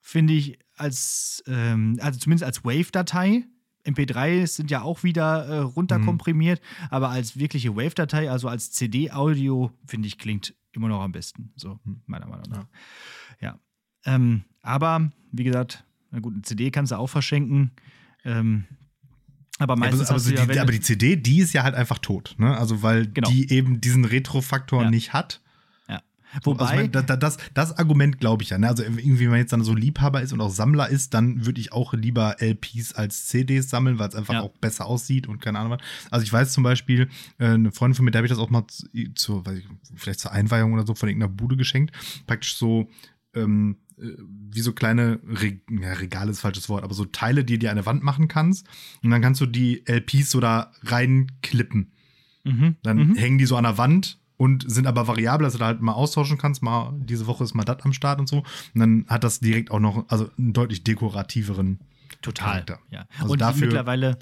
finde 0.00 0.32
ich, 0.32 0.58
als, 0.76 1.42
ähm, 1.46 1.98
also 2.00 2.18
zumindest 2.18 2.44
als 2.44 2.64
Wave-Datei. 2.64 3.44
MP3 3.88 4.46
sind 4.46 4.70
ja 4.70 4.82
auch 4.82 5.02
wieder 5.02 5.46
äh, 5.46 5.58
runterkomprimiert, 5.58 6.60
aber 6.90 7.08
als 7.10 7.38
wirkliche 7.38 7.74
Wave-Datei, 7.76 8.30
also 8.30 8.48
als 8.48 8.70
CD-Audio, 8.72 9.72
finde 9.86 10.08
ich, 10.08 10.18
klingt 10.18 10.54
immer 10.72 10.88
noch 10.88 11.00
am 11.00 11.12
besten. 11.12 11.52
So, 11.56 11.78
meiner 12.06 12.26
Meinung 12.26 12.48
nach. 12.50 12.66
Ja. 13.40 13.58
Ähm, 14.04 14.44
aber, 14.62 15.10
wie 15.32 15.44
gesagt, 15.44 15.84
na 16.10 16.20
gut, 16.20 16.34
eine 16.34 16.42
CD 16.42 16.70
kannst 16.70 16.92
du 16.92 16.96
auch 16.96 17.08
verschenken. 17.08 17.72
Ähm, 18.24 18.64
aber 19.58 19.74
Ja, 19.74 19.80
meistens 19.80 20.02
aber, 20.02 20.10
aber, 20.10 20.18
so 20.20 20.30
ja, 20.32 20.46
die, 20.46 20.60
aber 20.60 20.72
die 20.72 20.80
CD, 20.80 21.16
die 21.16 21.38
ist 21.40 21.52
ja 21.52 21.64
halt 21.64 21.74
einfach 21.74 21.98
tot, 21.98 22.36
ne? 22.38 22.56
Also 22.56 22.82
weil 22.82 23.06
Genau. 23.08 23.28
die 23.28 23.50
eben 23.50 23.80
diesen 23.80 24.04
Retro-Faktor 24.04 24.84
Ja. 24.84 24.90
nicht 24.90 25.12
hat. 25.12 25.40
Ja. 26.34 26.40
Wobei, 26.44 26.60
also, 26.60 26.72
ich 26.74 26.80
mein, 26.80 26.92
da- 26.92 27.02
da- 27.02 27.16
das, 27.16 27.38
das 27.54 27.78
Argument 27.78 28.18
glaube 28.18 28.42
ich 28.42 28.50
ja. 28.50 28.58
Ne? 28.58 28.68
Also 28.68 28.82
irgendwie, 28.82 29.20
wenn 29.20 29.30
man 29.30 29.38
jetzt 29.38 29.52
dann 29.52 29.64
so 29.64 29.74
Liebhaber 29.74 30.20
ist 30.22 30.32
und 30.32 30.40
auch 30.40 30.50
Sammler 30.50 30.88
ist, 30.88 31.14
dann 31.14 31.46
würde 31.46 31.60
ich 31.60 31.72
auch 31.72 31.94
lieber 31.94 32.36
LPs 32.40 32.92
als 32.94 33.26
CDs 33.28 33.70
sammeln, 33.70 33.98
weil 33.98 34.08
es 34.08 34.14
einfach 34.14 34.34
Ja. 34.34 34.42
auch 34.42 34.52
besser 34.58 34.86
aussieht 34.86 35.26
und 35.26 35.40
keine 35.40 35.58
Ahnung 35.58 35.72
was. 35.72 35.80
Also 36.10 36.24
ich 36.24 36.32
weiß 36.32 36.52
zum 36.52 36.62
Beispiel, 36.64 37.08
äh, 37.38 37.46
eine 37.46 37.72
Freundin 37.72 37.94
von 37.96 38.04
mir, 38.04 38.10
der 38.10 38.18
habe 38.20 38.26
ich 38.26 38.30
das 38.32 38.38
auch 38.38 38.50
mal 38.50 38.66
zu, 38.66 38.86
zu 39.14 39.42
ich, 39.56 39.66
vielleicht 39.94 40.20
zur 40.20 40.32
Einweihung 40.32 40.72
oder 40.74 40.86
so 40.86 40.94
von 40.94 41.08
irgendeiner 41.08 41.32
Bude 41.32 41.56
geschenkt. 41.56 41.94
Praktisch 42.26 42.56
so 42.56 42.88
ähm, 43.34 43.76
äh, 43.98 44.04
wie 44.50 44.60
so 44.60 44.72
kleine 44.72 45.20
Re 45.26 45.58
ja, 45.70 45.92
Regale 45.94 46.30
ist 46.30 46.40
falsches 46.40 46.68
Wort, 46.68 46.84
aber 46.84 46.94
so 46.94 47.04
Teile, 47.04 47.44
die 47.44 47.54
du 47.54 47.58
dir 47.60 47.70
an 47.70 47.76
der 47.76 47.86
Wand 47.86 48.02
machen 48.02 48.28
kannst. 48.28 48.66
Und 49.02 49.10
dann 49.10 49.22
kannst 49.22 49.40
du 49.40 49.46
die 49.46 49.82
LPs 49.86 50.30
so 50.30 50.40
da 50.40 50.72
reinklippen. 50.82 51.92
mhm, 52.44 52.76
Dann 52.82 53.08
mhm. 53.08 53.14
hängen 53.16 53.38
die 53.38 53.46
so 53.46 53.56
an 53.56 53.64
der 53.64 53.78
Wand 53.78 54.18
und 54.38 54.70
sind 54.70 54.86
aber 54.86 55.06
variabel, 55.06 55.44
dass 55.44 55.52
du 55.52 55.58
da 55.58 55.66
halt 55.66 55.82
mal 55.82 55.92
austauschen 55.92 56.38
kannst. 56.38 56.62
Mal 56.62 56.94
diese 56.96 57.26
Woche 57.26 57.44
ist 57.44 57.54
mal 57.54 57.64
das 57.64 57.84
am 57.84 57.92
Start 57.92 58.18
und 58.20 58.28
so. 58.28 58.38
Und 58.38 58.80
dann 58.80 59.04
hat 59.08 59.24
das 59.24 59.40
direkt 59.40 59.70
auch 59.70 59.80
noch, 59.80 60.06
also 60.08 60.30
einen 60.38 60.54
deutlich 60.54 60.82
dekorativeren 60.84 61.78
Total. 62.22 62.46
Charakter. 62.64 62.78
Ja. 62.90 63.04
Also 63.20 63.32
und 63.32 63.40
dafür- 63.40 63.66
mittlerweile, 63.66 64.18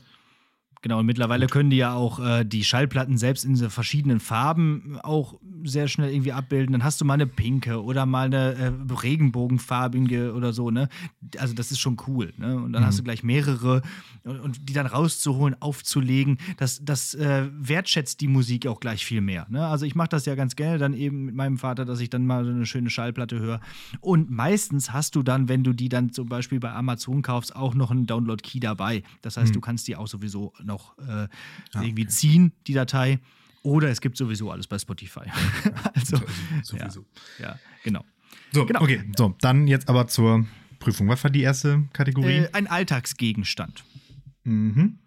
genau, 0.87 1.01
und 1.01 1.07
mittlerweile 1.07 1.49
können 1.49 1.71
die 1.71 1.79
ja 1.79 1.95
auch 1.95 2.21
äh, 2.21 2.45
die 2.45 2.63
Schallplatten 2.63 3.19
selbst 3.19 3.45
in 3.45 3.57
so 3.57 3.69
verschiedenen 3.71 4.21
Farben 4.21 5.01
auch 5.03 5.35
sehr 5.65 5.89
schnell 5.89 6.11
irgendwie 6.13 6.31
abbilden. 6.33 6.73
Dann 6.75 6.85
hast 6.85 7.01
du 7.01 7.05
mal 7.05 7.15
eine 7.15 7.27
pinke 7.27 7.83
oder 7.83 8.07
mal 8.07 8.27
eine 8.27 8.55
äh, 8.55 8.73
regenbogenfarbige 8.93 10.33
oder 10.33 10.53
so, 10.53 10.71
ne? 10.71 10.89
Also 11.39 11.55
das 11.55 11.73
ist 11.73 11.81
schon 11.81 11.97
cool, 12.07 12.33
ne? 12.37 12.57
Und 12.57 12.73
dann 12.73 12.83
Mhm. 12.83 12.87
hast 12.87 12.99
du 13.01 13.03
gleich 13.03 13.25
mehrere 13.25 13.83
und, 14.23 14.39
und 14.41 14.69
die 14.69 14.73
dann 14.75 14.87
rauszuholen, 14.87 15.61
aufzulegen, 15.61 16.39
das, 16.57 16.85
das 16.85 17.15
äh, 17.15 17.49
wertschätzt 17.53 18.21
die 18.21 18.29
Musik 18.29 18.69
auch 18.69 18.79
gleich 18.79 19.05
viel 19.05 19.21
mehr. 19.21 19.47
Ne? 19.51 19.67
Also 19.67 19.87
ich 19.87 19.95
mache 19.97 20.11
das 20.11 20.25
ja 20.25 20.37
ganz 20.37 20.55
gerne 20.55 20.79
dann 20.79 20.95
eben 20.95 21.25
mit 21.25 21.35
meinem 21.35 21.59
Vater, 21.59 21.85
dass 21.85 21.99
ich 21.99 22.11
dann 22.11 22.27
mal 22.27 22.45
so 22.45 22.51
eine 22.51 22.67
schöne 22.67 22.91
Schallplatte 22.91 23.41
höre. 23.41 23.61
Und 24.01 24.31
meistens 24.31 24.93
hast 24.93 25.17
du 25.17 25.23
dann, 25.25 25.49
wenn 25.49 25.65
du 25.65 25.73
die 25.73 25.89
dann 25.89 26.13
zum 26.13 26.29
Beispiel 26.29 26.61
bei 26.61 26.73
Amazon 26.73 27.23
kaufst, 27.23 27.57
auch 27.57 27.75
noch 27.75 27.91
einen 27.91 28.07
Download-Key 28.07 28.61
dabei. 28.61 29.03
Das 29.23 29.37
heißt, 29.37 29.55
du 29.55 29.61
kannst 29.61 29.89
die 29.89 29.97
auch 29.97 30.07
sowieso 30.07 30.53
noch 30.63 30.76
äh, 30.99 31.29
irgendwie 31.75 32.07
ziehen, 32.07 32.53
die 32.67 32.73
Datei. 32.75 33.19
Oder 33.63 33.89
es 33.91 34.01
gibt 34.01 34.17
sowieso 34.17 34.51
alles 34.51 34.67
bei 34.69 34.79
Spotify. 34.79 35.25
also, 35.95 36.21
sowieso. 36.63 37.05
ja, 37.41 37.59
genau. 37.83 38.05
So, 38.53 38.65
Genau. 38.65 38.81
okay, 38.83 39.03
so, 39.17 39.35
dann 39.41 39.67
jetzt 39.67 39.89
aber 39.89 40.07
zur 40.07 40.47
Prüfung. 40.79 41.09
Was 41.09 41.23
war 41.25 41.31
die 41.31 41.43
erste 41.43 41.89
Kategorie? 41.93 42.45
Äh, 42.45 42.51
ein 42.53 42.67
Alltagsgegenstand. 42.69 43.85
mhm. 44.45 44.99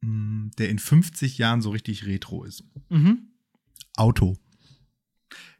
Mm, 0.00 0.50
Der 0.58 0.68
in 0.68 0.80
50 0.80 1.38
Jahren 1.38 1.62
so 1.62 1.70
richtig 1.70 2.04
retro 2.06 2.42
ist. 2.42 2.64
Mhm. 2.88 3.28
Auto. 3.96 4.36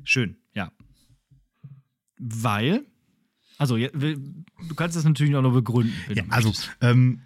Schön, 0.03 0.37
ja. 0.55 0.73
Weil, 2.19 2.85
also 3.59 3.77
ja, 3.77 3.89
du 3.91 4.75
kannst 4.75 4.97
das 4.97 5.05
natürlich 5.05 5.37
auch 5.37 5.43
noch 5.43 5.53
begründen. 5.53 5.95
Ja, 6.13 6.25
also, 6.31 6.53
ähm, 6.81 7.21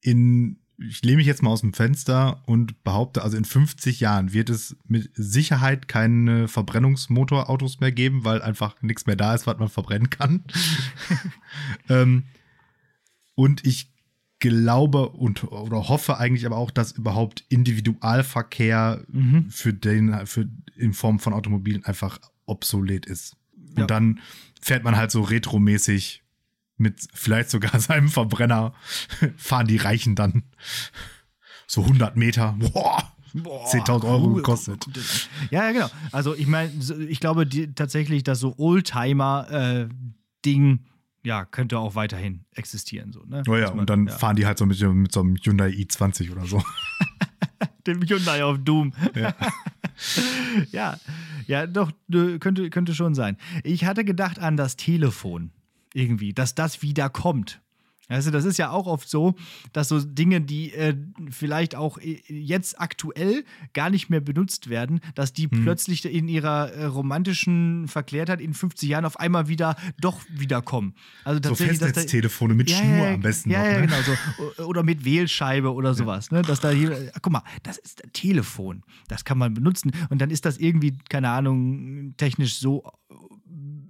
in, 0.00 0.58
ich 0.88 1.02
lehne 1.02 1.18
mich 1.18 1.26
jetzt 1.26 1.42
mal 1.42 1.50
aus 1.50 1.60
dem 1.60 1.72
Fenster 1.72 2.42
und 2.46 2.82
behaupte, 2.84 3.22
also 3.22 3.36
in 3.36 3.44
50 3.44 4.00
Jahren 4.00 4.32
wird 4.32 4.50
es 4.50 4.76
mit 4.86 5.10
Sicherheit 5.14 5.88
keine 5.88 6.48
Verbrennungsmotorautos 6.48 7.80
mehr 7.80 7.92
geben, 7.92 8.24
weil 8.24 8.42
einfach 8.42 8.80
nichts 8.82 9.06
mehr 9.06 9.16
da 9.16 9.34
ist, 9.34 9.46
was 9.46 9.58
man 9.58 9.68
verbrennen 9.68 10.10
kann. 10.10 10.44
ähm, 11.88 12.24
und 13.34 13.66
ich 13.66 13.92
glaube 14.38 15.10
und 15.10 15.44
oder 15.44 15.88
hoffe 15.88 16.18
eigentlich 16.18 16.46
aber 16.46 16.56
auch, 16.56 16.72
dass 16.72 16.92
überhaupt 16.92 17.44
Individualverkehr 17.48 19.04
Mhm. 19.08 19.50
für 19.50 19.72
den 19.72 20.26
für 20.26 20.48
in 20.76 20.92
Form 20.94 21.20
von 21.20 21.32
Automobilen 21.32 21.84
einfach 21.84 22.18
obsolet 22.46 23.06
ist. 23.06 23.36
Ja. 23.76 23.82
Und 23.82 23.90
dann 23.90 24.20
fährt 24.60 24.82
man 24.84 24.96
halt 24.96 25.10
so 25.12 25.22
retromäßig 25.22 26.21
mit 26.82 27.08
vielleicht 27.14 27.50
sogar 27.50 27.78
seinem 27.80 28.08
Verbrenner 28.08 28.72
fahren 29.36 29.66
die 29.66 29.78
Reichen 29.78 30.14
dann 30.14 30.44
so 31.66 31.82
100 31.82 32.16
Meter. 32.16 32.54
Boah, 32.58 33.12
Boah, 33.34 33.66
10.000 33.66 34.04
Euro 34.04 34.26
cool. 34.26 34.36
gekostet. 34.36 34.86
Ja, 35.50 35.64
ja, 35.64 35.72
genau. 35.72 35.88
Also 36.12 36.34
ich 36.34 36.46
meine, 36.46 36.70
ich 37.08 37.18
glaube 37.20 37.46
die, 37.46 37.74
tatsächlich, 37.74 38.24
dass 38.24 38.40
so 38.40 38.54
Oldtimer-Ding 38.58 40.80
ja, 41.24 41.44
könnte 41.44 41.78
auch 41.78 41.94
weiterhin 41.94 42.44
existieren. 42.54 43.12
So, 43.12 43.22
ne? 43.24 43.44
Oh 43.48 43.54
ja, 43.56 43.68
man- 43.70 43.78
und 43.80 43.90
dann 43.90 44.08
ja. 44.08 44.12
fahren 44.12 44.36
die 44.36 44.44
halt 44.44 44.58
so 44.58 44.66
mit, 44.66 44.80
mit 44.80 45.12
so 45.12 45.20
einem 45.20 45.36
Hyundai 45.36 45.68
i20 45.68 46.32
oder 46.32 46.44
so. 46.46 46.60
dem 47.86 48.02
Hyundai 48.02 48.44
auf 48.44 48.58
Doom. 48.58 48.92
Ja. 49.14 49.32
ja, 50.72 50.98
ja, 51.46 51.66
doch, 51.66 51.90
äh, 52.12 52.38
könnte, 52.38 52.70
könnte 52.70 52.94
schon 52.94 53.14
sein. 53.14 53.36
Ich 53.62 53.84
hatte 53.84 54.04
gedacht 54.04 54.38
an 54.38 54.56
das 54.56 54.76
Telefon 54.76 55.52
irgendwie, 55.94 56.32
dass 56.32 56.54
das 56.54 56.82
wieder 56.82 57.08
kommt. 57.10 57.60
Du, 58.08 58.30
das 58.30 58.44
ist 58.44 58.58
ja 58.58 58.68
auch 58.68 58.86
oft 58.86 59.08
so, 59.08 59.36
dass 59.72 59.88
so 59.88 59.98
Dinge, 60.00 60.42
die 60.42 60.70
äh, 60.74 60.94
vielleicht 61.30 61.74
auch 61.74 61.96
äh, 61.96 62.20
jetzt 62.28 62.78
aktuell 62.78 63.42
gar 63.72 63.88
nicht 63.88 64.10
mehr 64.10 64.20
benutzt 64.20 64.68
werden, 64.68 65.00
dass 65.14 65.32
die 65.32 65.44
Hm. 65.50 65.62
plötzlich 65.62 66.04
in 66.04 66.28
ihrer 66.28 66.70
äh, 66.72 66.84
romantischen 66.84 67.88
Verklärtheit 67.88 68.42
in 68.42 68.52
50 68.52 68.86
Jahren 68.90 69.06
auf 69.06 69.18
einmal 69.18 69.48
wieder 69.48 69.76
doch 69.98 70.20
wiederkommen. 70.28 70.94
Also 71.24 71.36
So 71.42 71.48
tatsächlich, 71.50 71.78
da- 71.78 71.86
Festnetztelefone 71.86 72.52
mit 72.52 72.70
Schnur 72.70 73.06
am 73.06 73.20
besten 73.20 73.50
ja, 73.50 73.60
noch. 73.60 73.66
Ja, 73.70 73.80
ne? 73.80 73.86
genau. 73.86 73.96
So. 74.56 74.64
Oder 74.64 74.82
mit 74.82 75.06
Wählscheibe 75.06 75.72
oder 75.72 75.94
sowas. 75.94 76.30
Ne? 76.30 76.42
Dass 76.42 76.60
da 76.60 76.68
hier, 76.70 77.12
guck 77.22 77.32
mal, 77.32 77.44
das 77.62 77.78
ist 77.78 78.04
ein 78.04 78.12
Telefon. 78.12 78.82
Das 79.08 79.24
kann 79.24 79.38
man 79.38 79.54
benutzen. 79.54 79.90
Und 80.10 80.20
dann 80.20 80.28
ist 80.30 80.44
das 80.44 80.58
irgendwie, 80.58 80.98
keine 81.08 81.30
Ahnung, 81.30 82.12
technisch 82.18 82.58
so 82.58 82.82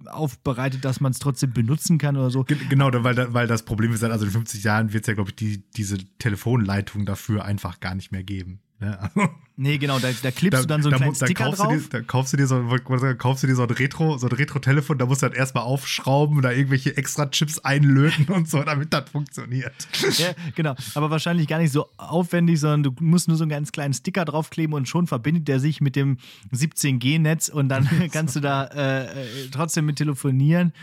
aufbereitet, 0.05 0.83
dass 0.85 0.99
man 0.99 1.11
es 1.11 1.19
trotzdem 1.19 1.53
benutzen 1.53 1.97
kann 1.97 2.17
oder 2.17 2.29
so. 2.29 2.43
Ge- 2.43 2.57
Genau, 2.69 2.89
weil, 2.93 3.33
weil 3.33 3.47
das 3.47 3.63
Problem 3.63 3.93
ist, 3.93 4.03
also 4.03 4.25
in 4.25 4.31
50 4.31 4.63
Jahren 4.63 4.93
wird 4.93 5.03
es 5.03 5.07
ja, 5.07 5.13
glaube 5.13 5.29
ich, 5.31 5.35
die, 5.35 5.63
diese 5.75 5.97
Telefonleitung 6.19 7.05
dafür 7.05 7.45
einfach 7.45 7.79
gar 7.79 7.95
nicht 7.95 8.11
mehr 8.11 8.23
geben. 8.23 8.59
Ne? 8.83 8.99
Also, 8.99 9.29
Nee, 9.55 9.77
genau, 9.77 9.99
da, 9.99 10.09
da 10.23 10.31
klippst 10.31 10.63
du 10.63 10.65
dann 10.65 10.81
so 10.81 10.89
einen 10.89 10.93
da, 10.93 10.97
kleinen 10.97 11.13
da 11.19 11.25
Sticker 11.27 11.51
drauf. 11.51 11.67
Dir, 11.67 11.89
da 11.91 12.01
kaufst 12.01 12.33
du 12.33 12.37
dir 12.37 12.47
so, 12.47 12.55
sagen, 12.55 13.17
kaufst 13.19 13.43
du 13.43 13.47
dir 13.47 13.55
so 13.55 13.61
ein 13.61 13.69
Retro, 13.69 14.17
so 14.17 14.27
ein 14.27 14.33
Retro-Telefon, 14.33 14.97
da 14.97 15.05
musst 15.05 15.21
du 15.21 15.27
dann 15.27 15.35
erstmal 15.35 15.63
aufschrauben, 15.63 16.41
da 16.41 16.51
irgendwelche 16.51 16.97
extra 16.97 17.27
Chips 17.27 17.59
einlöten 17.59 18.25
und 18.29 18.49
so, 18.49 18.63
damit 18.63 18.91
das 18.93 19.11
funktioniert. 19.11 19.75
Ja, 20.17 20.33
genau. 20.55 20.73
Aber 20.95 21.11
wahrscheinlich 21.11 21.47
gar 21.47 21.59
nicht 21.59 21.71
so 21.71 21.87
aufwendig, 21.97 22.59
sondern 22.59 22.81
du 22.81 23.03
musst 23.03 23.27
nur 23.27 23.37
so 23.37 23.43
einen 23.43 23.51
ganz 23.51 23.71
kleinen 23.71 23.93
Sticker 23.93 24.25
draufkleben 24.25 24.73
und 24.73 24.87
schon 24.87 25.05
verbindet 25.05 25.47
der 25.47 25.59
sich 25.59 25.81
mit 25.81 25.95
dem 25.95 26.17
17G-Netz 26.51 27.49
und 27.49 27.69
dann 27.69 27.87
kannst 28.11 28.35
du 28.35 28.39
da 28.39 28.63
äh, 28.65 29.03
äh, 29.05 29.49
trotzdem 29.51 29.85
mit 29.85 29.97
telefonieren 29.97 30.73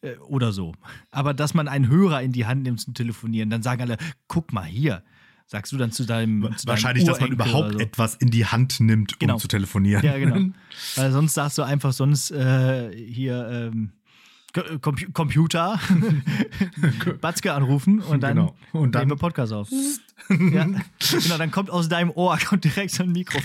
äh, 0.00 0.16
oder 0.16 0.50
so. 0.50 0.74
Aber 1.12 1.34
dass 1.34 1.54
man 1.54 1.68
einen 1.68 1.88
Hörer 1.88 2.20
in 2.22 2.32
die 2.32 2.46
Hand 2.46 2.64
nimmt 2.64 2.80
zum 2.80 2.94
Telefonieren, 2.94 3.48
dann 3.48 3.62
sagen 3.62 3.82
alle, 3.82 3.96
guck 4.26 4.52
mal 4.52 4.64
hier. 4.64 5.04
Sagst 5.50 5.72
du 5.72 5.78
dann 5.78 5.90
zu 5.92 6.04
deinem. 6.04 6.42
Zu 6.42 6.66
deinem 6.66 6.74
Wahrscheinlich, 6.74 7.04
dass 7.04 7.20
man 7.20 7.32
überhaupt 7.32 7.72
so. 7.72 7.78
etwas 7.78 8.14
in 8.16 8.28
die 8.30 8.44
Hand 8.44 8.80
nimmt, 8.80 9.18
Genau. 9.18 9.34
um 9.34 9.40
zu 9.40 9.48
telefonieren. 9.48 10.04
Ja, 10.04 10.18
genau. 10.18 10.36
Weil 10.96 11.10
sonst 11.10 11.32
sagst 11.34 11.56
du 11.56 11.62
einfach 11.62 11.92
sonst 11.94 12.30
äh, 12.30 12.94
hier 12.94 13.48
ähm, 13.72 13.92
Co- 14.52 14.78
Compu 14.80 15.06
Computer, 15.12 15.80
Batzke 17.20 17.52
anrufen 17.54 18.00
und 18.00 18.22
dann, 18.22 18.36
Genau. 18.36 18.56
Und 18.72 18.94
dann- 18.94 19.02
nehmen 19.02 19.12
wir 19.12 19.16
Podcast 19.16 19.52
auf. 19.52 19.68
ja. 20.28 20.36
Genau, 20.66 21.38
dann 21.38 21.50
kommt 21.50 21.70
aus 21.70 21.88
deinem 21.88 22.10
Ohr 22.10 22.38
kommt 22.38 22.64
direkt 22.64 22.90
so 22.92 23.02
ein 23.02 23.12
Mikro. 23.12 23.38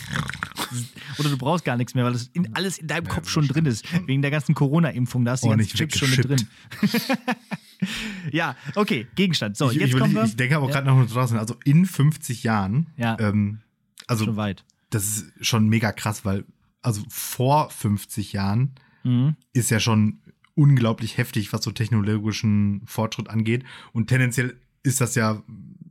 Oder 1.20 1.30
du 1.30 1.38
brauchst 1.38 1.66
gar 1.66 1.78
nichts 1.78 1.94
mehr, 1.96 2.04
weil 2.06 2.14
das 2.14 2.30
in, 2.34 2.56
alles 2.56 2.78
in 2.78 2.88
deinem 2.88 3.08
Kopf 3.08 3.30
schon 3.30 3.48
drin 3.48 3.66
ist. 3.66 3.86
Wegen 4.08 4.22
der 4.22 4.32
ganzen 4.32 4.56
Corona-Impfung, 4.56 5.26
da 5.26 5.32
hast 5.32 5.44
du 5.44 5.48
die 5.48 5.56
ganzen 5.56 5.70
Ordentlich 5.72 5.74
Chips 5.74 5.98
schon 6.00 6.10
mit 6.12 6.28
drin. 6.28 6.48
ja, 8.32 8.56
okay, 8.76 9.08
Gegenstand. 9.16 9.58
So, 9.58 9.70
ich, 9.70 9.78
jetzt 9.78 9.90
ich, 9.94 9.98
kommen 10.00 10.14
wir. 10.14 10.24
ich 10.24 10.36
denke 10.36 10.56
aber 10.58 10.68
Ja. 10.68 10.74
gerade 10.82 10.88
noch 10.88 11.06
draußen, 11.10 11.38
also 11.38 11.56
in 11.66 11.86
50 11.86 12.44
Jahren, 12.44 12.88
Ja. 12.98 13.18
ähm, 13.20 13.60
also 14.08 14.26
schon 14.26 14.36
weit. 14.38 14.64
das 14.90 15.04
ist 15.06 15.46
schon 15.46 15.68
mega 15.70 15.92
krass, 15.92 16.26
weil 16.26 16.46
also 16.82 17.02
vor 17.10 17.70
50 17.70 18.34
Jahren 18.34 18.72
Mhm. 19.04 19.36
ist 19.54 19.70
ja 19.70 19.80
schon 19.82 20.20
unglaublich 20.56 21.18
heftig, 21.18 21.52
was 21.52 21.64
so 21.64 21.72
technologischen 21.72 22.82
Fortschritt 22.86 23.30
angeht. 23.30 23.64
Und 23.92 24.08
tendenziell 24.08 24.56
ist 24.84 25.02
das 25.02 25.16
ja 25.16 25.42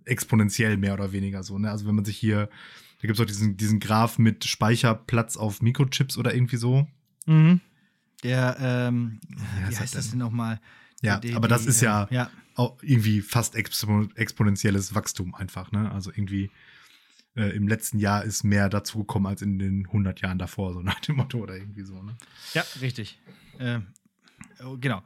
exponentiell 0.04 0.76
mehr 0.76 0.94
oder 0.94 1.12
weniger 1.12 1.42
so. 1.42 1.58
Ne? 1.58 1.70
Also 1.70 1.86
wenn 1.86 1.94
man 1.94 2.04
sich 2.04 2.16
hier, 2.16 2.48
da 3.02 3.06
gibt 3.08 3.18
es 3.18 3.20
auch 3.20 3.26
diesen, 3.26 3.56
diesen 3.56 3.80
Graph 3.80 4.18
mit 4.18 4.44
Speicherplatz 4.44 5.36
auf 5.36 5.60
Mikrochips 5.60 6.16
oder 6.16 6.34
irgendwie 6.34 6.56
so. 6.56 6.86
Mhm. 7.26 7.60
Der, 8.22 8.56
ähm, 8.60 9.20
wie 9.66 9.72
ist 9.72 9.80
heißt 9.80 9.94
das 9.96 10.10
denn 10.10 10.20
nochmal? 10.20 10.60
Ja, 11.02 11.18
Die- 11.18 11.34
aber 11.34 11.48
das 11.48 11.62
die, 11.64 11.68
ist 11.70 11.80
ja, 11.80 12.04
äh, 12.04 12.14
ja. 12.14 12.30
auch 12.54 12.78
irgendwie 12.82 13.20
fast 13.20 13.56
expo 13.56 14.06
exponentielles 14.14 14.94
Wachstum 14.94 15.34
einfach. 15.34 15.72
Ne? 15.72 15.90
Also 15.90 16.10
irgendwie 16.12 16.50
äh, 17.34 17.50
im 17.56 17.66
letzten 17.66 17.98
Jahr 17.98 18.22
ist 18.22 18.44
mehr 18.44 18.68
dazugekommen 18.68 19.26
als 19.26 19.42
in 19.42 19.58
den 19.58 19.86
100 19.86 20.20
Jahren 20.20 20.38
davor, 20.38 20.72
so 20.72 20.80
nach 20.82 21.00
dem 21.00 21.16
Motto 21.16 21.38
oder 21.38 21.56
irgendwie 21.56 21.82
so. 21.82 22.00
Ne? 22.00 22.14
Ja, 22.54 22.62
richtig. 22.80 23.18
Äh, 23.58 23.80
oh, 24.64 24.76
genau. 24.80 25.02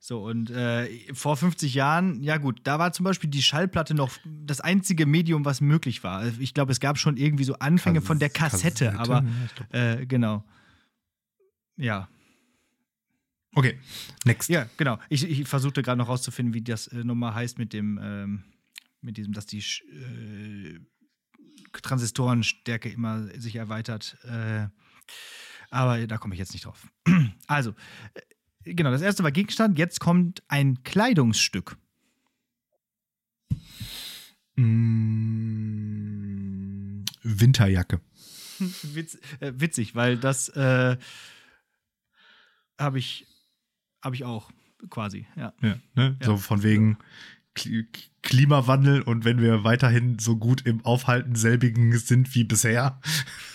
So, 0.00 0.24
und 0.24 0.50
äh, 0.50 0.88
vor 1.12 1.36
50 1.36 1.74
Jahren, 1.74 2.22
ja 2.22 2.36
gut, 2.36 2.60
da 2.64 2.78
war 2.78 2.92
zum 2.92 3.04
Beispiel 3.04 3.28
die 3.28 3.42
Schallplatte 3.42 3.94
noch 3.94 4.16
das 4.24 4.60
einzige 4.60 5.06
Medium, 5.06 5.44
was 5.44 5.60
möglich 5.60 6.04
war. 6.04 6.18
Also 6.18 6.40
Ich 6.40 6.54
glaube, 6.54 6.70
es 6.70 6.78
gab 6.78 6.98
schon 6.98 7.16
irgendwie 7.16 7.44
so 7.44 7.54
Anfänge 7.54 8.00
von 8.00 8.18
der 8.20 8.30
Kassette, 8.30 8.92
Kassette, 8.92 8.98
aber 9.00 9.24
äh, 9.70 10.06
genau. 10.06 10.44
Ja, 11.76 12.08
Okay, 13.54 13.78
next. 14.24 14.48
ja, 14.50 14.68
genau. 14.76 14.98
Ich, 15.08 15.24
ich 15.24 15.48
versuchte 15.48 15.82
gerade 15.82 15.98
noch 15.98 16.08
rauszufinden, 16.08 16.54
wie 16.54 16.62
das 16.62 16.86
äh, 16.88 17.02
nochmal 17.02 17.34
heißt 17.34 17.58
mit 17.58 17.72
dem, 17.72 17.98
ähm, 18.00 18.44
mit 19.00 19.16
diesem, 19.16 19.32
dass 19.32 19.46
die 19.46 19.58
äh, 19.58 20.78
Transistorenstärke 21.82 22.88
immer 22.88 23.26
sich 23.40 23.56
erweitert. 23.56 24.16
Äh, 24.24 24.68
aber 25.70 26.06
da 26.06 26.18
komme 26.18 26.34
ich 26.34 26.38
jetzt 26.38 26.52
nicht 26.52 26.66
drauf. 26.66 26.86
Also, 27.46 27.74
genau, 28.74 28.90
das 28.90 29.02
erste 29.02 29.22
war 29.22 29.32
Gegenstand, 29.32 29.78
jetzt 29.78 30.00
kommt 30.00 30.42
ein 30.48 30.82
Kleidungsstück. 30.82 31.76
Mm, 34.56 35.78
Winterjacke. 37.22 38.00
Witz, 38.82 39.18
äh, 39.40 39.52
witzig, 39.54 39.94
weil 39.94 40.16
das 40.16 40.48
äh, 40.50 40.96
habe 42.78 42.98
ich, 42.98 43.26
hab 44.02 44.14
ich 44.14 44.24
auch 44.24 44.50
quasi, 44.90 45.26
ja. 45.36 45.52
Ja, 45.60 45.78
ne? 45.94 46.16
Ja. 46.20 46.26
So 46.26 46.36
von 46.36 46.62
wegen 46.62 46.98
Klimawandel 48.22 49.02
und 49.02 49.24
wenn 49.24 49.40
wir 49.40 49.64
weiterhin 49.64 50.18
so 50.18 50.36
gut 50.36 50.62
im 50.66 50.84
Aufhalten 50.84 51.34
selbigen 51.34 51.96
sind 51.98 52.34
wie 52.34 52.44
bisher, 52.44 53.00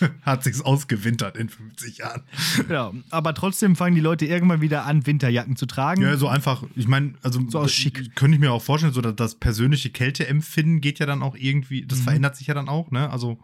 hat 0.22 0.42
sich's 0.44 0.60
ausgewintert 0.62 1.36
in 1.36 1.48
50 1.48 1.98
Jahren. 1.98 2.22
Genau. 2.66 2.94
Aber 3.10 3.34
trotzdem 3.34 3.76
fangen 3.76 3.94
die 3.94 4.00
Leute 4.00 4.26
irgendwann 4.26 4.60
wieder 4.60 4.84
an, 4.84 5.06
Winterjacken 5.06 5.56
zu 5.56 5.66
tragen. 5.66 6.02
Ja, 6.02 6.16
so 6.16 6.28
einfach, 6.28 6.64
ich 6.74 6.88
meine, 6.88 7.14
also 7.22 7.40
So 7.48 7.60
aus 7.60 7.72
schick. 7.72 8.14
könnte 8.16 8.34
ich 8.36 8.40
mir 8.40 8.52
auch 8.52 8.62
vorstellen, 8.62 8.92
so 8.92 9.00
dass 9.00 9.14
das 9.16 9.34
persönliche 9.36 9.90
Kälteempfinden 9.90 10.80
geht 10.80 10.98
ja 10.98 11.06
dann 11.06 11.22
auch 11.22 11.36
irgendwie, 11.36 11.86
das 11.86 12.00
Mhm. 12.00 12.04
verändert 12.04 12.36
sich 12.36 12.46
ja 12.48 12.54
dann 12.54 12.68
auch, 12.68 12.90
ne? 12.90 13.10
Also 13.10 13.38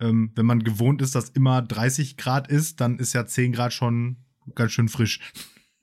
ähm, 0.00 0.32
wenn 0.34 0.46
man 0.46 0.62
gewohnt 0.64 1.02
ist, 1.02 1.14
dass 1.14 1.30
immer 1.30 1.62
30 1.62 2.16
Grad 2.16 2.48
ist, 2.48 2.80
dann 2.80 2.98
ist 2.98 3.12
ja 3.12 3.26
10 3.26 3.52
Grad 3.52 3.72
schon 3.72 4.16
ganz 4.54 4.72
schön 4.72 4.88
frisch. 4.88 5.20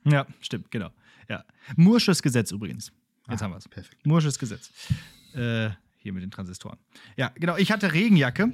Ja, 0.06 0.28
stimmt, 0.40 0.70
genau. 0.72 0.90
Ja. 1.30 1.46
Mursches 1.76 2.22
Gesetz 2.22 2.52
übrigens. 2.52 2.92
Jetzt 3.32 3.42
Ah, 3.42 3.46
haben 3.46 3.52
wir 3.54 3.58
es. 3.58 3.68
Perfekt. 3.68 4.06
Mursches 4.06 4.38
Gesetz. 4.38 4.70
Äh, 5.34 5.70
hier 5.98 6.14
mit 6.14 6.22
den 6.24 6.32
Transistoren. 6.32 6.78
Ja, 7.18 7.32
genau. 7.36 7.58
Ich 7.58 7.72
hatte 7.72 7.94
Regenjacke. 7.94 8.52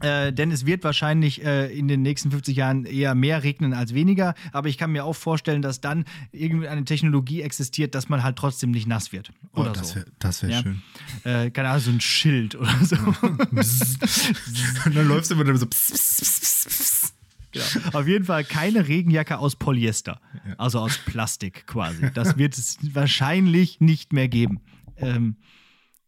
Äh, 0.00 0.32
denn 0.32 0.50
es 0.52 0.66
wird 0.66 0.84
wahrscheinlich 0.84 1.44
äh, 1.44 1.66
in 1.76 1.88
den 1.88 2.00
nächsten 2.02 2.30
50 2.30 2.56
Jahren 2.56 2.84
eher 2.84 3.14
mehr 3.14 3.42
regnen 3.42 3.74
als 3.74 3.92
weniger. 3.92 4.34
Aber 4.52 4.68
ich 4.68 4.78
kann 4.78 4.92
mir 4.92 5.04
auch 5.04 5.14
vorstellen, 5.14 5.62
dass 5.62 5.80
dann 5.80 6.04
irgendwie 6.32 6.68
eine 6.68 6.84
Technologie 6.84 7.42
existiert, 7.42 7.94
dass 7.94 8.08
man 8.08 8.22
halt 8.22 8.36
trotzdem 8.36 8.70
nicht 8.70 8.86
nass 8.86 9.12
wird. 9.12 9.32
Oder 9.52 9.70
oh, 9.70 9.74
das 9.74 9.90
so. 9.90 9.94
wäre 9.96 10.06
das 10.20 10.42
wär 10.42 10.50
Ja. 10.50 10.62
schön. 10.62 10.82
Äh, 11.24 11.50
keine 11.50 11.68
Ahnung, 11.70 11.80
so 11.82 11.90
ein 11.90 12.00
Schild 12.00 12.54
oder 12.54 12.72
so. 12.84 12.96
Und 12.96 13.36
dann 14.94 15.08
läufst 15.08 15.30
du 15.30 15.34
immer 15.40 15.56
so 15.56 15.66
pss, 15.66 15.92
pss, 15.92 16.66
pss. 16.68 17.14
Genau. 17.54 17.88
Auf 17.98 18.06
jeden 18.06 18.24
Fall 18.26 18.44
keine 18.44 18.86
Regenjacke 18.88 19.38
aus 19.38 19.56
Polyester, 19.56 20.20
Ja. 20.46 20.54
also 20.58 20.80
aus 20.80 20.98
Plastik 20.98 21.66
quasi. 21.66 22.10
Das 22.12 22.36
wird 22.36 22.58
es 22.58 22.78
wahrscheinlich 22.94 23.80
nicht 23.80 24.12
mehr 24.12 24.28
geben. 24.28 24.60
Ähm, 24.96 25.36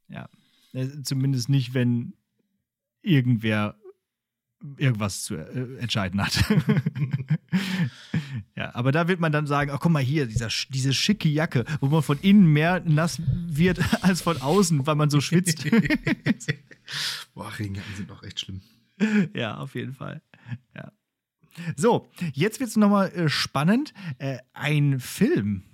ja, 0.08 0.28
Äh, 0.72 0.88
zumindest 1.02 1.48
nicht, 1.48 1.72
wenn 1.74 2.12
irgendwer 3.02 3.76
irgendwas 4.78 5.22
zu 5.22 5.36
äh, 5.36 5.76
entscheiden 5.78 6.20
hat. 6.20 6.42
ja, 8.56 8.74
aber 8.74 8.90
da 8.92 9.06
wird 9.08 9.20
man 9.20 9.32
dann 9.32 9.46
sagen, 9.46 9.70
ach 9.72 9.80
guck 9.80 9.92
mal 9.92 10.02
hier, 10.02 10.26
dieser, 10.26 10.48
diese 10.70 10.92
schicke 10.94 11.28
Jacke, 11.28 11.64
wo 11.80 11.86
man 11.88 12.02
von 12.02 12.18
innen 12.20 12.46
mehr 12.52 12.80
nass 12.84 13.20
wird 13.46 13.78
als 14.02 14.22
von 14.22 14.40
außen, 14.40 14.86
weil 14.86 14.94
man 14.96 15.10
so 15.10 15.20
schwitzt. 15.20 15.64
Boah, 17.34 17.52
Regenjacken 17.58 17.94
sind 17.96 18.10
doch 18.10 18.22
echt 18.22 18.40
schlimm. 18.40 18.62
Ja, 19.34 19.58
auf 19.58 19.74
jeden 19.74 19.92
Fall. 19.92 20.22
Ja. 20.74 20.90
So, 21.76 22.08
jetzt 22.32 22.60
wird 22.60 22.70
es 22.70 22.76
nochmal 22.76 23.10
äh, 23.12 23.28
spannend. 23.28 23.92
Äh, 24.18 24.38
ein 24.52 25.00
Film. 25.00 25.64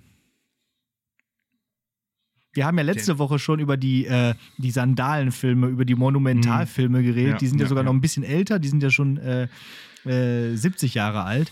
Wir 2.53 2.65
haben 2.67 2.77
ja 2.77 2.83
letzte 2.83 3.17
Woche 3.17 3.39
schon 3.39 3.59
über 3.59 3.77
die, 3.77 4.05
äh, 4.05 4.35
die 4.57 4.69
Sandalenfilme, 4.69 5.67
über 5.67 5.85
die 5.85 5.95
Monumentalfilme 5.95 7.01
geredet. 7.01 7.33
Ja, 7.33 7.39
die 7.39 7.47
sind 7.47 7.57
ja, 7.57 7.63
ja, 7.63 7.69
sogar 7.69 7.83
ja. 7.83 7.87
noch 7.87 7.93
ein 7.93 8.01
bisschen 8.01 8.23
älter, 8.23 8.59
die 8.59 8.67
sind 8.67 8.83
ja 8.83 8.91
schon 8.91 9.17
äh, 9.17 9.47
äh, 10.05 10.55
70 10.55 10.93
Jahre 10.93 11.23
alt 11.23 11.51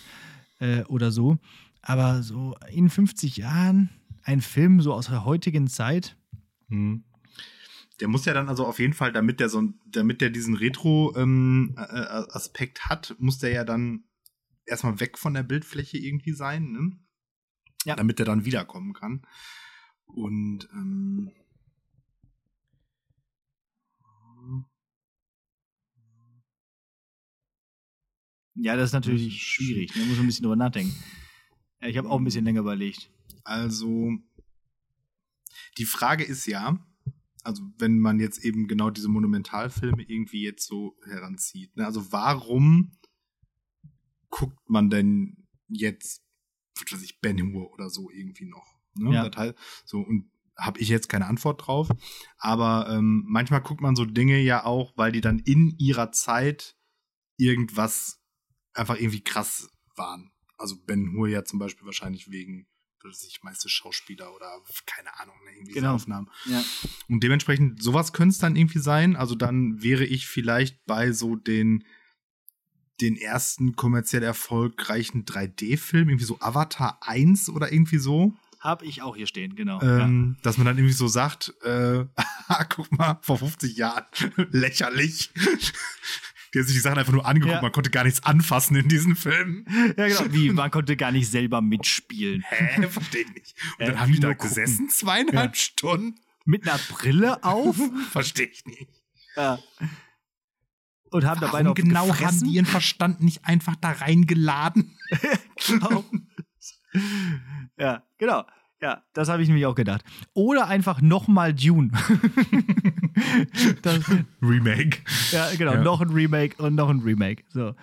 äh, 0.60 0.84
oder 0.84 1.12
so. 1.12 1.40
Aber 1.82 2.22
so 2.22 2.56
in 2.72 2.88
50 2.90 3.38
Jahren 3.38 3.90
ein 4.24 4.42
Film 4.42 4.82
so 4.82 4.94
aus 4.94 5.08
der 5.08 5.26
heutigen 5.26 5.66
Zeit. 5.68 6.16
Mhm. 6.68 7.06
Der 8.00 8.08
muss 8.08 8.26
ja 8.26 8.34
dann 8.34 8.48
also 8.50 8.68
auf 8.68 8.78
jeden 8.80 8.94
Fall, 8.94 9.12
damit 9.12 9.40
der 9.40 9.50
so, 9.50 9.64
damit 9.86 10.22
der 10.22 10.30
diesen 10.30 10.54
Retro-Aspekt 10.56 12.86
hat, 12.86 13.16
muss 13.20 13.40
der 13.40 13.52
ja 13.52 13.64
dann 13.64 14.04
erstmal 14.66 15.00
weg 15.00 15.18
von 15.18 15.34
der 15.34 15.44
Bildfläche 15.44 15.98
irgendwie 15.98 16.34
sein, 16.34 16.72
ne? 16.72 17.00
Ja. 17.86 17.96
Damit 17.96 18.20
der 18.20 18.26
dann 18.26 18.46
wiederkommen 18.46 18.94
kann. 18.94 19.26
Und 20.06 20.70
ähm, 20.74 21.32
Ja, 28.56 28.76
das 28.76 28.90
ist 28.90 28.94
natürlich 28.94 29.42
schwierig. 29.42 29.92
Da 29.94 30.00
muss 30.02 30.18
man 30.18 30.20
ein 30.20 30.28
bisschen 30.28 30.44
drüber 30.44 30.56
nachdenken. 30.56 30.94
Ja, 31.82 31.88
ich 31.88 31.98
habe 31.98 32.10
auch 32.10 32.20
ein 32.20 32.24
bisschen 32.24 32.46
länger 32.46 32.60
überlegt. 32.60 33.10
Also, 33.44 34.12
die 35.78 35.86
Frage 35.86 36.24
ist 36.24 36.46
ja, 36.46 36.78
also 37.44 37.64
wenn 37.80 38.00
man 38.00 38.20
jetzt 38.20 38.44
eben 38.44 38.68
genau 38.68 38.92
diese 38.92 39.10
Monumentalfilme 39.10 40.04
irgendwie 40.04 40.44
jetzt 40.44 40.68
so 40.68 40.96
heranzieht, 41.06 41.76
ne? 41.76 41.86
also 41.86 42.12
warum 42.12 42.92
guckt 44.32 44.58
man 44.68 44.90
denn 44.90 45.48
jetzt, 45.68 46.24
was 46.76 46.92
weiß 46.92 47.04
ich, 47.04 47.22
Ben 47.22 47.54
Hur 47.54 47.72
oder 47.72 47.90
so 47.90 48.10
irgendwie 48.10 48.46
noch? 48.46 48.66
Ne? 48.96 49.14
Ja. 49.14 49.30
Das 49.30 49.38
heißt, 49.38 49.56
so, 49.86 50.00
und 50.00 50.32
habe 50.58 50.80
ich 50.80 50.90
jetzt 50.90 51.10
keine 51.10 51.28
Antwort 51.28 51.66
drauf. 51.66 51.90
Aber 52.38 52.90
ähm, 52.90 53.24
manchmal 53.28 53.62
guckt 53.62 53.82
man 53.82 53.96
so 53.96 54.06
Dinge 54.06 54.40
ja 54.40 54.66
auch, 54.66 54.94
weil 54.98 55.12
die 55.12 55.22
dann 55.22 55.40
in 55.40 55.76
ihrer 55.78 56.12
Zeit 56.12 56.76
irgendwas 57.38 58.22
einfach 58.74 58.96
irgendwie 58.96 59.24
krass 59.24 59.70
waren. 59.96 60.32
Also 60.58 60.76
Ben 60.86 61.14
Hur 61.14 61.28
ja 61.28 61.44
zum 61.44 61.60
Beispiel 61.60 61.86
wahrscheinlich 61.86 62.30
wegen, 62.30 62.68
dass 63.02 63.24
ich 63.24 63.42
meiste 63.42 63.68
Schauspieler 63.68 64.34
oder 64.36 64.62
keine 64.86 65.20
Ahnung, 65.20 65.36
ne, 65.46 65.52
irgendwie 65.56 65.74
Genau. 65.74 65.96
Aufnahmen. 65.96 66.30
Ja. 66.46 66.64
Und 67.10 67.24
dementsprechend, 67.24 67.82
sowas 67.82 68.14
könnte 68.14 68.34
es 68.34 68.40
dann 68.40 68.56
irgendwie 68.56 68.80
sein. 68.80 69.16
Also 69.16 69.34
dann 69.34 69.82
wäre 69.82 70.06
ich 70.06 70.28
vielleicht 70.28 70.86
bei 70.86 71.12
so 71.12 71.36
den, 71.36 71.84
den 73.02 73.18
ersten 73.18 73.76
kommerziell 73.76 74.24
erfolgreichen 74.24 75.26
3D-Film, 75.26 76.10
irgendwie 76.10 76.26
so 76.26 76.38
Avatar 76.40 77.00
1 77.02 77.50
oder 77.50 77.72
irgendwie 77.74 77.98
so. 77.98 78.34
Hab 78.60 78.84
ich 78.84 79.02
auch 79.02 79.16
hier 79.16 79.26
stehen, 79.28 79.56
genau. 79.56 79.82
Ähm, 79.82 80.38
Dass 80.44 80.58
man 80.58 80.66
dann 80.68 80.78
irgendwie 80.78 80.94
so 80.94 81.08
sagt, 81.08 81.52
äh, 81.64 82.06
guck 82.70 82.92
mal, 82.96 83.18
vor 83.24 83.40
50 83.40 83.76
Jahren, 83.76 84.06
lächerlich. 84.52 85.32
Die 86.54 86.60
haben 86.60 86.66
sich 86.68 86.76
die 86.76 86.82
Sachen 86.82 87.00
einfach 87.00 87.14
nur 87.14 87.26
angeguckt, 87.26 87.56
Ja. 87.56 87.62
man 87.62 87.72
konnte 87.72 87.90
gar 87.90 88.04
nichts 88.04 88.24
anfassen 88.24 88.76
in 88.76 88.88
diesen 88.90 89.16
Filmen. 89.16 89.66
ja. 89.98 90.06
ja, 90.06 90.20
genau. 90.22 90.34
Wie, 90.34 90.50
man 90.52 90.70
konnte 90.70 90.96
gar 90.98 91.12
nicht 91.12 91.28
selber 91.30 91.62
mitspielen. 91.62 92.44
Hä, 92.48 92.88
verstehe 92.88 93.22
ich 93.24 93.34
nicht. 93.34 93.56
Und 93.80 93.86
Äh, 93.86 93.88
dann 93.88 94.00
haben 94.00 94.12
die 94.12 94.20
da 94.20 94.34
gucken. 94.34 94.50
gesessen, 94.50 94.90
zweieinhalb 94.90 95.56
Ja. 95.56 95.60
Stunden. 95.60 96.20
Mit 96.46 96.68
einer 96.68 96.80
Brille 96.90 97.44
auf. 97.44 97.78
Verstehe 98.12 98.48
ich 98.48 98.66
nicht. 98.66 98.88
ja. 99.38 99.58
Und 101.12 101.26
haben 101.26 101.40
dabei 101.42 101.54
Warum 101.54 101.68
noch 101.68 101.74
genau 101.76 102.02
haben 102.02 102.08
gefressen. 102.10 102.48
die 102.48 102.56
ihren 102.56 102.66
Verstand 102.66 103.22
nicht 103.22 103.46
einfach 103.46 103.76
da 103.76 103.92
reingeladen? 103.92 104.92
Genau. 105.68 106.04
ja, 107.78 108.02
genau. 108.18 108.44
Ja, 108.82 109.04
das 109.14 109.30
habe 109.30 109.44
ich 109.44 109.48
nämlich 109.48 109.68
auch 109.68 109.76
gedacht. 109.76 110.04
Oder 110.34 110.68
einfach 110.68 111.00
nochmal 111.02 111.54
Dune. 111.54 111.92
das, 113.84 114.00
Remake. 114.42 114.98
ja, 115.32 115.50
genau. 115.56 115.74
Ja. 115.74 115.84
Noch 115.84 116.02
ein 116.02 116.10
Remake 116.10 116.62
und 116.62 116.76
noch 116.76 116.90
ein 116.90 117.00
Remake. 117.02 117.44
So, 117.50 117.76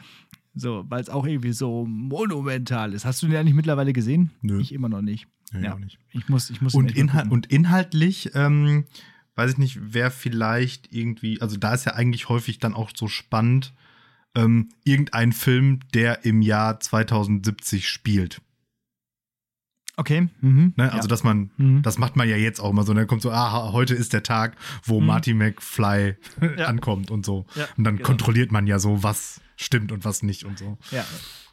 so 0.55 0.85
weil 0.89 1.01
es 1.01 1.09
auch 1.09 1.24
irgendwie 1.26 1.53
so 1.53 1.87
monumental 1.87 2.93
ist. 2.93 3.05
Hast 3.05 3.22
du 3.22 3.29
den 3.29 3.37
eigentlich 3.37 3.55
mittlerweile 3.55 3.93
gesehen? 3.93 4.31
Nö. 4.43 4.61
Ich 4.61 4.72
immer 4.72 4.89
noch 4.89 5.03
nicht. 5.03 5.29
Nee, 5.53 5.64
ja, 5.66 5.74
auch 5.74 5.79
nicht. 5.79 5.99
Ich 6.11 6.29
muss, 6.29 6.51
ich 6.51 6.61
muss 6.61 6.74
Und, 6.74 6.97
inhal 6.97 7.22
gucken. 7.22 7.33
und 7.33 7.47
inhaltlich, 7.47 8.31
ähm, 8.35 8.85
weiß 9.39 9.53
ich 9.53 9.59
nicht, 9.59 9.78
wer 9.80 10.11
vielleicht 10.11 10.93
irgendwie, 10.93 11.41
also 11.41 11.57
da 11.57 11.72
ist 11.72 11.86
ja 11.86 11.95
eigentlich 11.95 12.28
häufig 12.28 12.59
dann 12.59 12.74
auch 12.74 12.91
so 12.95 13.09
spannend, 13.09 13.72
ähm, 14.34 14.68
irgendein 14.84 15.32
Film, 15.32 15.80
der 15.95 16.24
im 16.24 16.43
Jahr 16.43 16.80
2070 16.80 17.89
spielt. 17.89 18.43
Okay. 19.97 20.28
Mhm. 20.41 20.74
Ne? 20.76 20.84
ja. 20.84 20.91
Also, 20.91 21.09
dass 21.09 21.24
man, 21.24 21.51
Mhm. 21.57 21.82
das 21.82 21.99
macht 21.99 22.14
man 22.14 22.28
ja 22.28 22.36
jetzt 22.36 22.61
auch 22.61 22.70
immer 22.70 22.84
so. 22.84 22.93
Und 22.93 22.97
dann 22.99 23.07
kommt 23.09 23.22
so, 23.22 23.32
ah, 23.32 23.72
heute 23.72 23.95
ist 23.95 24.12
der 24.12 24.22
Tag, 24.22 24.57
wo 24.84 25.01
Mhm. 25.01 25.07
Marty 25.07 25.34
McFly 25.34 26.16
Ja. 26.59 26.66
ankommt 26.66 27.11
und 27.11 27.26
so. 27.26 27.47
Ja, 27.57 27.66
und 27.76 27.84
dann 27.84 27.97
genau. 27.97 28.07
kontrolliert 28.07 28.53
man 28.53 28.66
ja 28.68 28.78
so, 28.78 29.03
was 29.03 29.41
stimmt 29.57 29.91
und 29.91 30.05
was 30.05 30.22
nicht 30.22 30.45
und 30.45 30.59
so. 30.59 30.78
ja, 30.93 31.05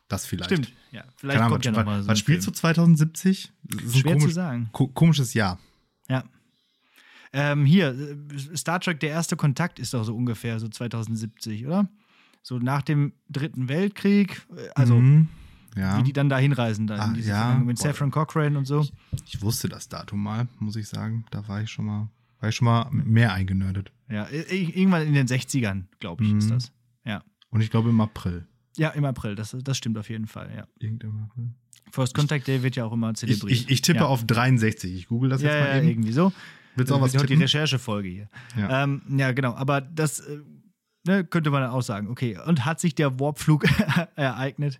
Das 0.07 0.27
vielleicht. 0.27 0.51
stimmt. 0.51 0.73
Ja, 0.91 1.03
vielleicht 1.15 1.21
Keine 1.37 1.39
Ahnung, 1.45 1.51
kommt 1.53 1.65
ja 1.65 1.71
was, 1.71 1.77
noch 1.79 1.85
mal 1.85 2.03
so 2.03 2.07
was 2.09 2.19
spielst 2.19 2.45
du 2.47 2.51
2070? 2.51 3.51
Das 3.63 3.81
ist 3.83 3.95
ein 3.95 3.99
Schwer 4.01 4.11
komisch, 4.13 4.23
zu 4.27 4.31
sagen. 4.33 4.69
ko 4.71 4.87
komisches 4.89 5.33
Jahr. 5.33 5.59
Ja. 6.07 6.23
Ähm, 7.37 7.65
hier, 7.65 7.89
äh, 7.89 8.55
Star 8.57 8.79
Trek, 8.79 8.99
der 9.01 9.09
erste 9.09 9.35
Kontakt 9.35 9.77
ist 9.79 9.93
doch 9.93 10.03
so 10.05 10.15
ungefähr 10.15 10.57
so 10.59 10.69
2070, 10.69 11.65
oder? 11.67 11.89
So 12.41 12.59
nach 12.59 12.81
dem 12.81 13.11
Dritten 13.29 13.67
Weltkrieg, 13.67 14.41
äh, 14.55 14.69
also 14.75 14.95
Mhm. 14.95 15.27
ja. 15.75 15.97
wie 15.99 16.03
die 16.03 16.13
dann 16.13 16.29
da 16.29 16.37
hinreisen, 16.37 16.87
dann 16.87 16.99
Ah, 16.99 17.13
diese 17.13 17.29
ja. 17.29 17.35
Vergangenheit 17.35 17.65
mit. 17.67 17.77
Saffron 17.79 18.11
Cochrane 18.11 18.57
und 18.57 18.65
so. 18.65 18.87
Ich 19.25 19.41
wusste 19.41 19.67
das 19.67 19.89
Datum 19.89 20.23
mal, 20.23 20.47
muss 20.59 20.75
ich 20.77 20.87
sagen. 20.87 21.25
Da 21.31 21.45
war 21.49 21.61
ich 21.61 21.69
schon 21.69 21.85
mal, 21.85 22.07
war 22.39 22.49
ich 22.49 22.55
schon 22.55 22.65
mal 22.67 22.87
mehr 22.91 23.33
eingenördet. 23.33 23.91
Ja, 24.09 24.27
irgendwann 24.29 25.05
in 25.07 25.13
den 25.13 25.27
60ern, 25.27 25.85
glaube 25.99 26.23
ich, 26.23 26.31
ist 26.33 26.45
Mhm. 26.45 26.53
das. 26.53 26.71
Ja. 27.03 27.21
Und 27.49 27.61
ich 27.61 27.69
glaube 27.69 27.89
im 27.89 27.99
April. 27.99 28.47
Ja, 28.77 28.89
im 28.89 29.03
April, 29.03 29.35
das, 29.35 29.55
das 29.61 29.77
stimmt 29.77 29.97
auf 29.97 30.09
jeden 30.09 30.27
Fall, 30.27 30.51
ja. 30.55 30.67
Irgendwann 30.79 31.09
im 31.09 31.23
April. 31.23 31.49
First 31.91 32.13
Contact 32.13 32.47
Day 32.47 32.61
wird 32.63 32.75
ja 32.75 32.85
auch 32.85 32.93
immer 32.93 33.11
Ich, 33.11 33.17
zelebriert. 33.17 33.51
ich, 33.51 33.69
ich 33.69 33.81
tippe 33.81 33.99
ja. 33.99 34.05
auf 34.05 34.25
63. 34.25 34.93
Ich 34.95 35.07
google 35.07 35.29
das 35.29 35.41
ja, 35.41 35.49
jetzt 35.49 35.59
mal 35.61 35.69
ja, 35.69 35.77
eben. 35.79 35.87
irgendwie 35.89 36.11
so. 36.11 36.31
Willst 36.75 36.91
du 36.91 36.95
auch 36.95 37.01
was 37.01 37.11
Das 37.11 37.21
wird 37.21 37.29
die 37.29 37.33
tippen? 37.35 37.43
Recherchefolge 37.43 38.09
hier. 38.09 38.29
Ja. 38.57 38.83
Ähm, 38.83 39.01
ja, 39.09 39.31
genau. 39.31 39.53
Aber 39.55 39.81
das 39.81 40.19
äh, 40.19 40.39
ne, 41.05 41.23
könnte 41.25 41.51
man 41.51 41.61
dann 41.61 41.71
auch 41.71 41.81
sagen. 41.81 42.07
Okay, 42.09 42.37
und 42.45 42.65
hat 42.65 42.79
sich 42.79 42.95
der 42.95 43.19
Warpflug 43.19 43.65
ereignet? 44.15 44.79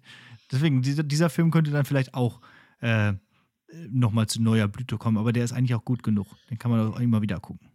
Deswegen, 0.52 0.82
dieser, 0.82 1.04
dieser 1.04 1.30
Film 1.30 1.52
könnte 1.52 1.72
dann 1.72 1.86
vielleicht 1.86 2.14
auch 2.14 2.42
äh, 2.82 3.14
nochmal 3.90 4.28
zu 4.28 4.42
neuer 4.42 4.68
Blüte 4.68 4.98
kommen. 4.98 5.18
Aber 5.18 5.34
der 5.34 5.44
ist 5.44 5.54
eigentlich 5.54 5.76
auch 5.76 5.86
gut 5.86 6.04
genug. 6.04 6.28
Den 6.50 6.58
kann 6.60 6.72
man 6.72 6.94
auch 6.94 7.00
immer 7.00 7.22
wieder 7.22 7.40
gucken. 7.40 7.70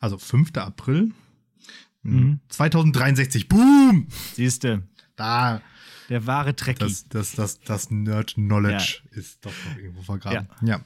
Also 0.00 0.18
5. 0.18 0.56
April 0.56 1.12
Mhm. 2.02 2.38
2063. 2.50 3.48
Boom! 3.48 4.06
Siehste, 4.34 4.84
Da, 5.16 5.60
der 6.08 6.24
wahre 6.24 6.54
Trekkie. 6.54 6.84
das, 6.84 7.08
das, 7.08 7.32
das, 7.32 7.58
das 7.62 7.90
Nerd-Knowledge 7.90 9.02
ist 9.10 9.44
doch 9.44 9.50
noch 9.68 9.76
irgendwo 9.76 10.02
vergraben. 10.02 10.46
Ja. 10.62 10.68
ja. 10.76 10.80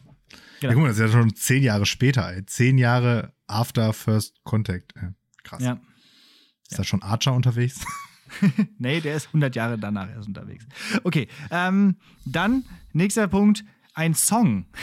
Genau. 0.60 0.74
guck 0.74 0.82
mal, 0.82 0.88
das 0.88 0.98
ist 0.98 1.02
ja 1.02 1.20
schon 1.20 1.34
zehn 1.34 1.62
Jahre 1.62 1.86
später, 1.86 2.32
ey. 2.32 2.44
Zehn 2.46 2.78
Jahre 2.78 3.32
after 3.46 3.92
First 3.92 4.42
Contact. 4.44 4.94
Ey. 4.96 5.08
Krass. 5.42 5.62
ja. 5.62 5.80
Ist 6.68 6.78
da 6.78 6.84
schon 6.84 7.02
Archer 7.02 7.32
unterwegs? 7.32 7.80
Nee, 8.78 9.00
der 9.00 9.16
ist 9.16 9.26
100 9.28 9.56
Jahre 9.56 9.78
danach 9.78 10.08
erst 10.10 10.28
unterwegs. 10.28 10.66
Okay, 11.04 11.28
ähm, 11.50 11.96
dann 12.24 12.64
nächster 12.92 13.28
Punkt, 13.28 13.64
ein 13.94 14.14
Song. 14.14 14.66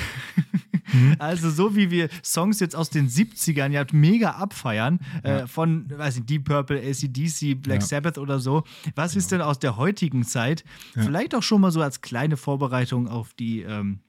Also 1.19 1.49
so 1.49 1.75
wie 1.75 1.91
wir 1.91 2.07
Songs 2.23 2.61
jetzt 2.61 2.73
aus 2.73 2.89
den 2.89 3.09
70ern 3.09 3.71
ja 3.71 3.85
mega 3.91 4.31
abfeiern, 4.31 4.99
äh, 5.21 5.45
von, 5.45 5.85
weiß 5.89 6.15
nicht, 6.15 6.29
Deep 6.29 6.45
Purple, 6.45 6.79
ACDC, 6.79 7.61
Black 7.61 7.81
Ja. 7.81 7.85
Sabbath 7.87 8.17
oder 8.17 8.39
so. 8.39 8.63
Was 8.95 9.17
ist 9.17 9.33
denn 9.33 9.41
aus 9.41 9.59
der 9.59 9.75
heutigen 9.75 10.23
Zeit? 10.23 10.63
Vielleicht 10.93 11.35
auch 11.35 11.43
schon 11.43 11.59
mal 11.59 11.71
so 11.71 11.81
als 11.81 11.99
kleine 11.99 12.37
Vorbereitung 12.37 13.09
auf 13.09 13.33
die 13.33 13.63
ähm, 13.63 13.99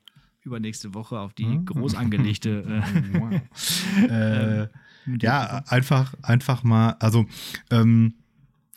übernächste 0.49 0.95
Woche, 0.95 1.19
auf 1.21 1.33
die 1.35 1.65
groß 1.65 1.95
angelegte. 1.95 2.49
Äh, 2.69 3.21
Wow. 3.21 3.41
äh, 4.11 4.69
ja, 5.21 5.65
einfach, 5.69 6.15
einfach 6.23 6.65
mal, 6.65 6.97
also 7.01 7.27
ähm, 7.71 8.15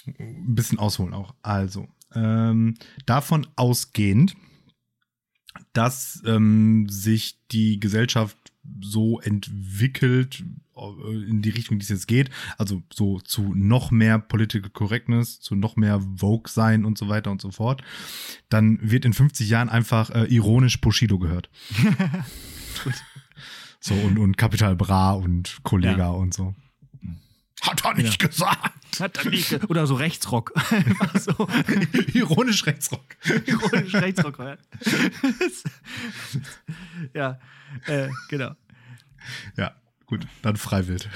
ein 0.05 0.55
bisschen 0.55 0.79
ausholen 0.79 1.13
auch. 1.13 1.33
Also, 1.41 1.87
ähm, 2.13 2.75
davon 3.05 3.47
ausgehend, 3.55 4.35
dass 5.73 6.21
ähm, 6.25 6.87
sich 6.89 7.39
die 7.51 7.79
Gesellschaft 7.79 8.37
so 8.81 9.19
entwickelt 9.19 10.43
äh, 10.75 11.29
in 11.29 11.41
die 11.41 11.49
Richtung, 11.49 11.79
die 11.79 11.83
es 11.83 11.89
jetzt 11.89 12.07
geht, 12.07 12.29
also 12.57 12.81
so 12.93 13.19
zu 13.19 13.53
noch 13.55 13.91
mehr 13.91 14.19
Political 14.19 14.69
Correctness, 14.69 15.39
zu 15.39 15.55
noch 15.55 15.75
mehr 15.75 15.99
Vogue 16.17 16.49
sein 16.49 16.85
und 16.85 16.97
so 16.97 17.09
weiter 17.09 17.31
und 17.31 17.41
so 17.41 17.51
fort, 17.51 17.81
dann 18.49 18.79
wird 18.81 19.05
in 19.05 19.13
50 19.13 19.49
Jahren 19.49 19.69
einfach 19.69 20.09
äh, 20.11 20.25
ironisch 20.25 20.79
Bushido 20.81 21.19
gehört. 21.19 21.49
So, 23.83 23.95
und, 23.95 24.19
und 24.19 24.37
Capital 24.37 24.75
Bra 24.75 25.13
und 25.13 25.57
Kollega 25.63 25.97
Ja. 25.97 26.09
und 26.11 26.35
so. 26.35 26.53
Hat 27.61 27.85
er 27.85 27.93
nicht 27.93 28.19
gesagt. 28.19 28.99
Hat 28.99 29.17
er 29.17 29.29
nicht 29.29 29.49
ge- 29.49 29.59
oder 29.67 29.87
so 29.87 29.95
Rechtsrock. 29.95 30.53
So 31.19 31.47
Ironisch 32.13 32.65
Rechtsrock. 32.65 33.03
ironisch 33.45 33.93
Rechtsrock. 33.93 34.39
ja. 34.39 34.57
ja, 37.13 37.39
äh, 37.87 38.09
genau. 38.29 38.51
Ja, 39.57 39.75
gut, 40.07 40.27
dann 40.41 40.55
Freiwild. 40.57 41.09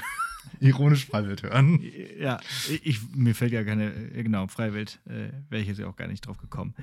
Ironisch 0.59 1.05
Freiwild 1.07 1.43
hören. 1.43 1.81
Ja, 2.19 2.39
ich, 2.83 2.99
mir 3.13 3.35
fällt 3.35 3.51
ja 3.51 3.63
keine, 3.63 3.93
äh, 3.93 4.23
genau, 4.23 4.47
Freiwild, 4.47 4.99
äh, 5.07 5.29
wäre 5.49 5.61
ich 5.61 5.67
jetzt 5.67 5.79
ja 5.79 5.87
auch 5.87 5.95
gar 5.95 6.07
nicht 6.07 6.25
drauf 6.25 6.37
gekommen. 6.37 6.75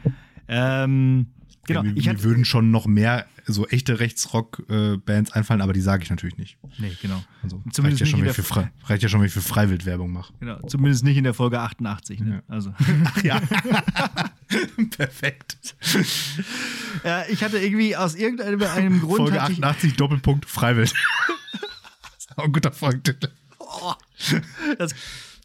Ähm, 0.49 1.27
genau, 1.67 1.83
mir, 1.83 1.93
ich 1.97 2.05
mir 2.07 2.13
hatte, 2.13 2.23
würden 2.25 2.45
schon 2.45 2.71
noch 2.71 2.87
mehr 2.87 3.27
so 3.45 3.67
echte 3.67 3.99
Rechtsrock-Bands 3.99 5.33
einfallen, 5.33 5.61
aber 5.63 5.73
die 5.73 5.81
sage 5.81 6.05
ich 6.05 6.11
natürlich 6.11 6.37
nicht. 6.37 6.59
nee, 6.79 6.97
genau. 7.03 7.23
Also 7.43 7.61
Zumindest 7.73 7.85
reicht, 7.85 8.01
ja 8.01 8.07
schon, 8.19 8.21
nicht 8.25 8.37
der- 8.37 8.45
Frei, 8.45 8.71
reicht 8.85 9.03
ja 9.03 9.09
schon, 9.09 9.19
wenn 9.21 9.27
ich 9.27 9.33
für 9.33 9.41
Freiwild 9.43 9.85
Werbung 9.85 10.13
mache. 10.13 10.33
genau. 10.39 10.61
Zumindest 10.69 11.03
nicht 11.03 11.17
in 11.17 11.25
der 11.25 11.35
Folge 11.35 11.59
88, 11.61 12.21
ne? 12.21 12.35
Ja. 12.37 12.43
Also, 12.55 12.73
Ja. 13.25 13.41
Perfekt. 14.97 15.75
Ja, 17.05 17.25
ich 17.29 17.43
hatte 17.43 17.59
irgendwie 17.59 17.97
aus 17.97 18.15
irgendeinem 18.15 18.63
einem 18.63 19.01
Grund. 19.01 19.17
Folge 19.19 19.41
hatte 19.43 19.53
ich, 19.53 19.59
88, 19.59 19.95
Doppelpunkt, 19.97 20.45
Freiwild. 20.47 20.93
das 22.03 22.27
ist 22.27 22.39
auch 22.39 22.45
ein 22.45 22.53
guter 22.53 22.73
Folgentitel. 22.73 23.29
oh, 23.59 23.93
das, 24.79 24.95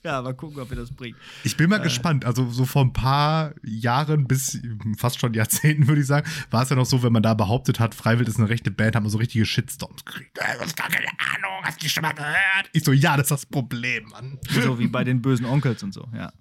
ja, 0.08 0.22
mal 0.22 0.34
gucken, 0.34 0.60
ob 0.62 0.70
wir 0.70 0.78
das 0.78 0.92
bringen. 0.92 1.16
Ich 1.44 1.58
bin 1.58 1.70
mal 1.70 1.80
gespannt. 1.80 2.26
Also 2.26 2.50
so 2.50 2.66
vor 2.66 2.82
ein 2.84 2.94
paar 2.94 3.54
Jahren 3.64 4.26
bis 4.28 4.60
fast 4.98 5.20
schon 5.20 5.34
Jahrzehnten, 5.34 5.88
würde 5.88 6.02
ich 6.02 6.08
sagen, 6.08 6.28
war 6.50 6.64
es 6.64 6.70
ja 6.70 6.76
noch 6.76 6.86
so, 6.86 7.04
wenn 7.04 7.14
man 7.14 7.22
da 7.24 7.34
behauptet 7.34 7.80
hat, 7.80 7.94
Freiwild 7.94 8.28
ist 8.30 8.40
eine 8.40 8.50
rechte 8.50 8.72
Band, 8.72 8.96
haben 8.96 9.06
wir 9.06 9.10
so 9.10 9.18
richtige 9.18 9.46
Shitstorms 9.46 10.04
gekriegt. 10.06 10.38
Äh, 10.40 10.56
Du 10.58 10.64
hast 10.64 10.76
gar 10.78 10.88
keine 10.90 11.08
Ahnung, 11.08 11.64
hast 11.64 11.82
du 11.82 11.86
die 11.86 11.90
schon 11.90 12.02
mal 12.04 12.14
gehört? 12.14 12.70
Ich 12.74 12.84
so, 12.84 12.92
ja, 12.94 13.18
das 13.18 13.26
ist 13.26 13.32
das 13.32 13.46
Problem, 13.46 14.06
Mann. 14.10 14.40
So 14.50 14.80
wie 14.80 14.88
bei 14.88 15.04
den 15.04 15.22
bösen 15.22 15.46
Onkels 15.46 15.84
und 15.84 15.94
so, 15.94 16.08
ja. 16.14 16.32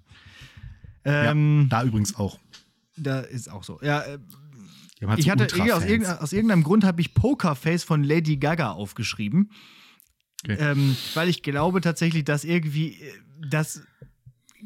Ja, 1.05 1.31
Ähm, 1.31 1.67
da 1.69 1.83
übrigens 1.83 2.15
auch. 2.15 2.39
da 2.95 3.19
ist 3.21 3.49
auch 3.49 3.63
so. 3.63 3.79
Ja, 3.81 4.01
äh, 4.01 4.17
halt 5.05 5.19
ich 5.19 5.25
so 5.25 5.31
hatte 5.31 5.45
aus, 5.73 5.85
irgendein, 5.85 6.17
aus 6.17 6.33
irgendeinem 6.33 6.63
Grund 6.63 6.83
habe 6.83 6.99
ich 7.01 7.13
Pokerface 7.13 7.83
von 7.83 8.03
Lady 8.03 8.37
Gaga 8.37 8.71
aufgeschrieben. 8.71 9.51
Okay. 10.43 10.57
Ähm, 10.59 10.95
weil 11.13 11.29
ich 11.29 11.41
glaube 11.41 11.81
tatsächlich, 11.81 12.23
dass 12.23 12.43
irgendwie 12.43 12.93
äh, 12.93 13.13
das, 13.49 13.83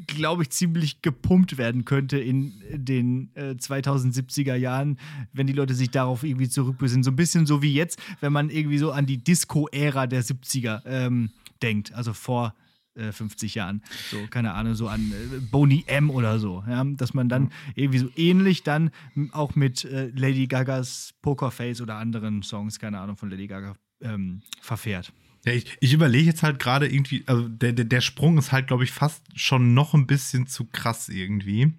glaube 0.07 0.43
ich, 0.43 0.49
ziemlich 0.49 1.01
gepumpt 1.01 1.57
werden 1.57 1.85
könnte 1.85 2.17
in 2.17 2.61
den 2.71 3.31
äh, 3.35 3.51
2070er 3.51 4.55
Jahren, 4.55 4.97
wenn 5.33 5.47
die 5.47 5.53
Leute 5.53 5.73
sich 5.73 5.89
darauf 5.91 6.23
irgendwie 6.23 6.49
zurückbesinnen. 6.49 7.03
So 7.03 7.11
ein 7.11 7.15
bisschen 7.15 7.45
so 7.45 7.61
wie 7.61 7.73
jetzt, 7.73 7.99
wenn 8.19 8.33
man 8.33 8.49
irgendwie 8.49 8.77
so 8.77 8.91
an 8.91 9.05
die 9.05 9.23
Disco-Ära 9.23 10.07
der 10.07 10.23
70er 10.23 10.81
ähm, 10.85 11.31
denkt, 11.61 11.93
also 11.93 12.13
vor 12.13 12.53
äh, 12.95 13.11
50 13.11 13.55
Jahren. 13.55 13.81
So, 14.09 14.17
keine 14.29 14.53
Ahnung, 14.53 14.75
so 14.75 14.87
an 14.87 15.11
äh, 15.11 15.39
Boney 15.39 15.83
M 15.87 16.09
oder 16.09 16.39
so. 16.39 16.63
Ja? 16.67 16.83
Dass 16.83 17.13
man 17.13 17.29
dann 17.29 17.51
irgendwie 17.75 17.99
so 17.99 18.09
ähnlich 18.15 18.63
dann 18.63 18.91
auch 19.31 19.55
mit 19.55 19.85
äh, 19.85 20.11
Lady 20.15 20.47
Gagas 20.47 21.13
Pokerface 21.21 21.81
oder 21.81 21.95
anderen 21.95 22.43
Songs, 22.43 22.79
keine 22.79 22.99
Ahnung, 22.99 23.15
von 23.15 23.29
Lady 23.29 23.47
Gaga 23.47 23.75
ähm, 24.01 24.41
verfährt. 24.59 25.13
Ja, 25.45 25.53
ich, 25.53 25.77
ich 25.79 25.93
überlege 25.93 26.25
jetzt 26.25 26.43
halt 26.43 26.59
gerade 26.59 26.87
irgendwie, 26.87 27.23
also 27.25 27.47
der, 27.47 27.73
der, 27.73 27.85
der 27.85 28.01
Sprung 28.01 28.37
ist 28.37 28.51
halt, 28.51 28.67
glaube 28.67 28.83
ich, 28.83 28.91
fast 28.91 29.23
schon 29.35 29.73
noch 29.73 29.93
ein 29.93 30.07
bisschen 30.07 30.47
zu 30.47 30.65
krass 30.65 31.09
irgendwie. 31.09 31.73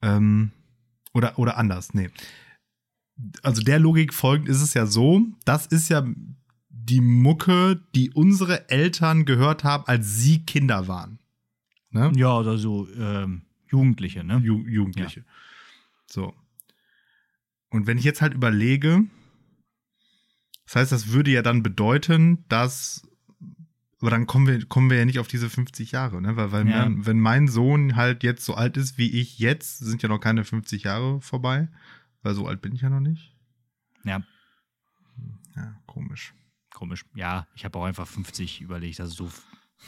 Ähm, 0.00 0.52
oder, 1.12 1.38
oder 1.38 1.56
anders, 1.56 1.94
nee. 1.94 2.10
Also 3.42 3.62
der 3.62 3.78
Logik 3.78 4.12
folgend 4.12 4.48
ist 4.48 4.60
es 4.60 4.74
ja 4.74 4.86
so, 4.86 5.22
das 5.44 5.66
ist 5.66 5.88
ja 5.88 6.04
die 6.68 7.00
Mucke, 7.00 7.80
die 7.94 8.10
unsere 8.10 8.68
Eltern 8.68 9.24
gehört 9.24 9.64
haben, 9.64 9.84
als 9.86 10.16
sie 10.18 10.44
Kinder 10.44 10.86
waren. 10.86 11.18
Ne? 11.90 12.12
Ja, 12.16 12.38
oder 12.38 12.58
so 12.58 12.88
ähm, 12.96 13.42
Jugendliche, 13.70 14.24
ne? 14.24 14.40
Ju 14.44 14.66
Jugendliche. 14.66 15.24
So. 16.06 16.34
Und 17.70 17.86
wenn 17.86 17.98
ich 17.98 18.04
jetzt 18.04 18.20
halt 18.20 18.34
überlege, 18.34 19.04
das 20.66 20.76
heißt, 20.76 20.92
das 20.92 21.08
würde 21.08 21.30
ja 21.30 21.42
dann 21.42 21.62
bedeuten, 21.62 22.44
dass, 22.48 23.02
aber 24.00 24.10
dann 24.10 24.26
kommen 24.26 24.46
wir, 24.46 24.64
kommen 24.66 24.90
wir 24.90 24.98
ja 24.98 25.04
nicht 25.04 25.18
auf 25.18 25.28
diese 25.28 25.48
50 25.50 25.92
Jahre, 25.92 26.20
ne? 26.22 26.36
Weil, 26.36 26.52
weil 26.52 26.68
Ja. 26.68 26.84
mein, 26.88 27.06
wenn 27.06 27.20
mein 27.20 27.48
Sohn 27.48 27.96
halt 27.96 28.22
jetzt 28.22 28.44
so 28.44 28.54
alt 28.54 28.76
ist 28.76 28.98
wie 28.98 29.10
ich 29.10 29.38
jetzt, 29.38 29.78
sind 29.78 30.02
ja 30.02 30.08
noch 30.08 30.20
keine 30.20 30.44
50 30.44 30.82
Jahre 30.84 31.20
vorbei, 31.20 31.68
weil 32.22 32.34
so 32.34 32.46
alt 32.46 32.60
bin 32.62 32.74
ich 32.74 32.80
ja 32.82 32.90
noch 32.90 33.00
nicht. 33.00 33.34
Ja, 34.04 34.22
Ja, 35.56 35.74
komisch. 35.86 36.34
komisch. 36.72 37.04
Ja, 37.14 37.46
ich 37.54 37.64
habe 37.64 37.78
auch 37.78 37.84
einfach 37.84 38.06
50 38.08 38.60
überlegt. 38.60 39.00
Also 39.00 39.28
so 39.28 39.32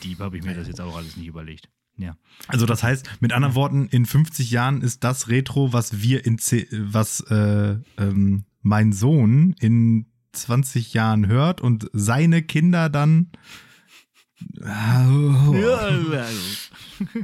deep 0.04 0.20
habe 0.20 0.36
ich 0.38 0.44
mir 0.44 0.54
das 0.54 0.68
jetzt 0.68 0.80
auch 0.80 0.96
alles 0.96 1.16
nicht 1.16 1.26
überlegt. 1.26 1.68
Ja. 1.98 2.16
Also 2.48 2.66
das 2.66 2.82
heißt, 2.82 3.20
mit 3.20 3.32
anderen 3.32 3.54
Worten, 3.54 3.88
in 3.88 4.04
50 4.06 4.50
Jahren 4.50 4.82
ist 4.82 5.02
das 5.02 5.28
Retro, 5.28 5.72
was 5.72 6.00
wir 6.02 6.24
in 6.26 6.36
was 6.36 7.20
äh, 7.30 7.78
ähm, 7.96 8.44
mein 8.62 8.92
Sohn 8.92 9.54
in 9.60 10.06
20 10.36 10.94
Jahren 10.94 11.26
hört 11.26 11.60
und 11.60 11.88
seine 11.92 12.42
Kinder 12.42 12.88
dann. 12.88 13.30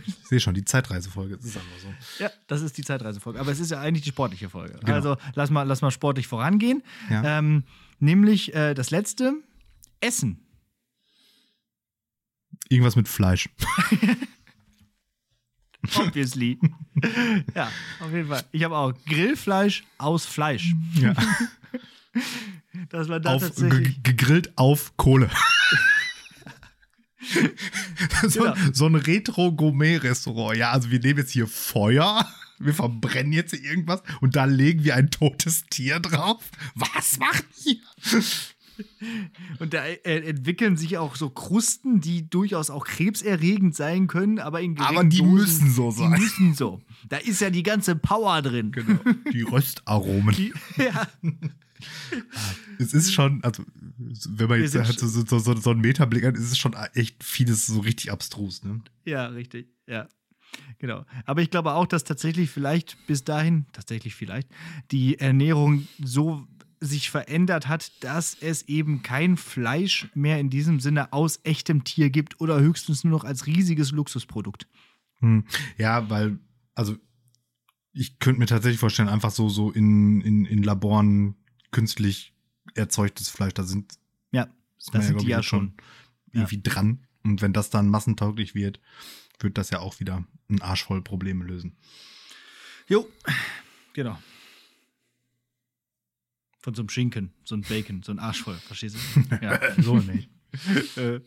Ich 0.06 0.28
sehe 0.28 0.40
schon, 0.40 0.54
die 0.54 0.64
Zeitreisefolge. 0.64 1.34
Ist 1.34 1.56
einfach 1.56 1.78
so. 1.80 2.22
Ja, 2.22 2.30
das 2.46 2.62
ist 2.62 2.76
die 2.78 2.82
Zeitreisefolge. 2.82 3.38
Aber 3.38 3.52
es 3.52 3.60
ist 3.60 3.70
ja 3.70 3.80
eigentlich 3.80 4.02
die 4.02 4.10
sportliche 4.10 4.48
Folge. 4.48 4.78
Genau. 4.80 4.94
Also 4.94 5.16
lass 5.34 5.50
mal, 5.50 5.62
lass 5.64 5.82
mal 5.82 5.90
sportlich 5.90 6.26
vorangehen. 6.26 6.82
Ja. 7.10 7.38
Ähm, 7.38 7.64
nämlich 7.98 8.54
äh, 8.54 8.74
das 8.74 8.90
letzte: 8.90 9.34
Essen. 10.00 10.40
Irgendwas 12.68 12.96
mit 12.96 13.08
Fleisch. 13.08 13.48
Obviously. 15.96 16.58
ja, 17.54 17.70
auf 18.00 18.12
jeden 18.12 18.28
Fall. 18.28 18.44
Ich 18.52 18.62
habe 18.64 18.76
auch 18.76 18.92
Grillfleisch 19.06 19.84
aus 19.98 20.24
Fleisch. 20.24 20.74
Ja. 20.94 21.14
Das 22.90 23.08
war 23.08 23.20
da 23.20 23.34
auf, 23.34 23.42
tatsächlich. 23.42 24.02
ge- 24.02 24.14
gegrillt 24.14 24.52
auf 24.56 24.96
Kohle. 24.96 25.30
so, 28.28 28.40
Genau. 28.42 28.54
so 28.72 28.86
ein 28.86 28.94
Retro-Gourmet-Restaurant. 28.96 30.56
Ja, 30.56 30.70
also 30.72 30.90
wir 30.90 31.00
nehmen 31.00 31.20
jetzt 31.20 31.30
hier 31.32 31.46
Feuer, 31.46 32.26
wir 32.58 32.74
verbrennen 32.74 33.32
jetzt 33.32 33.54
irgendwas 33.54 34.02
und 34.20 34.36
da 34.36 34.44
legen 34.44 34.84
wir 34.84 34.96
ein 34.96 35.10
totes 35.10 35.64
Tier 35.70 36.00
drauf. 36.00 36.42
Was 36.74 37.18
macht 37.18 37.44
ihr? 37.64 37.76
Und 39.58 39.74
da 39.74 39.84
äh, 39.84 40.28
entwickeln 40.28 40.76
sich 40.76 40.98
auch 40.98 41.14
so 41.14 41.30
Krusten, 41.30 42.00
die 42.00 42.28
durchaus 42.28 42.70
auch 42.70 42.86
krebserregend 42.86 43.76
sein 43.76 44.06
können, 44.08 44.38
aber 44.38 44.60
in 44.62 44.78
Aber 44.78 45.04
die 45.04 45.18
Dosen. 45.18 45.34
müssen 45.34 45.70
so 45.70 45.90
sein. 45.90 46.14
Die 46.14 46.20
müssen 46.20 46.54
so. 46.54 46.80
Da 47.08 47.18
ist 47.18 47.40
ja 47.40 47.50
die 47.50 47.62
ganze 47.62 47.94
Power 47.96 48.40
drin. 48.42 48.72
Genau. 48.72 48.98
Die 49.32 49.42
Röstaromen. 49.42 50.34
Die, 50.34 50.52
ja. 50.78 51.06
Es 52.78 52.94
ist 52.94 53.12
schon, 53.12 53.42
also 53.44 53.62
wenn 54.28 54.48
man 54.48 54.60
jetzt 54.60 54.74
halt 54.74 54.98
so, 54.98 55.06
so, 55.06 55.38
so, 55.38 55.56
so 55.56 55.70
einen 55.70 55.80
Metablick 55.80 56.24
hat, 56.24 56.36
ist 56.36 56.50
es 56.50 56.58
schon 56.58 56.74
echt 56.94 57.22
vieles 57.22 57.66
so 57.66 57.80
richtig 57.80 58.10
abstrus. 58.10 58.62
Ne? 58.64 58.80
Ja, 59.04 59.26
richtig. 59.26 59.68
Ja. 59.86 60.08
Genau. 60.78 61.04
Aber 61.24 61.42
ich 61.42 61.50
glaube 61.50 61.72
auch, 61.72 61.86
dass 61.86 62.04
tatsächlich 62.04 62.50
vielleicht 62.50 62.96
bis 63.06 63.24
dahin, 63.24 63.66
tatsächlich 63.72 64.14
vielleicht, 64.14 64.48
die 64.90 65.18
Ernährung 65.18 65.86
so 66.02 66.46
sich 66.80 67.10
verändert 67.10 67.68
hat, 67.68 67.92
dass 68.02 68.36
es 68.40 68.62
eben 68.62 69.02
kein 69.02 69.36
Fleisch 69.36 70.08
mehr 70.14 70.40
in 70.40 70.50
diesem 70.50 70.80
Sinne 70.80 71.12
aus 71.12 71.40
echtem 71.44 71.84
Tier 71.84 72.10
gibt 72.10 72.40
oder 72.40 72.60
höchstens 72.60 73.04
nur 73.04 73.12
noch 73.12 73.24
als 73.24 73.46
riesiges 73.46 73.92
Luxusprodukt. 73.92 74.66
Hm. 75.20 75.44
Ja, 75.78 76.10
weil, 76.10 76.38
also 76.74 76.96
ich 77.92 78.18
könnte 78.18 78.40
mir 78.40 78.46
tatsächlich 78.46 78.80
vorstellen, 78.80 79.08
einfach 79.08 79.30
so, 79.30 79.48
so 79.48 79.70
in, 79.70 80.20
in, 80.22 80.44
in 80.44 80.62
Laboren 80.62 81.36
künstlich 81.72 82.32
erzeugtes 82.74 83.28
Fleisch, 83.28 83.54
da 83.54 83.64
sind, 83.64 83.94
Ja, 84.30 84.44
ist 84.78 84.94
das 84.94 85.06
sind 85.06 85.14
glaub 85.16 85.24
die 85.24 85.30
ja 85.30 85.42
schon. 85.42 85.74
irgendwie 86.32 86.62
dran. 86.62 87.04
Und 87.24 87.42
wenn 87.42 87.52
das 87.52 87.70
dann 87.70 87.88
massentauglich 87.88 88.54
wird, 88.54 88.80
wird 89.40 89.58
das 89.58 89.70
ja 89.70 89.80
auch 89.80 89.98
wieder 90.00 90.24
ein 90.48 90.62
Arsch 90.62 90.84
voll 90.84 91.02
Probleme 91.02 91.44
lösen. 91.44 91.76
Jo, 92.88 93.08
genau. 93.92 94.18
Von 96.60 96.74
so 96.74 96.82
einem 96.82 96.88
Schinken, 96.88 97.32
so 97.44 97.56
ein 97.56 97.62
Bacon, 97.62 98.02
so 98.02 98.12
ein 98.12 98.18
Arsch 98.20 98.42
voll, 98.42 98.54
verstehst 98.56 98.96
du? 98.96 99.38
Ja. 99.42 99.60
so 99.82 99.96
nicht. 99.96 100.30
Äh, 100.96 101.20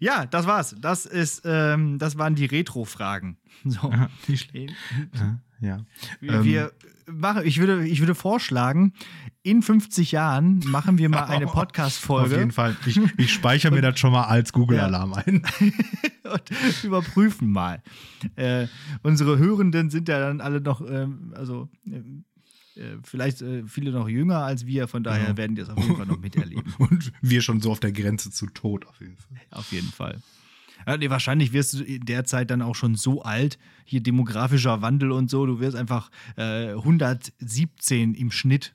ja, 0.00 0.26
das 0.26 0.46
war's. 0.46 0.74
Das 0.78 1.06
ist, 1.06 1.42
ähm, 1.44 1.98
das 1.98 2.18
waren 2.18 2.34
die 2.34 2.46
Retro-Fragen. 2.46 3.38
So. 3.64 3.92
Nicht 4.26 4.50
schlecht. 4.50 4.74
Ja. 5.60 5.84
Wir, 6.20 6.44
wir 6.44 6.72
machen, 7.10 7.42
ich 7.44 7.58
würde, 7.58 7.86
ich 7.86 8.00
würde 8.00 8.14
vorschlagen, 8.14 8.92
in 9.42 9.62
50 9.62 10.12
Jahren 10.12 10.60
machen 10.66 10.98
wir 10.98 11.08
mal 11.08 11.24
eine 11.24 11.46
Auf 11.48 11.52
Podcast-Folge 11.52 12.36
jeden 12.38 12.52
Fall. 12.52 12.76
Ich, 12.86 12.98
ich 13.18 13.32
speichere 13.32 13.72
mir 13.72 13.82
das 13.82 13.98
schon 13.98 14.12
mal 14.12 14.24
als 14.24 14.52
Google-Alarm 14.52 15.12
ein. 15.14 15.42
und 16.24 16.84
überprüfen 16.84 17.50
mal. 17.50 17.82
Äh, 18.36 18.66
unsere 19.02 19.38
Hörenden 19.38 19.90
sind 19.90 20.08
ja 20.08 20.18
dann 20.18 20.40
alle 20.40 20.60
noch, 20.60 20.80
ähm, 20.80 21.34
also 21.36 21.68
ähm, 21.86 22.24
äh, 22.76 22.96
vielleicht 23.02 23.42
äh, 23.42 23.64
viele 23.66 23.92
noch 23.92 24.08
jünger 24.08 24.38
als 24.38 24.66
wir, 24.66 24.88
von 24.88 25.02
daher 25.04 25.28
Ja. 25.28 25.36
werden 25.36 25.54
die 25.54 25.60
das 25.62 25.70
auf 25.70 25.78
jeden 25.78 25.96
Fall 25.96 26.06
noch 26.06 26.18
miterleben. 26.20 26.72
Und 26.78 27.12
wir 27.20 27.42
schon 27.42 27.60
so 27.60 27.70
auf 27.70 27.80
der 27.80 27.92
Grenze 27.92 28.30
zu 28.30 28.46
Tod, 28.46 28.86
auf 28.86 29.00
jeden 29.00 29.16
Fall. 29.16 29.40
Auf 29.50 29.70
jeden 29.72 29.92
Fall. 29.92 30.20
Ja, 30.86 30.96
nee, 30.96 31.10
wahrscheinlich 31.10 31.52
wirst 31.52 31.74
du 31.74 31.82
in 31.82 32.04
der 32.04 32.24
Zeit 32.24 32.50
dann 32.50 32.62
auch 32.62 32.74
schon 32.74 32.94
so 32.94 33.22
alt, 33.22 33.58
hier 33.84 34.02
demografischer 34.02 34.82
Wandel 34.82 35.12
und 35.12 35.30
so, 35.30 35.46
du 35.46 35.60
wirst 35.60 35.76
einfach 35.76 36.10
äh, 36.36 36.70
117 36.72 38.14
im 38.14 38.30
Schnitt 38.30 38.74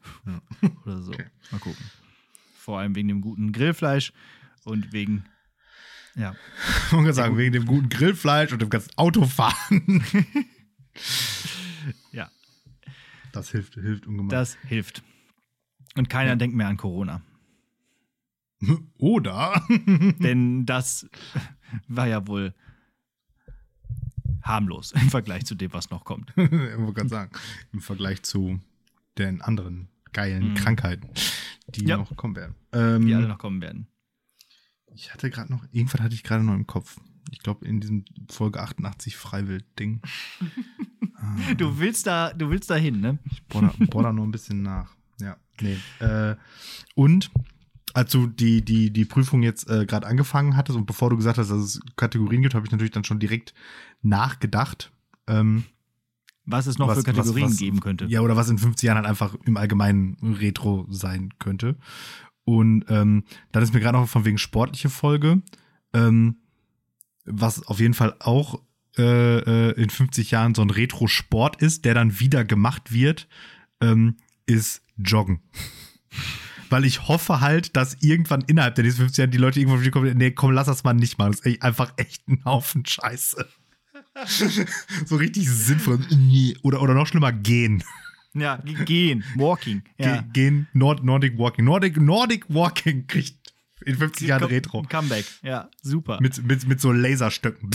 oder 0.85 1.01
so. 1.01 1.11
Okay. 1.11 1.25
Mal 1.51 1.59
gucken. 1.59 1.83
Vor 2.57 2.79
allem 2.79 2.95
wegen 2.95 3.07
dem 3.07 3.21
guten 3.21 3.51
Grillfleisch 3.51 4.13
und 4.63 4.91
wegen, 4.93 5.25
ja, 6.15 6.35
Man 6.91 7.05
kann 7.05 7.13
sagen, 7.13 7.37
wegen 7.37 7.53
dem 7.53 7.65
guten 7.65 7.89
Grillfleisch 7.89 8.51
und 8.51 8.61
dem 8.61 8.69
ganzen 8.69 8.91
Autofahren. 8.97 10.03
ja, 12.11 12.29
Das 13.31 13.49
hilft, 13.51 13.75
hilft 13.75 14.05
ungemein. 14.07 14.29
das 14.29 14.57
hilft. 14.67 15.03
Und 15.95 16.09
keiner 16.09 16.35
denkt 16.35 16.55
mehr 16.55 16.67
an 16.67 16.77
Corona. 16.77 17.21
Oder? 18.97 19.65
Denn 20.19 20.65
das 20.65 21.07
war 21.87 22.07
ja 22.07 22.25
wohl 22.27 22.53
harmlos 24.41 24.91
im 24.93 25.09
Vergleich 25.09 25.45
zu 25.45 25.55
dem, 25.55 25.73
was 25.73 25.89
noch 25.89 26.05
kommt. 26.05 26.31
ich 26.37 26.51
wollte 26.51 26.93
gerade 26.93 27.09
sagen, 27.09 27.31
im 27.73 27.81
Vergleich 27.81 28.23
zu 28.23 28.59
den 29.17 29.41
anderen 29.41 29.89
geilen 30.13 30.49
Mhm. 30.51 30.55
Krankheiten, 30.55 31.09
die 31.67 31.85
Ja. 31.85 31.97
noch 31.97 32.15
kommen 32.15 32.35
werden. 32.35 32.55
Ähm, 32.71 33.05
Die 33.05 33.13
alle 33.13 33.27
noch 33.27 33.37
kommen 33.37 33.61
werden. 33.61 33.87
Ich 34.93 35.13
hatte 35.13 35.29
gerade 35.29 35.51
noch, 35.51 35.65
irgendwas 35.71 36.01
hatte 36.01 36.15
ich 36.15 36.23
gerade 36.23 36.43
noch 36.43 36.55
im 36.55 36.65
Kopf. 36.67 36.99
Ich 37.31 37.39
glaube, 37.39 37.65
in 37.65 37.79
diesem 37.79 38.05
Folge 38.29 38.59
88 38.61 39.15
Freiwild-Ding. 39.17 40.01
Du 41.57 41.77
willst 41.79 42.07
da, 42.07 42.31
du 42.31 42.49
willst 42.49 42.69
da 42.69 42.75
hin, 42.75 43.01
ne? 43.01 43.19
Ich 43.29 43.43
bohr 43.43 43.61
da, 43.63 43.85
bohr 43.87 44.03
da 44.03 44.13
noch 44.13 44.23
ein 44.23 44.31
bisschen 44.31 44.61
nach. 44.61 44.95
Ja, 45.19 45.35
nee. 45.59 45.77
Äh, 45.99 46.37
und 46.95 47.29
als 47.95 48.11
du 48.11 48.27
die, 48.27 48.61
die, 48.63 48.91
die 48.91 49.05
Prüfung 49.05 49.41
jetzt 49.43 49.69
äh, 49.69 49.85
gerade 49.85 50.07
angefangen 50.07 50.55
hattest 50.55 50.77
und 50.77 50.85
bevor 50.85 51.09
du 51.09 51.17
gesagt 51.17 51.37
hast, 51.37 51.49
dass 51.49 51.57
es 51.59 51.79
Kategorien 51.95 52.41
gibt, 52.41 52.53
habe 52.55 52.65
ich 52.65 52.71
natürlich 52.71 52.91
dann 52.91 53.03
schon 53.03 53.19
direkt 53.19 53.53
nachgedacht. 54.01 54.91
Ähm, 55.27 55.63
Was 56.45 56.67
es 56.67 56.77
noch 56.77 56.87
was- 56.87 56.99
für 56.99 57.03
Kategorien 57.03 57.45
was- 57.45 57.53
was- 57.53 57.59
geben 57.59 57.79
könnte. 57.79 58.05
Ja, 58.05 58.21
oder 58.21 58.35
was 58.35 58.49
in 58.49 58.57
50 58.57 58.87
Jahren 58.87 58.97
halt 58.97 59.07
einfach 59.07 59.35
im 59.45 59.57
Allgemeinen 59.57 60.17
Retro 60.21 60.85
sein 60.89 61.33
könnte. 61.39 61.75
Und 62.45 62.85
ähm, 62.89 63.23
dann 63.51 63.61
ist 63.63 63.73
mir 63.73 63.79
gerade 63.79 63.97
noch 63.97 64.09
von 64.09 64.25
wegen 64.25 64.37
sportliche 64.39 64.89
Folge, 64.89 65.41
ähm, 65.93 66.37
was 67.25 67.65
auf 67.67 67.79
jeden 67.79 67.93
Fall 67.93 68.15
auch 68.19 68.61
äh, 68.97 69.69
äh, 69.69 69.71
in 69.81 69.89
50 69.91 70.31
Jahren 70.31 70.55
so 70.55 70.61
ein 70.63 70.71
Retro-Sport 70.71 71.61
ist, 71.61 71.85
der 71.85 71.93
dann 71.93 72.19
wieder 72.19 72.43
gemacht 72.43 72.91
wird, 72.91 73.27
ähm, 73.81 74.17
ist 74.47 74.81
Joggen. 74.97 75.41
Weil 76.69 76.85
ich 76.85 77.07
hoffe 77.07 77.41
halt, 77.41 77.75
dass 77.75 77.95
irgendwann 78.01 78.41
innerhalb 78.41 78.75
der 78.75 78.83
nächsten 78.83 79.01
50 79.01 79.17
Jahre 79.17 79.29
die 79.31 79.37
Leute 79.37 79.59
die 79.59 79.89
kommen, 79.91 80.17
nee, 80.17 80.31
komm, 80.31 80.51
lass 80.51 80.67
das 80.67 80.83
mal 80.83 80.93
nicht 80.93 81.17
machen. 81.17 81.31
Das 81.31 81.39
ist 81.41 81.45
echt- 81.45 81.61
einfach 81.63 81.93
echt 81.97 82.27
ein 82.27 82.43
Haufen 82.45 82.85
Scheiße. 82.85 83.47
so 85.05 85.15
richtig 85.15 85.49
sinnvoll. 85.49 85.99
Oder, 86.63 86.81
oder 86.81 86.93
noch 86.93 87.07
schlimmer, 87.07 87.31
gehen. 87.31 87.83
Ja, 88.33 88.57
ge- 88.57 88.85
gehen, 88.85 89.23
walking. 89.35 89.81
Ja. 89.97 90.21
Ge 90.21 90.23
gehen, 90.33 90.67
Nord 90.73 91.03
Nordic 91.03 91.37
Walking. 91.37 91.65
Nordic, 91.65 91.97
Nordic 91.97 92.45
Walking 92.49 93.07
kriegt 93.07 93.35
in 93.85 93.95
50 93.97 94.27
Jahren 94.27 94.41
Come- 94.41 94.51
Retro. 94.53 94.81
Comeback, 94.83 95.25
ja, 95.41 95.69
super. 95.81 96.19
Mit, 96.21 96.43
mit, 96.43 96.67
mit 96.67 96.79
so 96.81 96.91
Laserstöcken. 96.91 97.69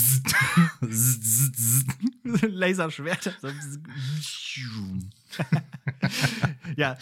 Laserschwerter. 2.22 3.32
Ja. 6.76 6.96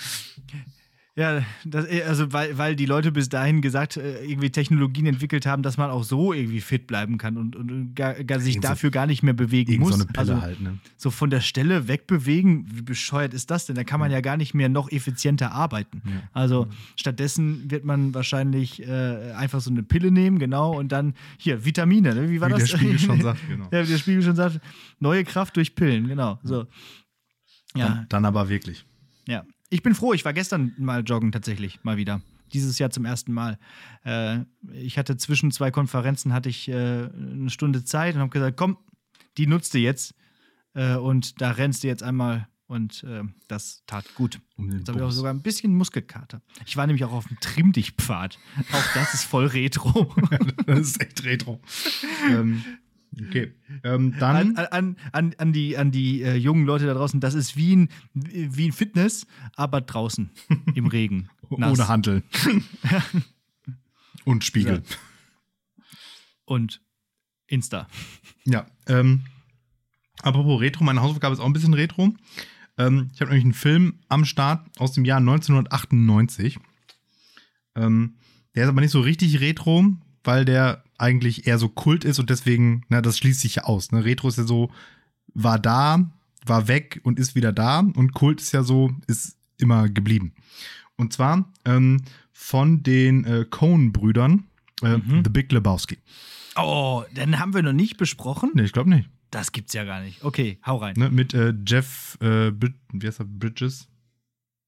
Ja, 1.14 1.42
das, 1.66 1.86
also 2.06 2.32
weil, 2.32 2.56
weil 2.56 2.74
die 2.74 2.86
Leute 2.86 3.12
bis 3.12 3.28
dahin 3.28 3.60
gesagt, 3.60 3.98
äh, 3.98 4.24
irgendwie 4.24 4.48
Technologien 4.48 5.04
entwickelt 5.04 5.44
haben, 5.44 5.62
dass 5.62 5.76
man 5.76 5.90
auch 5.90 6.04
so 6.04 6.32
irgendwie 6.32 6.62
fit 6.62 6.86
bleiben 6.86 7.18
kann 7.18 7.36
und, 7.36 7.54
und 7.54 7.94
gar, 7.94 8.14
gar 8.24 8.40
sich 8.40 8.54
Irgend 8.54 8.64
so- 8.64 8.68
dafür 8.70 8.90
gar 8.90 9.06
nicht 9.06 9.22
mehr 9.22 9.34
bewegen 9.34 9.78
muss. 9.78 9.90
so 9.90 9.94
eine 9.96 10.06
Pille 10.06 10.18
also 10.18 10.40
halt, 10.40 10.60
ne? 10.62 10.78
so 10.96 11.10
von 11.10 11.28
der 11.28 11.42
Stelle 11.42 11.86
wegbewegen, 11.86 12.64
wie 12.72 12.80
bescheuert 12.80 13.34
ist 13.34 13.50
das 13.50 13.66
denn? 13.66 13.76
Da 13.76 13.84
kann 13.84 14.00
man 14.00 14.10
ja 14.10 14.22
gar 14.22 14.38
nicht 14.38 14.54
mehr 14.54 14.70
noch 14.70 14.90
effizienter 14.90 15.52
arbeiten. 15.52 16.00
Ja. 16.06 16.12
Also 16.32 16.66
stattdessen 16.96 17.70
wird 17.70 17.84
man 17.84 18.14
wahrscheinlich 18.14 18.82
äh, 18.82 19.32
einfach 19.32 19.60
so 19.60 19.70
eine 19.70 19.82
Pille 19.82 20.10
nehmen, 20.12 20.38
genau, 20.38 20.78
und 20.78 20.92
dann 20.92 21.12
hier 21.36 21.62
Vitamine, 21.66 22.14
ne? 22.14 22.30
Wie 22.30 22.40
war 22.40 22.48
Wie 22.48 22.52
das? 22.54 22.70
der 22.70 22.78
Spiegel 22.78 22.98
schon 22.98 23.20
sagt, 23.20 23.46
genau. 23.50 23.68
Ja, 23.70 23.84
wie 23.86 23.90
der 23.90 23.98
Spiegel 23.98 24.22
schon 24.22 24.36
sagt, 24.36 24.60
neue 24.98 25.24
Kraft 25.24 25.56
durch 25.58 25.74
Pillen, 25.74 26.08
genau. 26.08 26.38
So. 26.42 26.64
Ja, 27.74 27.88
Dann, 27.88 28.06
dann 28.08 28.24
aber 28.24 28.48
wirklich. 28.48 28.86
ja. 29.28 29.44
Ich 29.72 29.82
bin 29.82 29.94
froh, 29.94 30.12
ich 30.12 30.26
war 30.26 30.34
gestern 30.34 30.74
mal 30.76 31.02
joggen 31.02 31.32
tatsächlich, 31.32 31.82
mal 31.82 31.96
wieder. 31.96 32.20
Dieses 32.52 32.78
Jahr 32.78 32.90
zum 32.90 33.06
ersten 33.06 33.32
Mal. 33.32 33.58
Äh, 34.04 34.40
ich 34.74 34.98
hatte 34.98 35.16
zwischen 35.16 35.50
zwei 35.50 35.70
Konferenzen 35.70 36.34
hatte 36.34 36.50
ich 36.50 36.68
äh, 36.68 36.74
eine 36.74 37.48
Stunde 37.48 37.82
Zeit 37.82 38.14
und 38.14 38.20
habe 38.20 38.28
gesagt, 38.28 38.58
komm, 38.58 38.76
die 39.38 39.46
nutzt 39.46 39.72
du 39.72 39.78
jetzt 39.78 40.14
äh, 40.74 40.96
und 40.96 41.40
da 41.40 41.52
rennst 41.52 41.84
du 41.84 41.88
jetzt 41.88 42.02
einmal 42.02 42.48
und 42.66 43.02
äh, 43.04 43.22
das 43.48 43.82
tat 43.86 44.14
gut. 44.14 44.42
Um 44.58 44.70
Jetzt 44.70 44.88
habe 44.88 44.98
ich 44.98 45.04
auch 45.04 45.10
sogar 45.10 45.32
ein 45.32 45.40
bisschen 45.40 45.74
Muskelkater. 45.74 46.42
Ich 46.66 46.76
war 46.76 46.86
nämlich 46.86 47.06
auch 47.06 47.12
auf 47.12 47.28
dem 47.28 47.40
Trimm-Dich-Pfad. 47.40 48.38
Auch 48.72 48.92
das 48.92 49.14
ist 49.14 49.24
voll 49.24 49.46
retro. 49.46 50.14
das 50.66 50.80
ist 50.80 51.00
echt 51.00 51.24
Retro. 51.24 51.62
ähm, 52.28 52.62
okay. 53.20 53.52
Ähm, 53.84 54.14
dann. 54.18 54.56
An, 54.56 54.66
an, 54.66 54.96
an, 55.12 55.34
an 55.38 55.52
die, 55.52 55.76
an 55.76 55.90
die 55.90 56.22
äh, 56.22 56.34
jungen 56.34 56.66
Leute 56.66 56.86
da 56.86 56.94
draußen, 56.94 57.20
das 57.20 57.34
ist 57.34 57.56
wie 57.56 57.76
ein, 57.76 57.88
wie 58.14 58.68
ein 58.68 58.72
Fitness, 58.72 59.26
aber 59.56 59.80
draußen 59.80 60.30
im 60.74 60.86
Regen. 60.86 61.28
nass. 61.50 61.72
ohne 61.72 61.88
Handeln. 61.88 62.22
Und 64.24 64.44
Spiegel. 64.44 64.82
Und 66.44 66.80
Insta. 67.46 67.88
Ja, 68.44 68.66
ähm, 68.86 69.22
apropos 70.22 70.60
Retro, 70.60 70.84
meine 70.84 71.02
Hausaufgabe 71.02 71.34
ist 71.34 71.40
auch 71.40 71.46
ein 71.46 71.52
bisschen 71.52 71.74
Retro. 71.74 72.14
Ähm, 72.78 73.10
ich 73.12 73.20
habe 73.20 73.30
nämlich 73.30 73.44
einen 73.44 73.54
Film 73.54 73.98
am 74.08 74.24
Start 74.24 74.66
aus 74.78 74.92
dem 74.92 75.04
Jahr 75.04 75.18
1998. 75.18 76.58
Ähm, 77.74 78.16
der 78.54 78.64
ist 78.64 78.68
aber 78.68 78.80
nicht 78.80 78.90
so 78.90 79.00
richtig 79.00 79.40
Retro, 79.40 79.84
weil 80.24 80.44
der 80.44 80.84
eigentlich 81.02 81.46
eher 81.46 81.58
so 81.58 81.68
Kult 81.68 82.04
ist 82.04 82.18
und 82.18 82.30
deswegen, 82.30 82.84
na, 82.88 83.02
das 83.02 83.18
schließt 83.18 83.40
sich 83.40 83.56
ja 83.56 83.64
aus. 83.64 83.92
Ne? 83.92 84.04
Retro 84.04 84.28
ist 84.28 84.38
ja 84.38 84.44
so, 84.44 84.70
war 85.34 85.58
da, 85.58 86.10
war 86.46 86.68
weg 86.68 87.00
und 87.02 87.18
ist 87.18 87.34
wieder 87.34 87.52
da 87.52 87.80
und 87.80 88.14
Kult 88.14 88.40
ist 88.40 88.52
ja 88.52 88.62
so, 88.62 88.90
ist 89.06 89.36
immer 89.58 89.88
geblieben. 89.88 90.32
Und 90.96 91.12
zwar 91.12 91.50
ähm, 91.64 92.02
von 92.32 92.82
den 92.82 93.24
äh, 93.24 93.44
Coen-Brüdern, 93.48 94.44
äh, 94.82 94.98
Mhm. 94.98 95.22
The 95.24 95.30
Big 95.30 95.52
Lebowski. 95.52 95.98
Oh, 96.56 97.04
den 97.12 97.38
haben 97.38 97.54
wir 97.54 97.62
noch 97.62 97.72
nicht 97.72 97.96
besprochen? 97.96 98.50
Nee, 98.54 98.64
ich 98.64 98.72
glaube 98.72 98.90
nicht. 98.90 99.08
Das 99.30 99.52
gibt's 99.52 99.72
ja 99.72 99.84
gar 99.84 100.02
nicht. 100.02 100.22
Okay, 100.24 100.58
hau 100.66 100.76
rein. 100.76 100.94
Ne, 100.98 101.08
mit 101.10 101.32
äh, 101.34 101.54
Jeff, 101.66 102.18
äh, 102.20 102.52
wie 102.92 103.06
heißt 103.06 103.20
er, 103.20 103.26
Bridges. 103.26 103.88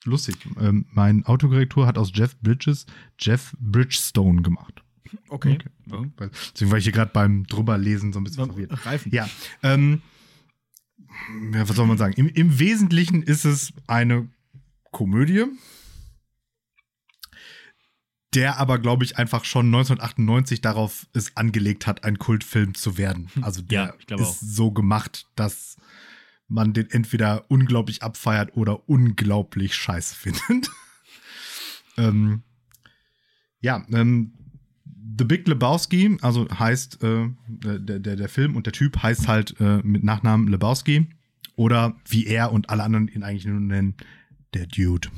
Lustig. 0.05 0.37
Ähm, 0.61 0.87
mein 0.93 1.26
Autokorrektur 1.26 1.87
hat 1.87 1.99
aus 1.99 2.12
Jeff 2.14 2.37
Bridges 2.41 2.87
Jeff 3.18 3.55
Bridgestone 3.59 4.43
gemacht. 4.43 4.84
Okay. 5.28 5.58
Okay. 5.90 6.10
Weil- 6.16 6.30
Deswegen 6.54 6.70
war 6.70 6.78
ich 6.78 6.84
hier 6.84 6.92
gerade 6.92 7.10
beim 7.12 7.44
drüberlesen 7.46 8.12
so 8.12 8.20
ein 8.20 8.24
bisschen 8.24 8.46
verwirrt. 8.46 8.86
Reifen. 8.86 9.12
Ja, 9.12 9.28
ähm, 9.62 10.02
ja, 11.52 11.68
was 11.68 11.76
soll 11.76 11.86
man 11.86 11.98
sagen? 11.98 12.14
Im, 12.14 12.28
Im 12.28 12.58
Wesentlichen 12.58 13.22
ist 13.22 13.44
es 13.44 13.72
eine 13.86 14.28
Komödie, 14.90 15.44
der 18.34 18.58
aber, 18.58 18.78
glaube 18.80 19.04
ich, 19.04 19.16
einfach 19.16 19.44
schon 19.44 19.66
1998 19.66 20.60
darauf 20.60 21.06
es 21.12 21.36
angelegt 21.36 21.86
hat, 21.86 22.02
ein 22.04 22.18
Kultfilm 22.18 22.74
zu 22.74 22.98
werden. 22.98 23.30
Also 23.42 23.62
der 23.62 23.96
Ja, 24.08 24.16
ist 24.16 24.40
so 24.40 24.72
gemacht, 24.72 25.26
dass 25.36 25.76
man 26.48 26.72
den 26.72 26.90
entweder 26.90 27.44
unglaublich 27.48 28.02
abfeiert 28.02 28.56
oder 28.56 28.88
unglaublich 28.88 29.74
scheiße 29.76 30.14
findet. 30.16 30.70
ähm, 31.96 32.42
ja, 33.60 33.86
ähm, 33.92 34.32
The 35.18 35.24
Big 35.24 35.46
Lebowski, 35.46 36.16
also 36.22 36.48
heißt 36.48 37.02
äh, 37.02 37.28
der, 37.46 37.98
der, 37.98 38.16
der 38.16 38.28
Film 38.28 38.57
und 38.57 38.66
der 38.66 38.72
Typ 38.72 39.02
heißt 39.02 39.28
halt 39.28 39.55
äh, 39.61 39.78
mit 39.82 40.02
Nachnamen 40.02 40.48
Lebowski 40.48 41.09
oder 41.57 41.94
wie 42.09 42.26
er 42.26 42.52
und 42.52 42.70
alle 42.70 42.82
anderen 42.82 43.09
ihn 43.09 43.22
eigentlich 43.22 43.44
nur 43.44 43.61
nennen, 43.61 43.94
der 44.55 44.66
Dude. 44.66 45.09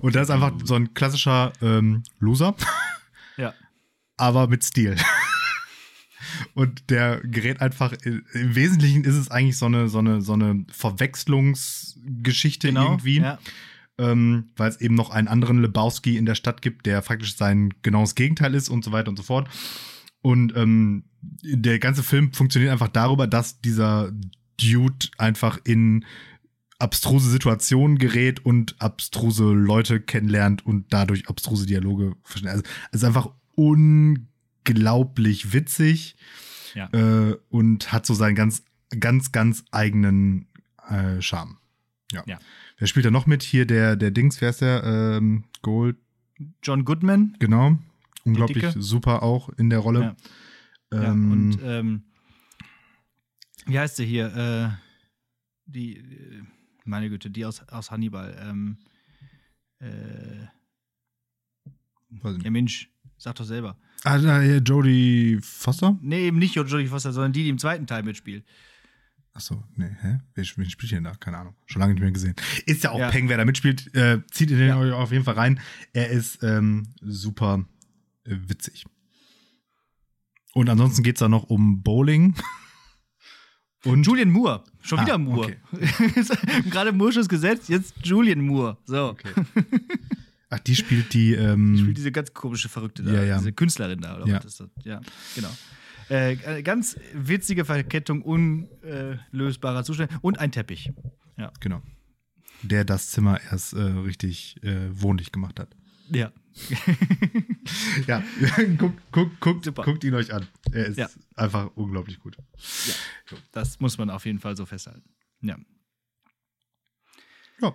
Und 0.00 0.14
das 0.14 0.24
ist 0.24 0.30
einfach 0.30 0.52
so 0.64 0.74
ein 0.74 0.92
klassischer 0.94 1.52
ähm, 1.62 2.02
Loser, 2.18 2.54
Ja. 3.36 3.54
aber 4.16 4.46
mit 4.48 4.62
Stil. 4.64 4.96
Und 6.54 6.90
der 6.90 7.20
gerät 7.20 7.60
einfach, 7.60 7.92
im 8.04 8.24
Wesentlichen 8.54 9.04
ist 9.04 9.14
es 9.16 9.30
eigentlich 9.30 9.56
so 9.58 9.66
eine, 9.66 9.88
so 9.88 9.98
eine, 9.98 10.20
so 10.20 10.34
eine 10.34 10.64
Verwechslungsgeschichte 10.70 12.68
irgendwie 12.68 13.16
Genau. 13.16 13.26
Ja. 13.26 13.38
Ähm, 14.02 14.50
weil 14.56 14.68
es 14.68 14.80
eben 14.80 14.94
noch 14.94 15.10
einen 15.10 15.28
anderen 15.28 15.62
Lebowski 15.62 16.16
in 16.16 16.26
der 16.26 16.34
Stadt 16.34 16.60
gibt, 16.62 16.86
der 16.86 17.02
faktisch 17.02 17.36
sein 17.36 17.72
genaues 17.82 18.14
Gegenteil 18.14 18.54
ist 18.54 18.68
und 18.68 18.84
so 18.84 18.92
weiter 18.92 19.08
und 19.08 19.16
so 19.16 19.22
fort. 19.22 19.48
Und 20.22 20.56
ähm, 20.56 21.04
der 21.20 21.78
ganze 21.78 22.02
Film 22.02 22.32
funktioniert 22.32 22.72
einfach 22.72 22.88
darüber, 22.88 23.26
dass 23.26 23.60
dieser 23.60 24.12
Dude 24.60 25.08
einfach 25.18 25.58
in 25.64 26.04
abstruse 26.78 27.30
Situationen 27.30 27.98
gerät 27.98 28.44
und 28.44 28.74
abstruse 28.80 29.44
Leute 29.44 30.00
kennenlernt 30.00 30.66
und 30.66 30.92
dadurch 30.92 31.28
abstruse 31.28 31.64
Dialoge 31.66 32.14
versteht. 32.24 32.50
Also 32.50 32.64
es 32.90 33.02
ist 33.02 33.04
einfach 33.04 33.30
unglaublich 33.54 35.52
witzig 35.52 36.16
Ja. 36.74 36.88
äh, 36.92 37.36
und 37.50 37.92
hat 37.92 38.04
so 38.06 38.14
seinen 38.14 38.34
ganz, 38.34 38.64
ganz, 38.98 39.30
ganz 39.30 39.64
eigenen 39.70 40.46
äh, 40.88 41.20
Charme. 41.22 41.58
Ja. 42.12 42.22
Ja. 42.26 42.38
Wer 42.82 42.88
spielt 42.88 43.06
da 43.06 43.12
noch 43.12 43.26
mit? 43.26 43.44
Hier 43.44 43.64
der, 43.64 43.94
der 43.94 44.10
Dings, 44.10 44.40
wer 44.40 44.50
ist 44.50 44.60
der? 44.60 44.82
Ähm, 44.82 45.44
Gold, 45.62 45.98
John 46.64 46.84
Goodman. 46.84 47.36
genau. 47.38 47.78
Unglaublich 48.24 48.74
super 48.76 49.22
auch 49.22 49.50
in 49.50 49.70
der 49.70 49.78
Rolle. 49.78 50.16
Ja, 50.92 51.04
Ähm, 51.12 51.30
und 51.30 51.58
ähm, 51.62 52.02
wie 53.66 53.78
heißt 53.78 53.94
sie 53.94 54.04
hier? 54.04 54.34
Äh, 54.34 54.68
die, 55.66 55.98
äh, 55.98 56.42
meine 56.84 57.08
Güte, 57.08 57.30
die 57.30 57.44
aus, 57.44 57.62
aus 57.68 57.92
Hannibal. 57.92 58.36
Ähm, 58.42 58.78
äh, 59.78 60.40
ja, 62.10 62.32
nicht. 62.32 62.50
Mensch. 62.50 62.90
Sag 63.16 63.36
doch 63.36 63.44
selber. 63.44 63.78
Ah, 64.02 64.16
Jodie 64.42 65.38
Foster? 65.40 65.96
Nee, 66.02 66.26
eben 66.26 66.40
nicht 66.40 66.56
Jodie 66.56 66.88
Foster, 66.88 67.12
sondern 67.12 67.32
die, 67.32 67.44
die 67.44 67.48
im 67.50 67.58
zweiten 67.58 67.86
Teil 67.86 68.02
mitspielt. 68.02 68.44
Achso, 69.34 69.64
nee, 69.76 69.88
hä? 70.02 70.20
Wer, 70.34 70.44
wer 70.56 70.64
spielt 70.70 70.90
hier 70.90 71.00
da? 71.00 71.14
Keine 71.14 71.38
Ahnung. 71.38 71.54
Schon 71.66 71.80
lange 71.80 71.94
nicht 71.94 72.02
mehr 72.02 72.12
gesehen. 72.12 72.34
Ist 72.66 72.84
ja 72.84 72.90
auch 72.90 72.98
Ja. 72.98 73.10
Peng, 73.10 73.28
wer 73.30 73.38
da 73.38 73.44
mitspielt. 73.46 73.94
Äh, 73.94 74.20
zieht 74.30 74.50
ihr 74.50 74.58
den 74.58 74.68
Ja. 74.68 74.94
auf 74.96 75.10
jeden 75.10 75.24
Fall 75.24 75.34
rein. 75.34 75.58
Er 75.94 76.10
ist 76.10 76.42
ähm, 76.42 76.88
super 77.00 77.64
äh, 78.24 78.36
witzig. 78.46 78.84
Und 80.52 80.68
ansonsten 80.68 81.02
geht 81.02 81.16
es 81.16 81.20
da 81.20 81.28
noch 81.30 81.44
um 81.44 81.82
Bowling. 81.82 82.34
Und 83.84 84.06
Julian 84.06 84.30
Moore. 84.30 84.62
Schon 84.82 84.98
Ah, 85.00 85.04
wieder 85.06 85.18
Moore. 85.18 85.56
okay. 85.72 86.22
Gerade 86.70 86.92
Moore's 86.92 87.28
gesetzt, 87.28 87.68
jetzt 87.68 87.94
Julian 88.04 88.40
Moore. 88.46 88.76
So. 88.84 89.08
Okay. 89.08 89.30
Ach, 90.50 90.58
die 90.60 90.76
spielt 90.76 91.14
die. 91.14 91.32
Ähm, 91.32 91.78
Spielt 91.78 91.96
diese 91.96 92.12
ganz 92.12 92.32
komische 92.34 92.68
Verrückte 92.68 93.02
da, 93.02 93.12
Ja, 93.12 93.22
ja. 93.24 93.38
diese 93.38 93.52
Künstlerin 93.52 94.00
da, 94.02 94.16
oder 94.18 94.26
Ja. 94.26 94.36
was 94.36 94.44
ist 94.44 94.60
das? 94.60 94.68
Ja, 94.84 95.00
genau. 95.34 95.50
Äh, 96.10 96.32
äh, 96.58 96.62
ganz 96.62 96.96
witzige 97.14 97.64
Verkettung 97.64 98.22
unlösbarer 98.22 99.84
Zustände 99.84 100.14
und 100.22 100.38
ein 100.38 100.52
Teppich. 100.52 100.92
Ja. 101.36 101.52
genau. 101.60 101.82
Der 102.62 102.84
das 102.84 103.10
Zimmer 103.10 103.40
erst 103.50 103.72
äh, 103.72 103.80
richtig 103.80 104.62
äh, 104.62 104.88
wohnlich 104.92 105.32
gemacht 105.32 105.58
hat. 105.60 105.74
Ja. 106.10 106.32
Ja, 108.06 108.22
guckt, 108.78 109.00
guckt, 109.12 109.40
guckt, 109.40 109.64
Super. 109.64 109.84
guckt 109.84 110.02
ihn 110.04 110.14
euch 110.14 110.32
an. 110.34 110.46
Er 110.72 110.86
ist 110.86 110.98
Ja. 110.98 111.08
einfach 111.36 111.70
unglaublich 111.76 112.18
gut. 112.18 112.36
Das 113.52 113.78
muss 113.80 113.96
man 113.98 114.10
auf 114.10 114.26
jeden 114.26 114.40
Fall 114.40 114.56
so 114.56 114.66
festhalten. 114.66 115.08
Ja. 115.40 115.56
Ja. 117.60 117.72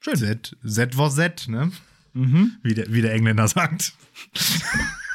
Schön. 0.00 0.16
Z, 0.16 0.56
Z 0.64 0.96
war 0.98 1.10
Z, 1.10 1.48
ne? 1.48 1.72
Mhm. 2.12 2.58
Wie 2.62 2.74
der, 2.74 2.92
wie 2.92 3.00
der 3.02 3.14
Engländer 3.14 3.48
sagt. 3.48 3.94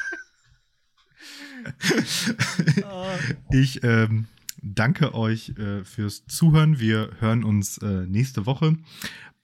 Ich 3.50 3.82
ähm, 3.84 4.26
danke 4.62 5.14
euch 5.14 5.50
äh, 5.50 5.84
fürs 5.84 6.24
Zuhören. 6.26 6.78
Wir 6.78 7.10
hören 7.20 7.44
uns 7.44 7.78
äh, 7.78 8.06
nächste 8.06 8.46
Woche. 8.46 8.76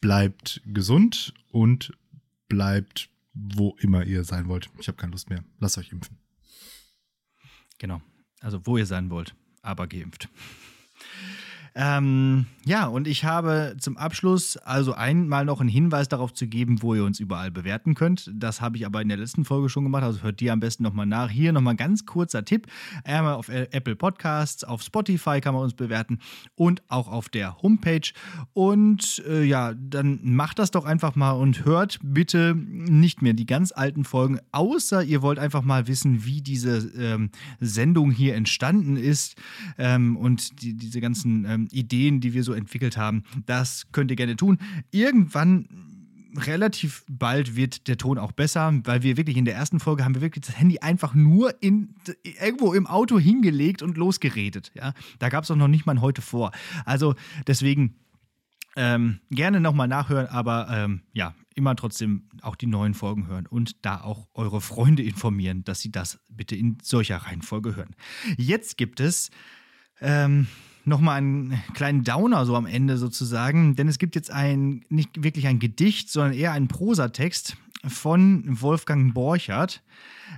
Bleibt 0.00 0.62
gesund 0.64 1.34
und 1.50 1.92
bleibt 2.48 3.10
wo 3.38 3.76
immer 3.78 4.04
ihr 4.04 4.24
sein 4.24 4.48
wollt. 4.48 4.68
Ich 4.78 4.88
habe 4.88 4.96
keine 4.96 5.12
Lust 5.12 5.30
mehr. 5.30 5.44
Lasst 5.58 5.78
euch 5.78 5.92
impfen. 5.92 6.16
Genau. 7.78 8.02
Also, 8.40 8.64
wo 8.66 8.76
ihr 8.76 8.86
sein 8.86 9.10
wollt, 9.10 9.34
aber 9.62 9.86
geimpft. 9.86 10.28
Ähm, 11.74 12.46
ja, 12.64 12.86
und 12.86 13.08
ich 13.08 13.24
habe 13.24 13.76
zum 13.78 13.96
Abschluss 13.96 14.56
also 14.58 14.92
einmal 14.92 15.44
noch 15.44 15.60
einen 15.60 15.70
Hinweis 15.70 16.08
darauf 16.08 16.34
zu 16.34 16.46
geben, 16.46 16.82
wo 16.82 16.94
ihr 16.94 17.04
uns 17.04 17.20
überall 17.20 17.50
bewerten 17.50 17.94
könnt. 17.94 18.30
Das 18.34 18.60
habe 18.60 18.76
ich 18.76 18.84
aber 18.84 19.00
in 19.00 19.08
der 19.08 19.16
letzten 19.16 19.44
Folge 19.44 19.68
schon 19.68 19.84
gemacht, 19.84 20.02
also 20.02 20.22
hört 20.22 20.40
die 20.40 20.50
am 20.50 20.60
besten 20.60 20.82
nochmal 20.82 21.06
nach. 21.06 21.30
Hier 21.30 21.52
nochmal 21.52 21.76
ganz 21.76 22.04
kurzer 22.04 22.44
Tipp. 22.44 22.66
Einmal 23.04 23.34
auf 23.34 23.48
Apple 23.48 23.96
Podcasts, 23.96 24.64
auf 24.64 24.82
Spotify 24.82 25.40
kann 25.40 25.54
man 25.54 25.62
uns 25.62 25.74
bewerten 25.74 26.18
und 26.56 26.82
auch 26.88 27.08
auf 27.08 27.28
der 27.28 27.62
Homepage. 27.62 28.12
Und 28.52 29.22
äh, 29.26 29.44
ja, 29.44 29.72
dann 29.74 30.20
macht 30.22 30.58
das 30.58 30.70
doch 30.70 30.84
einfach 30.84 31.14
mal 31.14 31.32
und 31.32 31.64
hört 31.64 31.98
bitte 32.02 32.54
nicht 32.54 33.22
mehr 33.22 33.32
die 33.32 33.46
ganz 33.46 33.72
alten 33.72 34.04
Folgen, 34.04 34.40
außer 34.52 35.02
ihr 35.02 35.22
wollt 35.22 35.38
einfach 35.38 35.62
mal 35.62 35.86
wissen, 35.86 36.24
wie 36.24 36.42
diese 36.42 36.78
ähm, 36.98 37.30
Sendung 37.60 38.10
hier 38.10 38.34
entstanden 38.34 38.96
ist 38.96 39.36
ähm, 39.78 40.16
und 40.16 40.60
die, 40.62 40.74
diese 40.74 41.00
ganzen 41.00 41.46
ähm, 41.58 41.68
Ideen, 41.70 42.20
die 42.20 42.34
wir 42.34 42.42
so 42.42 42.52
entwickelt 42.52 42.96
haben. 42.96 43.24
Das 43.46 43.86
könnt 43.92 44.10
ihr 44.10 44.16
gerne 44.16 44.36
tun. 44.36 44.58
Irgendwann 44.90 45.68
relativ 46.36 47.04
bald 47.08 47.56
wird 47.56 47.88
der 47.88 47.96
Ton 47.96 48.18
auch 48.18 48.32
besser, 48.32 48.72
weil 48.84 49.02
wir 49.02 49.16
wirklich 49.16 49.36
in 49.36 49.44
der 49.44 49.54
ersten 49.54 49.80
Folge 49.80 50.04
haben 50.04 50.14
wir 50.14 50.22
wirklich 50.22 50.44
das 50.44 50.58
Handy 50.58 50.78
einfach 50.78 51.14
nur 51.14 51.62
in, 51.62 51.94
irgendwo 52.22 52.74
im 52.74 52.86
Auto 52.86 53.18
hingelegt 53.18 53.82
und 53.82 53.96
losgeredet. 53.96 54.70
Ja? 54.74 54.92
Da 55.18 55.28
gab 55.30 55.44
es 55.44 55.50
auch 55.50 55.56
noch 55.56 55.68
nicht 55.68 55.86
mal 55.86 55.92
ein 55.92 56.00
heute 56.00 56.22
vor. 56.22 56.52
Also 56.84 57.14
deswegen 57.46 57.96
ähm, 58.76 59.20
gerne 59.30 59.60
nochmal 59.60 59.88
nachhören, 59.88 60.26
aber 60.26 60.68
ähm, 60.70 61.02
ja, 61.12 61.34
immer 61.54 61.74
trotzdem 61.74 62.28
auch 62.42 62.54
die 62.54 62.66
neuen 62.66 62.94
Folgen 62.94 63.26
hören 63.26 63.46
und 63.46 63.84
da 63.84 64.00
auch 64.00 64.28
eure 64.34 64.60
Freunde 64.60 65.02
informieren, 65.02 65.64
dass 65.64 65.80
sie 65.80 65.90
das 65.90 66.20
bitte 66.30 66.54
in 66.54 66.78
solcher 66.82 67.16
Reihenfolge 67.16 67.74
hören. 67.74 67.96
Jetzt 68.36 68.76
gibt 68.76 69.00
es 69.00 69.30
ähm, 70.00 70.46
nochmal 70.88 71.18
einen 71.18 71.62
kleinen 71.74 72.04
Downer 72.04 72.44
so 72.46 72.56
am 72.56 72.66
Ende 72.66 72.96
sozusagen, 72.96 73.76
denn 73.76 73.88
es 73.88 73.98
gibt 73.98 74.14
jetzt 74.14 74.30
ein, 74.30 74.84
nicht 74.88 75.22
wirklich 75.22 75.46
ein 75.46 75.58
Gedicht, 75.58 76.10
sondern 76.10 76.32
eher 76.32 76.52
einen 76.52 76.68
Prosatext 76.68 77.56
von 77.86 78.44
Wolfgang 78.60 79.14
Borchert 79.14 79.82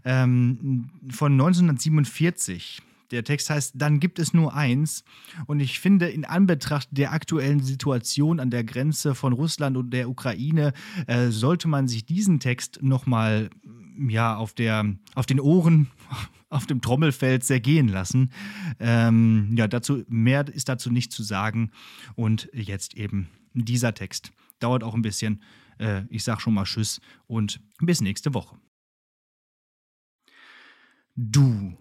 ähm, 0.05 0.91
von 1.11 1.33
1947. 1.33 2.83
Der 3.11 3.25
Text 3.25 3.51
heißt, 3.51 3.73
dann 3.77 3.99
gibt 3.99 4.19
es 4.19 4.33
nur 4.35 4.55
eins. 4.55 5.05
Und 5.47 5.61
ich 5.61 5.81
finde, 5.81 6.09
in 6.09 6.25
Anbetracht 6.25 6.89
der 6.93 7.13
aktuellen 7.13 7.61
Situation 7.61 8.39
an 8.39 8.51
der 8.51 8.63
Grenze 8.63 9.15
von 9.15 9.33
Russland 9.33 9.77
und 9.77 9.91
der 9.91 10.09
Ukraine, 10.09 10.73
äh, 11.07 11.31
sollte 11.31 11.67
man 11.67 11.89
sich 11.89 12.05
diesen 12.05 12.39
Text 12.39 12.81
nochmal 12.83 13.51
ja, 14.09 14.37
auf, 14.37 14.55
der, 14.55 14.95
auf 15.15 15.27
den 15.27 15.41
Ohren, 15.41 15.89
auf 16.49 16.67
dem 16.67 16.81
Trommelfeld 16.81 17.45
zergehen 17.45 17.89
lassen. 17.89 18.33
Ähm, 18.79 19.55
ja, 19.57 19.69
dazu, 19.69 20.05
mehr 20.09 20.49
ist 20.49 20.69
dazu 20.69 20.91
nicht 20.91 21.13
zu 21.13 21.23
sagen. 21.23 21.71
Und 22.17 22.49
jetzt 22.53 22.95
eben 22.95 23.29
dieser 23.55 23.95
Text. 23.95 24.33
Dauert 24.59 24.85
auch 24.85 24.95
ein 24.95 25.03
bisschen. 25.03 25.43
Äh, 25.79 26.03
ich 26.09 26.25
sag 26.25 26.41
schon 26.41 26.55
mal 26.55 26.65
Tschüss 26.65 27.01
und 27.27 27.61
bis 27.81 28.01
nächste 28.01 28.35
Woche. 28.35 28.57
Du, 31.17 31.77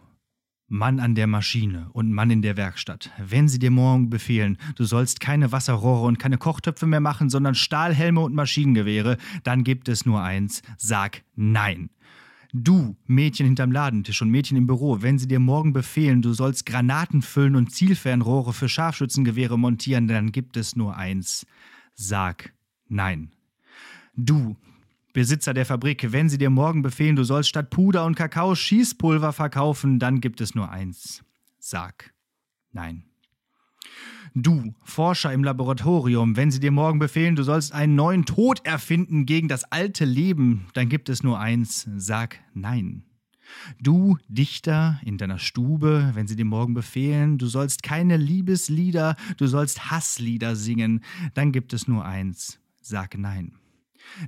Mann 0.69 0.99
an 0.99 1.15
der 1.15 1.27
Maschine 1.27 1.89
und 1.93 2.11
Mann 2.13 2.29
in 2.29 2.41
der 2.41 2.55
Werkstatt, 2.55 3.11
wenn 3.17 3.47
sie 3.47 3.57
dir 3.57 3.71
morgen 3.71 4.09
befehlen, 4.09 4.57
du 4.75 4.85
sollst 4.85 5.19
keine 5.19 5.51
Wasserrohre 5.51 6.05
und 6.05 6.19
keine 6.19 6.37
Kochtöpfe 6.37 6.85
mehr 6.85 6.99
machen, 6.99 7.29
sondern 7.29 7.55
Stahlhelme 7.55 8.21
und 8.21 8.35
Maschinengewehre, 8.35 9.17
dann 9.43 9.63
gibt 9.63 9.89
es 9.89 10.05
nur 10.05 10.21
eins, 10.21 10.61
sag 10.77 11.23
Nein. 11.35 11.89
Du, 12.51 12.95
Mädchen 13.05 13.45
hinterm 13.45 13.71
Ladentisch 13.71 14.21
und 14.21 14.31
Mädchen 14.31 14.57
im 14.57 14.65
Büro, 14.65 15.01
wenn 15.01 15.19
sie 15.19 15.27
dir 15.27 15.39
morgen 15.39 15.71
befehlen, 15.71 16.23
du 16.23 16.33
sollst 16.33 16.65
Granaten 16.65 17.21
füllen 17.21 17.55
und 17.55 17.71
Zielfernrohre 17.71 18.53
für 18.53 18.67
Scharfschützengewehre 18.67 19.59
montieren, 19.59 20.07
dann 20.07 20.31
gibt 20.31 20.57
es 20.57 20.75
nur 20.75 20.97
eins. 20.97 21.45
Sag 21.93 22.53
Nein. 22.87 23.31
Du, 24.15 24.57
Besitzer 25.13 25.53
der 25.53 25.65
Fabrik, 25.65 26.11
wenn 26.11 26.29
sie 26.29 26.37
dir 26.37 26.49
morgen 26.49 26.81
befehlen, 26.81 27.15
du 27.15 27.23
sollst 27.23 27.49
statt 27.49 27.69
Puder 27.69 28.05
und 28.05 28.15
Kakao 28.15 28.55
Schießpulver 28.55 29.31
verkaufen, 29.31 29.99
dann 29.99 30.21
gibt 30.21 30.41
es 30.41 30.55
nur 30.55 30.71
eins. 30.71 31.23
Sag 31.59 32.13
Nein. 32.71 33.08
Du, 34.35 34.73
Forscher 34.83 35.33
im 35.33 35.43
Laboratorium, 35.43 36.35
wenn 36.35 36.51
sie 36.51 36.59
dir 36.59 36.71
morgen 36.71 36.99
befehlen, 36.99 37.35
du 37.35 37.43
sollst 37.43 37.73
einen 37.73 37.95
neuen 37.95 38.25
Tod 38.25 38.65
erfinden 38.65 39.25
gegen 39.25 39.47
das 39.47 39.63
alte 39.71 40.05
Leben, 40.05 40.67
dann 40.73 40.89
gibt 40.89 41.09
es 41.09 41.23
nur 41.23 41.39
eins. 41.39 41.89
Sag 41.97 42.39
Nein. 42.53 43.03
Du, 43.81 44.17
Dichter 44.27 44.99
in 45.03 45.17
deiner 45.17 45.39
Stube, 45.39 46.11
wenn 46.13 46.27
sie 46.27 46.35
dir 46.35 46.45
morgen 46.45 46.73
befehlen, 46.73 47.37
du 47.37 47.47
sollst 47.47 47.81
keine 47.81 48.17
Liebeslieder, 48.17 49.15
du 49.37 49.47
sollst 49.47 49.89
Hasslieder 49.89 50.55
singen, 50.55 51.03
dann 51.33 51.51
gibt 51.51 51.73
es 51.73 51.87
nur 51.87 52.05
eins. 52.05 52.59
Sag 52.81 53.17
Nein. 53.17 53.53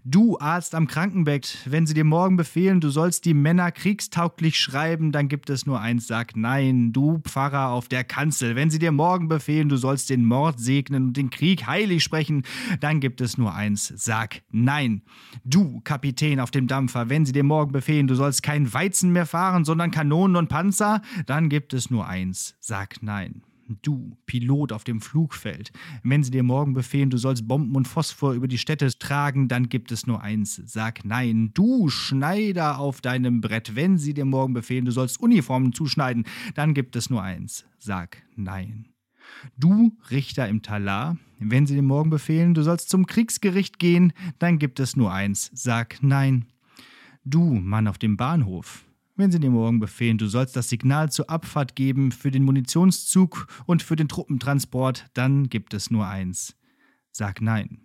Du, 0.04 0.38
Arzt 0.40 0.76
am 0.76 0.88
Krankenbett, 0.88 1.60
wenn 1.66 1.86
sie 1.86 1.94
dir 1.94 2.04
morgen 2.04 2.38
befehlen, 2.38 2.82
du 2.82 2.90
sollst 2.90 3.26
die 3.26 3.34
Männer 3.34 3.72
kriegstauglich 3.72 4.60
schreiben, 4.60 5.12
dann 5.12 5.28
gibt 5.28 5.50
es 5.50 5.66
nur 5.66 5.80
eins, 5.80 6.08
sag 6.08 6.36
nein. 6.36 6.94
Du, 6.94 7.20
Pfarrer 7.20 7.70
auf 7.70 7.88
der 7.88 8.04
Kanzel, 8.04 8.56
wenn 8.56 8.70
sie 8.70 8.80
dir 8.80 8.92
morgen 8.92 9.28
befehlen, 9.28 9.70
du 9.70 9.78
sollst 9.78 10.10
den 10.10 10.26
Mord 10.26 10.60
segnen 10.60 11.08
und 11.08 11.18
den 11.18 11.30
Krieg 11.30 11.68
heilig 11.68 12.04
sprechen, 12.04 12.44
dann 12.80 13.00
gibt 13.00 13.22
es 13.22 13.38
nur 13.38 13.54
eins, 13.54 13.94
sag 13.96 14.42
nein. 14.52 15.02
Du, 15.44 15.82
Kapitän 15.82 16.40
auf 16.40 16.52
dem 16.52 16.68
Dampfer, 16.68 17.10
wenn 17.10 17.26
sie 17.26 17.34
dir 17.34 17.44
morgen 17.44 17.72
befehlen, 17.72 18.08
du 18.08 18.16
sollst 18.16 18.44
kein 18.44 18.74
Weizen 18.74 19.12
mehr 19.12 19.26
fahren, 19.26 19.66
sondern 19.66 19.92
Kanonen 19.92 20.36
und 20.36 20.50
Panzer, 20.50 21.02
dann 21.26 21.50
gibt 21.50 21.74
es 21.74 21.90
nur 21.90 22.08
eins, 22.08 22.56
sag 22.60 23.02
nein. 23.02 23.44
Du, 23.82 24.18
Pilot 24.26 24.72
auf 24.72 24.84
dem 24.84 25.02
Flugfeld, 25.02 25.72
wenn 26.04 26.24
sie 26.24 26.32
dir 26.32 26.44
morgen 26.44 26.74
befehlen, 26.74 27.10
du 27.10 27.18
sollst 27.18 27.48
Bomben 27.48 27.76
und 27.76 27.88
Phosphor 27.88 28.34
über 28.34 28.48
die 28.48 28.58
Städte 28.58 28.88
tragen, 28.98 29.48
dann 29.48 29.70
gibt 29.70 29.92
es 29.92 30.08
nur 30.08 30.22
eins. 30.22 30.62
Sag 30.66 31.06
nein. 31.06 31.52
Du, 31.54 31.90
Schneider 31.90 32.80
auf 32.80 33.02
deinem 33.02 33.42
Brett, 33.42 33.76
wenn 33.76 33.98
sie 33.98 34.14
dir 34.14 34.26
morgen 34.26 34.54
befehlen, 34.54 34.86
du 34.86 34.92
sollst 34.92 35.20
Uniformen 35.20 35.74
zuschneiden, 35.74 36.26
dann 36.56 36.74
gibt 36.74 36.96
es 36.96 37.10
nur 37.10 37.22
eins. 37.22 37.66
Sag 37.78 38.18
nein. 38.36 38.88
Du, 39.58 39.98
Richter 40.10 40.48
im 40.48 40.62
Talar, 40.62 41.18
wenn 41.40 41.66
sie 41.66 41.76
dir 41.76 41.82
morgen 41.82 42.10
befehlen, 42.10 42.54
du 42.54 42.64
sollst 42.64 42.90
zum 42.90 43.06
Kriegsgericht 43.06 43.80
gehen, 43.80 44.14
dann 44.40 44.60
gibt 44.60 44.80
es 44.80 44.96
nur 44.96 45.12
eins. 45.12 45.50
Sag 45.54 46.02
nein. 46.02 46.46
Du, 47.24 47.54
Mann 47.54 47.88
auf 47.88 47.98
dem 47.98 48.18
Bahnhof, 48.18 48.84
wenn 49.16 49.32
sie 49.32 49.40
dir 49.40 49.50
morgen 49.50 49.80
befehlen, 49.80 50.18
du 50.18 50.28
sollst 50.28 50.56
das 50.56 50.70
Signal 50.70 51.12
zur 51.12 51.30
Abfahrt 51.30 51.76
geben 51.76 52.12
für 52.12 52.32
den 52.32 52.44
Munitionszug 52.44 53.48
und 53.66 53.84
für 53.84 53.96
den 53.96 54.08
Truppentransport, 54.08 55.10
dann 55.14 55.50
gibt 55.50 55.74
es 55.74 55.92
nur 55.92 56.08
eins. 56.08 56.56
Sag 57.12 57.42
nein. 57.42 57.82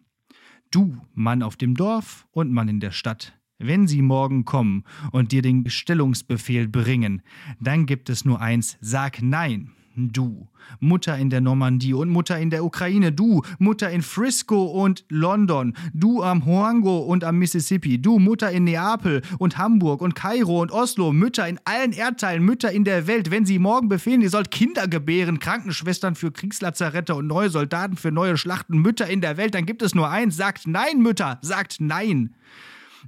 Du, 0.70 0.96
Mann 1.14 1.42
auf 1.42 1.56
dem 1.56 1.74
Dorf 1.74 2.26
und 2.32 2.52
Mann 2.52 2.68
in 2.68 2.80
der 2.80 2.90
Stadt, 2.92 3.38
Wenn 3.58 3.86
sie 3.86 4.02
morgen 4.02 4.44
kommen 4.44 4.84
und 5.12 5.32
dir 5.32 5.40
den 5.40 5.68
Stellungsbefehl 5.70 6.68
bringen, 6.68 7.22
dann 7.58 7.86
gibt 7.86 8.10
es 8.10 8.24
nur 8.24 8.40
eins, 8.40 8.76
sag 8.80 9.22
nein. 9.22 9.72
Du, 9.98 10.46
Mutter 10.78 11.16
in 11.16 11.30
der 11.30 11.40
Normandie 11.40 11.94
und 11.94 12.10
Mutter 12.10 12.38
in 12.38 12.50
der 12.50 12.66
Ukraine, 12.66 13.12
du, 13.12 13.40
Mutter 13.58 13.90
in 13.90 14.02
Frisco 14.02 14.64
und 14.64 15.06
London, 15.08 15.74
du 15.94 16.22
am 16.22 16.44
Hoango 16.44 16.98
und 16.98 17.24
am 17.24 17.38
Mississippi, 17.38 17.96
du, 17.96 18.18
Mutter 18.18 18.50
in 18.50 18.64
Neapel 18.64 19.22
und 19.38 19.56
Hamburg 19.56 20.02
und 20.02 20.14
Kairo 20.14 20.60
und 20.60 20.70
Oslo, 20.70 21.14
Mütter 21.14 21.48
in 21.48 21.58
allen 21.64 21.92
Erdteilen, 21.92 22.44
Mütter 22.44 22.70
in 22.70 22.84
der 22.84 23.06
Welt, 23.06 23.30
wenn 23.30 23.46
sie 23.46 23.58
morgen 23.58 23.88
befehlen, 23.88 24.20
ihr 24.20 24.28
sollt 24.28 24.50
Kinder 24.50 24.86
gebären, 24.86 25.38
Krankenschwestern 25.38 26.14
für 26.14 26.30
Kriegslazarette 26.30 27.14
und 27.14 27.26
neue 27.26 27.48
Soldaten 27.48 27.96
für 27.96 28.12
neue 28.12 28.36
Schlachten, 28.36 28.76
Mütter 28.76 29.08
in 29.08 29.22
der 29.22 29.38
Welt, 29.38 29.54
dann 29.54 29.64
gibt 29.64 29.80
es 29.80 29.94
nur 29.94 30.10
eins, 30.10 30.36
sagt 30.36 30.66
nein, 30.66 31.00
Mütter, 31.00 31.38
sagt 31.40 31.76
nein. 31.80 32.34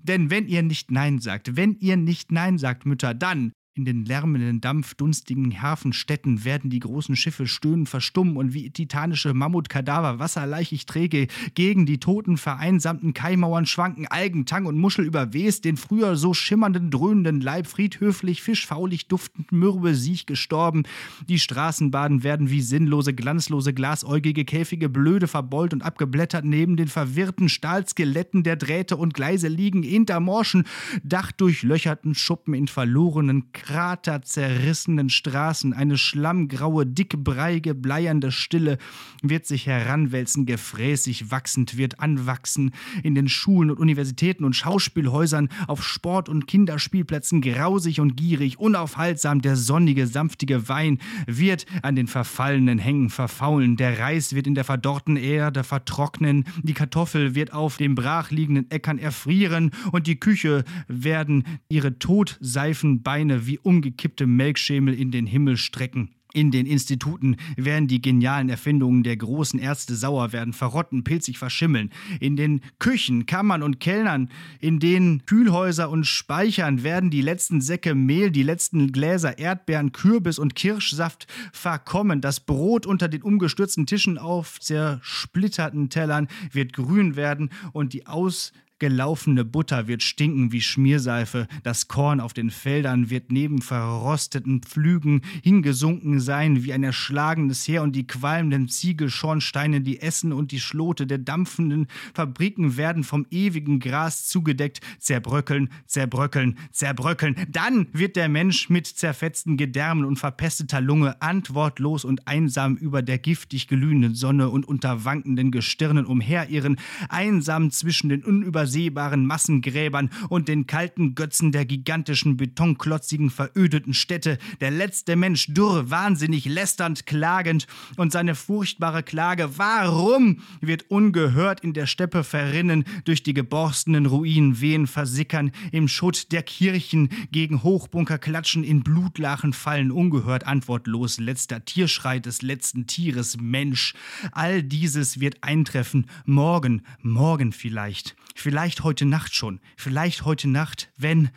Denn 0.03 0.31
wenn 0.31 0.47
ihr 0.47 0.63
nicht 0.63 0.91
Nein 0.91 1.19
sagt, 1.19 1.57
wenn 1.57 1.77
ihr 1.81 1.97
nicht 1.97 2.33
Nein 2.33 2.59
sagt, 2.59 2.87
Mütter, 2.87 3.15
dann 3.15 3.53
in 3.79 3.85
den 3.85 4.05
lärmenden, 4.05 4.61
dampfdunstigen 4.61 5.63
Hafenstädten 5.63 6.45
werden 6.45 6.69
die 6.69 6.81
großen 6.81 7.15
Schiffe 7.15 7.47
stöhnen, 7.47 7.87
verstummen 7.87 8.37
und 8.37 8.53
wie 8.53 8.71
titanische 8.71 9.33
Mammutkadaver 9.33 10.19
wasserleichig 10.19 10.85
träge 10.85 11.29
gegen 11.55 11.87
die 11.87 11.99
toten, 11.99 12.37
vereinsamten 12.37 13.15
Kaimauern 13.15 13.67
schwanken, 13.67 14.09
Algen, 14.09 14.47
Tang 14.47 14.67
und 14.67 14.77
Muschel 14.77 15.05
überwest, 15.05 15.65
den 15.65 15.77
früher 15.77 16.17
so 16.17 16.35
schimmernden, 16.35 16.91
dröhnenden 16.91 17.41
Leib 17.41 17.69
friedhöflich, 17.69 18.43
fischfaulig 18.43 19.07
duftend, 19.07 19.53
mürbe 19.53 19.95
Siech 19.95 20.27
gestorben. 20.27 20.83
Die 21.29 21.39
Straßenbahnen 21.39 22.25
werden 22.25 22.51
wie 22.51 22.63
sinnlose, 22.63 23.15
glanzlose, 23.15 23.73
glasäugige 23.73 24.45
Käfige 24.45 24.89
blöde 24.89 25.29
verbeult 25.29 25.73
und 25.73 25.83
abgeblättert 25.83 26.45
neben 26.45 26.77
den 26.77 26.89
verwirrten 26.89 27.49
Stahlskeletten 27.49 28.43
der 28.43 28.57
Drähte 28.57 28.97
und 28.97 29.15
Gleise 29.15 29.47
liegen, 29.47 29.85
hinter 29.85 30.19
morschen, 30.19 30.65
dachdurchlöcherten 31.05 32.17
Schuppen 32.17 32.55
in 32.55 32.67
verlorenen 32.67 33.53
kraterzerrissenen 33.69 35.11
Straßen, 35.11 35.75
eine 35.75 35.99
schlammgraue, 35.99 36.87
dickbreiige, 36.87 37.75
bleiernde 37.75 38.33
Stille 38.33 38.79
wird 39.23 39.45
sich 39.45 39.67
heranwälzen, 39.67 40.47
gefräßig 40.47 41.31
wachsend 41.31 41.77
wird 41.77 42.01
anwachsen 42.01 42.71
in 43.03 43.15
den 43.15 43.29
Schulen 43.29 43.71
und 43.71 43.79
Universitäten 43.79 44.45
und 44.45 44.57
Schauspielhäusern, 44.57 45.51
auf 45.67 45.85
Sport- 45.85 46.31
und 46.31 46.47
Kinderspielplätzen 46.47 47.43
grausig 47.43 48.01
und 48.01 48.17
gierig, 48.17 48.59
unaufhaltsam. 48.59 49.43
Der 49.43 49.57
sonnige, 49.57 50.07
sanftige 50.07 50.71
Wein 50.71 50.99
wird 51.27 51.67
an 51.83 51.95
den 51.95 52.07
verfallenen 52.07 52.79
Hängen 52.79 53.11
verfaulen, 53.11 53.77
der 53.77 53.99
Reis 53.99 54.35
wird 54.35 54.47
in 54.47 54.55
der 54.55 54.65
verdorrten 54.65 55.17
Erde 55.17 55.63
vertrocknen, 55.63 56.47
die 56.63 56.73
Kartoffel 56.73 57.35
wird 57.35 57.53
auf 57.53 57.77
den 57.77 57.95
brachliegenden 57.95 58.71
Äckern 58.71 58.99
erfrieren. 58.99 59.73
Und 59.93 60.07
die 60.07 60.19
Küche 60.19 60.65
werden 60.87 61.45
ihre 61.69 61.99
Todseifenbeine 61.99 63.47
wie 63.49 63.59
umgekippte 63.59 64.27
Melkschemel 64.27 64.95
in 64.95 65.11
den 65.11 65.27
Himmel 65.27 65.57
strecken. 65.57 66.11
In 66.35 66.51
den 66.51 66.67
Instituten 66.67 67.37
werden 67.57 67.89
die 67.89 68.03
genialen 68.03 68.51
Erfindungen 68.51 69.03
der 69.03 69.17
großen 69.17 69.59
Ärzte 69.59 69.97
sauer 69.97 70.33
werden, 70.33 70.53
verrotten, 70.53 71.03
pilzig 71.03 71.39
verschimmeln. 71.39 71.91
In 72.21 72.37
den 72.37 72.61
Küchen, 72.79 73.25
Kammern 73.25 73.63
und 73.63 73.81
Kellnern, 73.81 74.31
in 74.61 74.79
den 74.79 75.25
Kühlhäuser 75.25 75.89
und 75.89 76.05
Speichern 76.05 76.83
werden 76.83 77.11
die 77.11 77.23
letzten 77.23 77.63
Säcke 77.63 77.95
Mehl, 77.95 78.31
die 78.31 78.43
letzten 78.43 78.93
Gläser 78.93 79.39
Erdbeeren, 79.39 79.93
Kürbis 79.93 80.39
und 80.39 80.55
Kirschsaft 80.55 81.27
verkommen. 81.53 82.21
Das 82.21 82.41
Brot 82.41 82.85
unter 82.85 83.09
den 83.09 83.23
umgestürzten 83.23 83.87
Tischen 83.87 84.19
auf 84.19 84.61
zersplitterten 84.61 85.89
Tellern 85.89 86.29
wird 86.53 86.75
grün 86.75 87.17
werden 87.17 87.49
und 87.73 87.95
die 87.95 88.07
aus 88.07 88.53
Gelaufene 88.81 89.45
Butter 89.45 89.89
wird 89.89 90.05
stinken 90.05 90.53
wie 90.53 90.61
Schmierseife, 90.61 91.49
das 91.65 91.89
Korn 91.89 92.21
auf 92.21 92.33
den 92.33 92.51
Feldern 92.51 93.11
wird 93.11 93.33
neben 93.33 93.61
verrosteten 93.61 94.63
Pflügen 94.63 95.23
hingesunken 95.43 96.21
sein 96.21 96.63
wie 96.63 96.73
ein 96.73 96.85
erschlagenes 96.85 97.67
Heer 97.67 97.83
und 97.83 97.97
die 97.97 98.07
qualmenden 98.07 98.69
Ziegelschornsteine, 98.69 99.81
die 99.81 100.01
Essen 100.01 100.33
und 100.33 100.53
die 100.53 100.61
Schlote 100.61 101.09
der 101.09 101.19
dampfenden 101.19 101.89
Fabriken 102.15 102.77
werden 102.77 103.03
vom 103.03 103.27
ewigen 103.31 103.81
Gras 103.81 104.27
zugedeckt, 104.27 104.81
zerbröckeln, 105.01 105.71
zerbröckeln, 105.87 106.57
zerbröckeln. 106.71 107.35
Dann 107.49 107.89
wird 107.93 108.15
der 108.15 108.29
Mensch 108.29 108.71
mit 108.71 108.87
zerfetzten 108.87 109.57
Gedärmen 109.57 110.05
und 110.05 110.21
verpesteter 110.21 110.81
Lunge 110.81 111.21
antwortlos 111.21 112.05
und 112.05 112.29
einsam 112.29 112.77
über 112.77 113.03
der 113.03 113.19
giftig 113.19 113.67
glühenden 113.67 114.15
Sonne 114.15 114.51
und 114.51 114.69
unter 114.69 115.05
wankenden 115.05 115.51
Gestirnen 115.51 116.07
umherirren, 116.07 116.79
einsam 117.09 117.73
zwischen 117.73 118.09
den 118.09 118.23
unübersehbaren 118.23 118.68
unübersehbaren 118.69 119.27
Massengräbern 119.27 120.11
und 120.29 120.49
den 120.49 120.67
kalten 120.67 121.15
Götzen 121.15 121.53
der 121.53 121.65
gigantischen, 121.65 122.37
betonklotzigen, 122.37 123.31
verödeten 123.31 123.95
Städte, 123.95 124.39
der 124.61 124.71
letzte 124.71 125.17
Mensch 125.17 125.47
dürr, 125.55 125.91
wahnsinnig, 125.91 126.45
lästernd, 126.45 127.07
klagend 127.07 127.67
und 127.97 128.13
seine 128.13 128.35
furchtbare 128.35 129.03
Klage, 129.03 129.51
warum, 129.57 130.41
wird 130.61 130.91
ungehört 130.91 131.61
in 131.61 131.73
der 131.73 131.87
Steppe 131.87 132.25
verrinnen, 132.25 132.85
durch 133.05 133.23
die 133.23 133.35
geborstenen 133.35 134.07
Ruinen 134.07 134.61
wehen 134.61 134.87
versickern, 134.87 135.51
im 135.73 135.89
Schutt 135.89 136.33
der 136.33 136.43
Kirchen 136.43 137.09
gegen 137.33 137.63
Hochbunker 137.63 138.19
klatschen, 138.19 138.65
in 138.65 138.83
Blutlachen 138.83 139.53
fallen, 139.53 139.91
ungehört, 139.91 140.47
antwortlos, 140.47 141.19
letzter 141.19 141.65
Tierschrei 141.65 142.19
des 142.19 142.43
letzten 142.43 142.87
Tieres, 142.87 143.39
Mensch. 143.41 143.95
All 144.33 144.63
dieses 144.63 145.21
wird 145.21 145.43
eintreffen, 145.43 146.07
morgen, 146.27 146.83
morgen 147.03 147.53
vielleicht. 147.53 148.17
Vielleicht 148.41 148.85
heute 148.85 149.05
Nacht 149.05 149.35
schon. 149.35 149.59
Vielleicht 149.77 150.25
heute 150.25 150.47
Nacht, 150.49 150.93
wenn, 150.97 151.31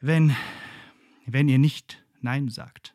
wenn, 0.00 0.34
wenn 1.26 1.46
ihr 1.46 1.58
nicht 1.58 2.02
Nein 2.22 2.48
sagt. 2.48 2.91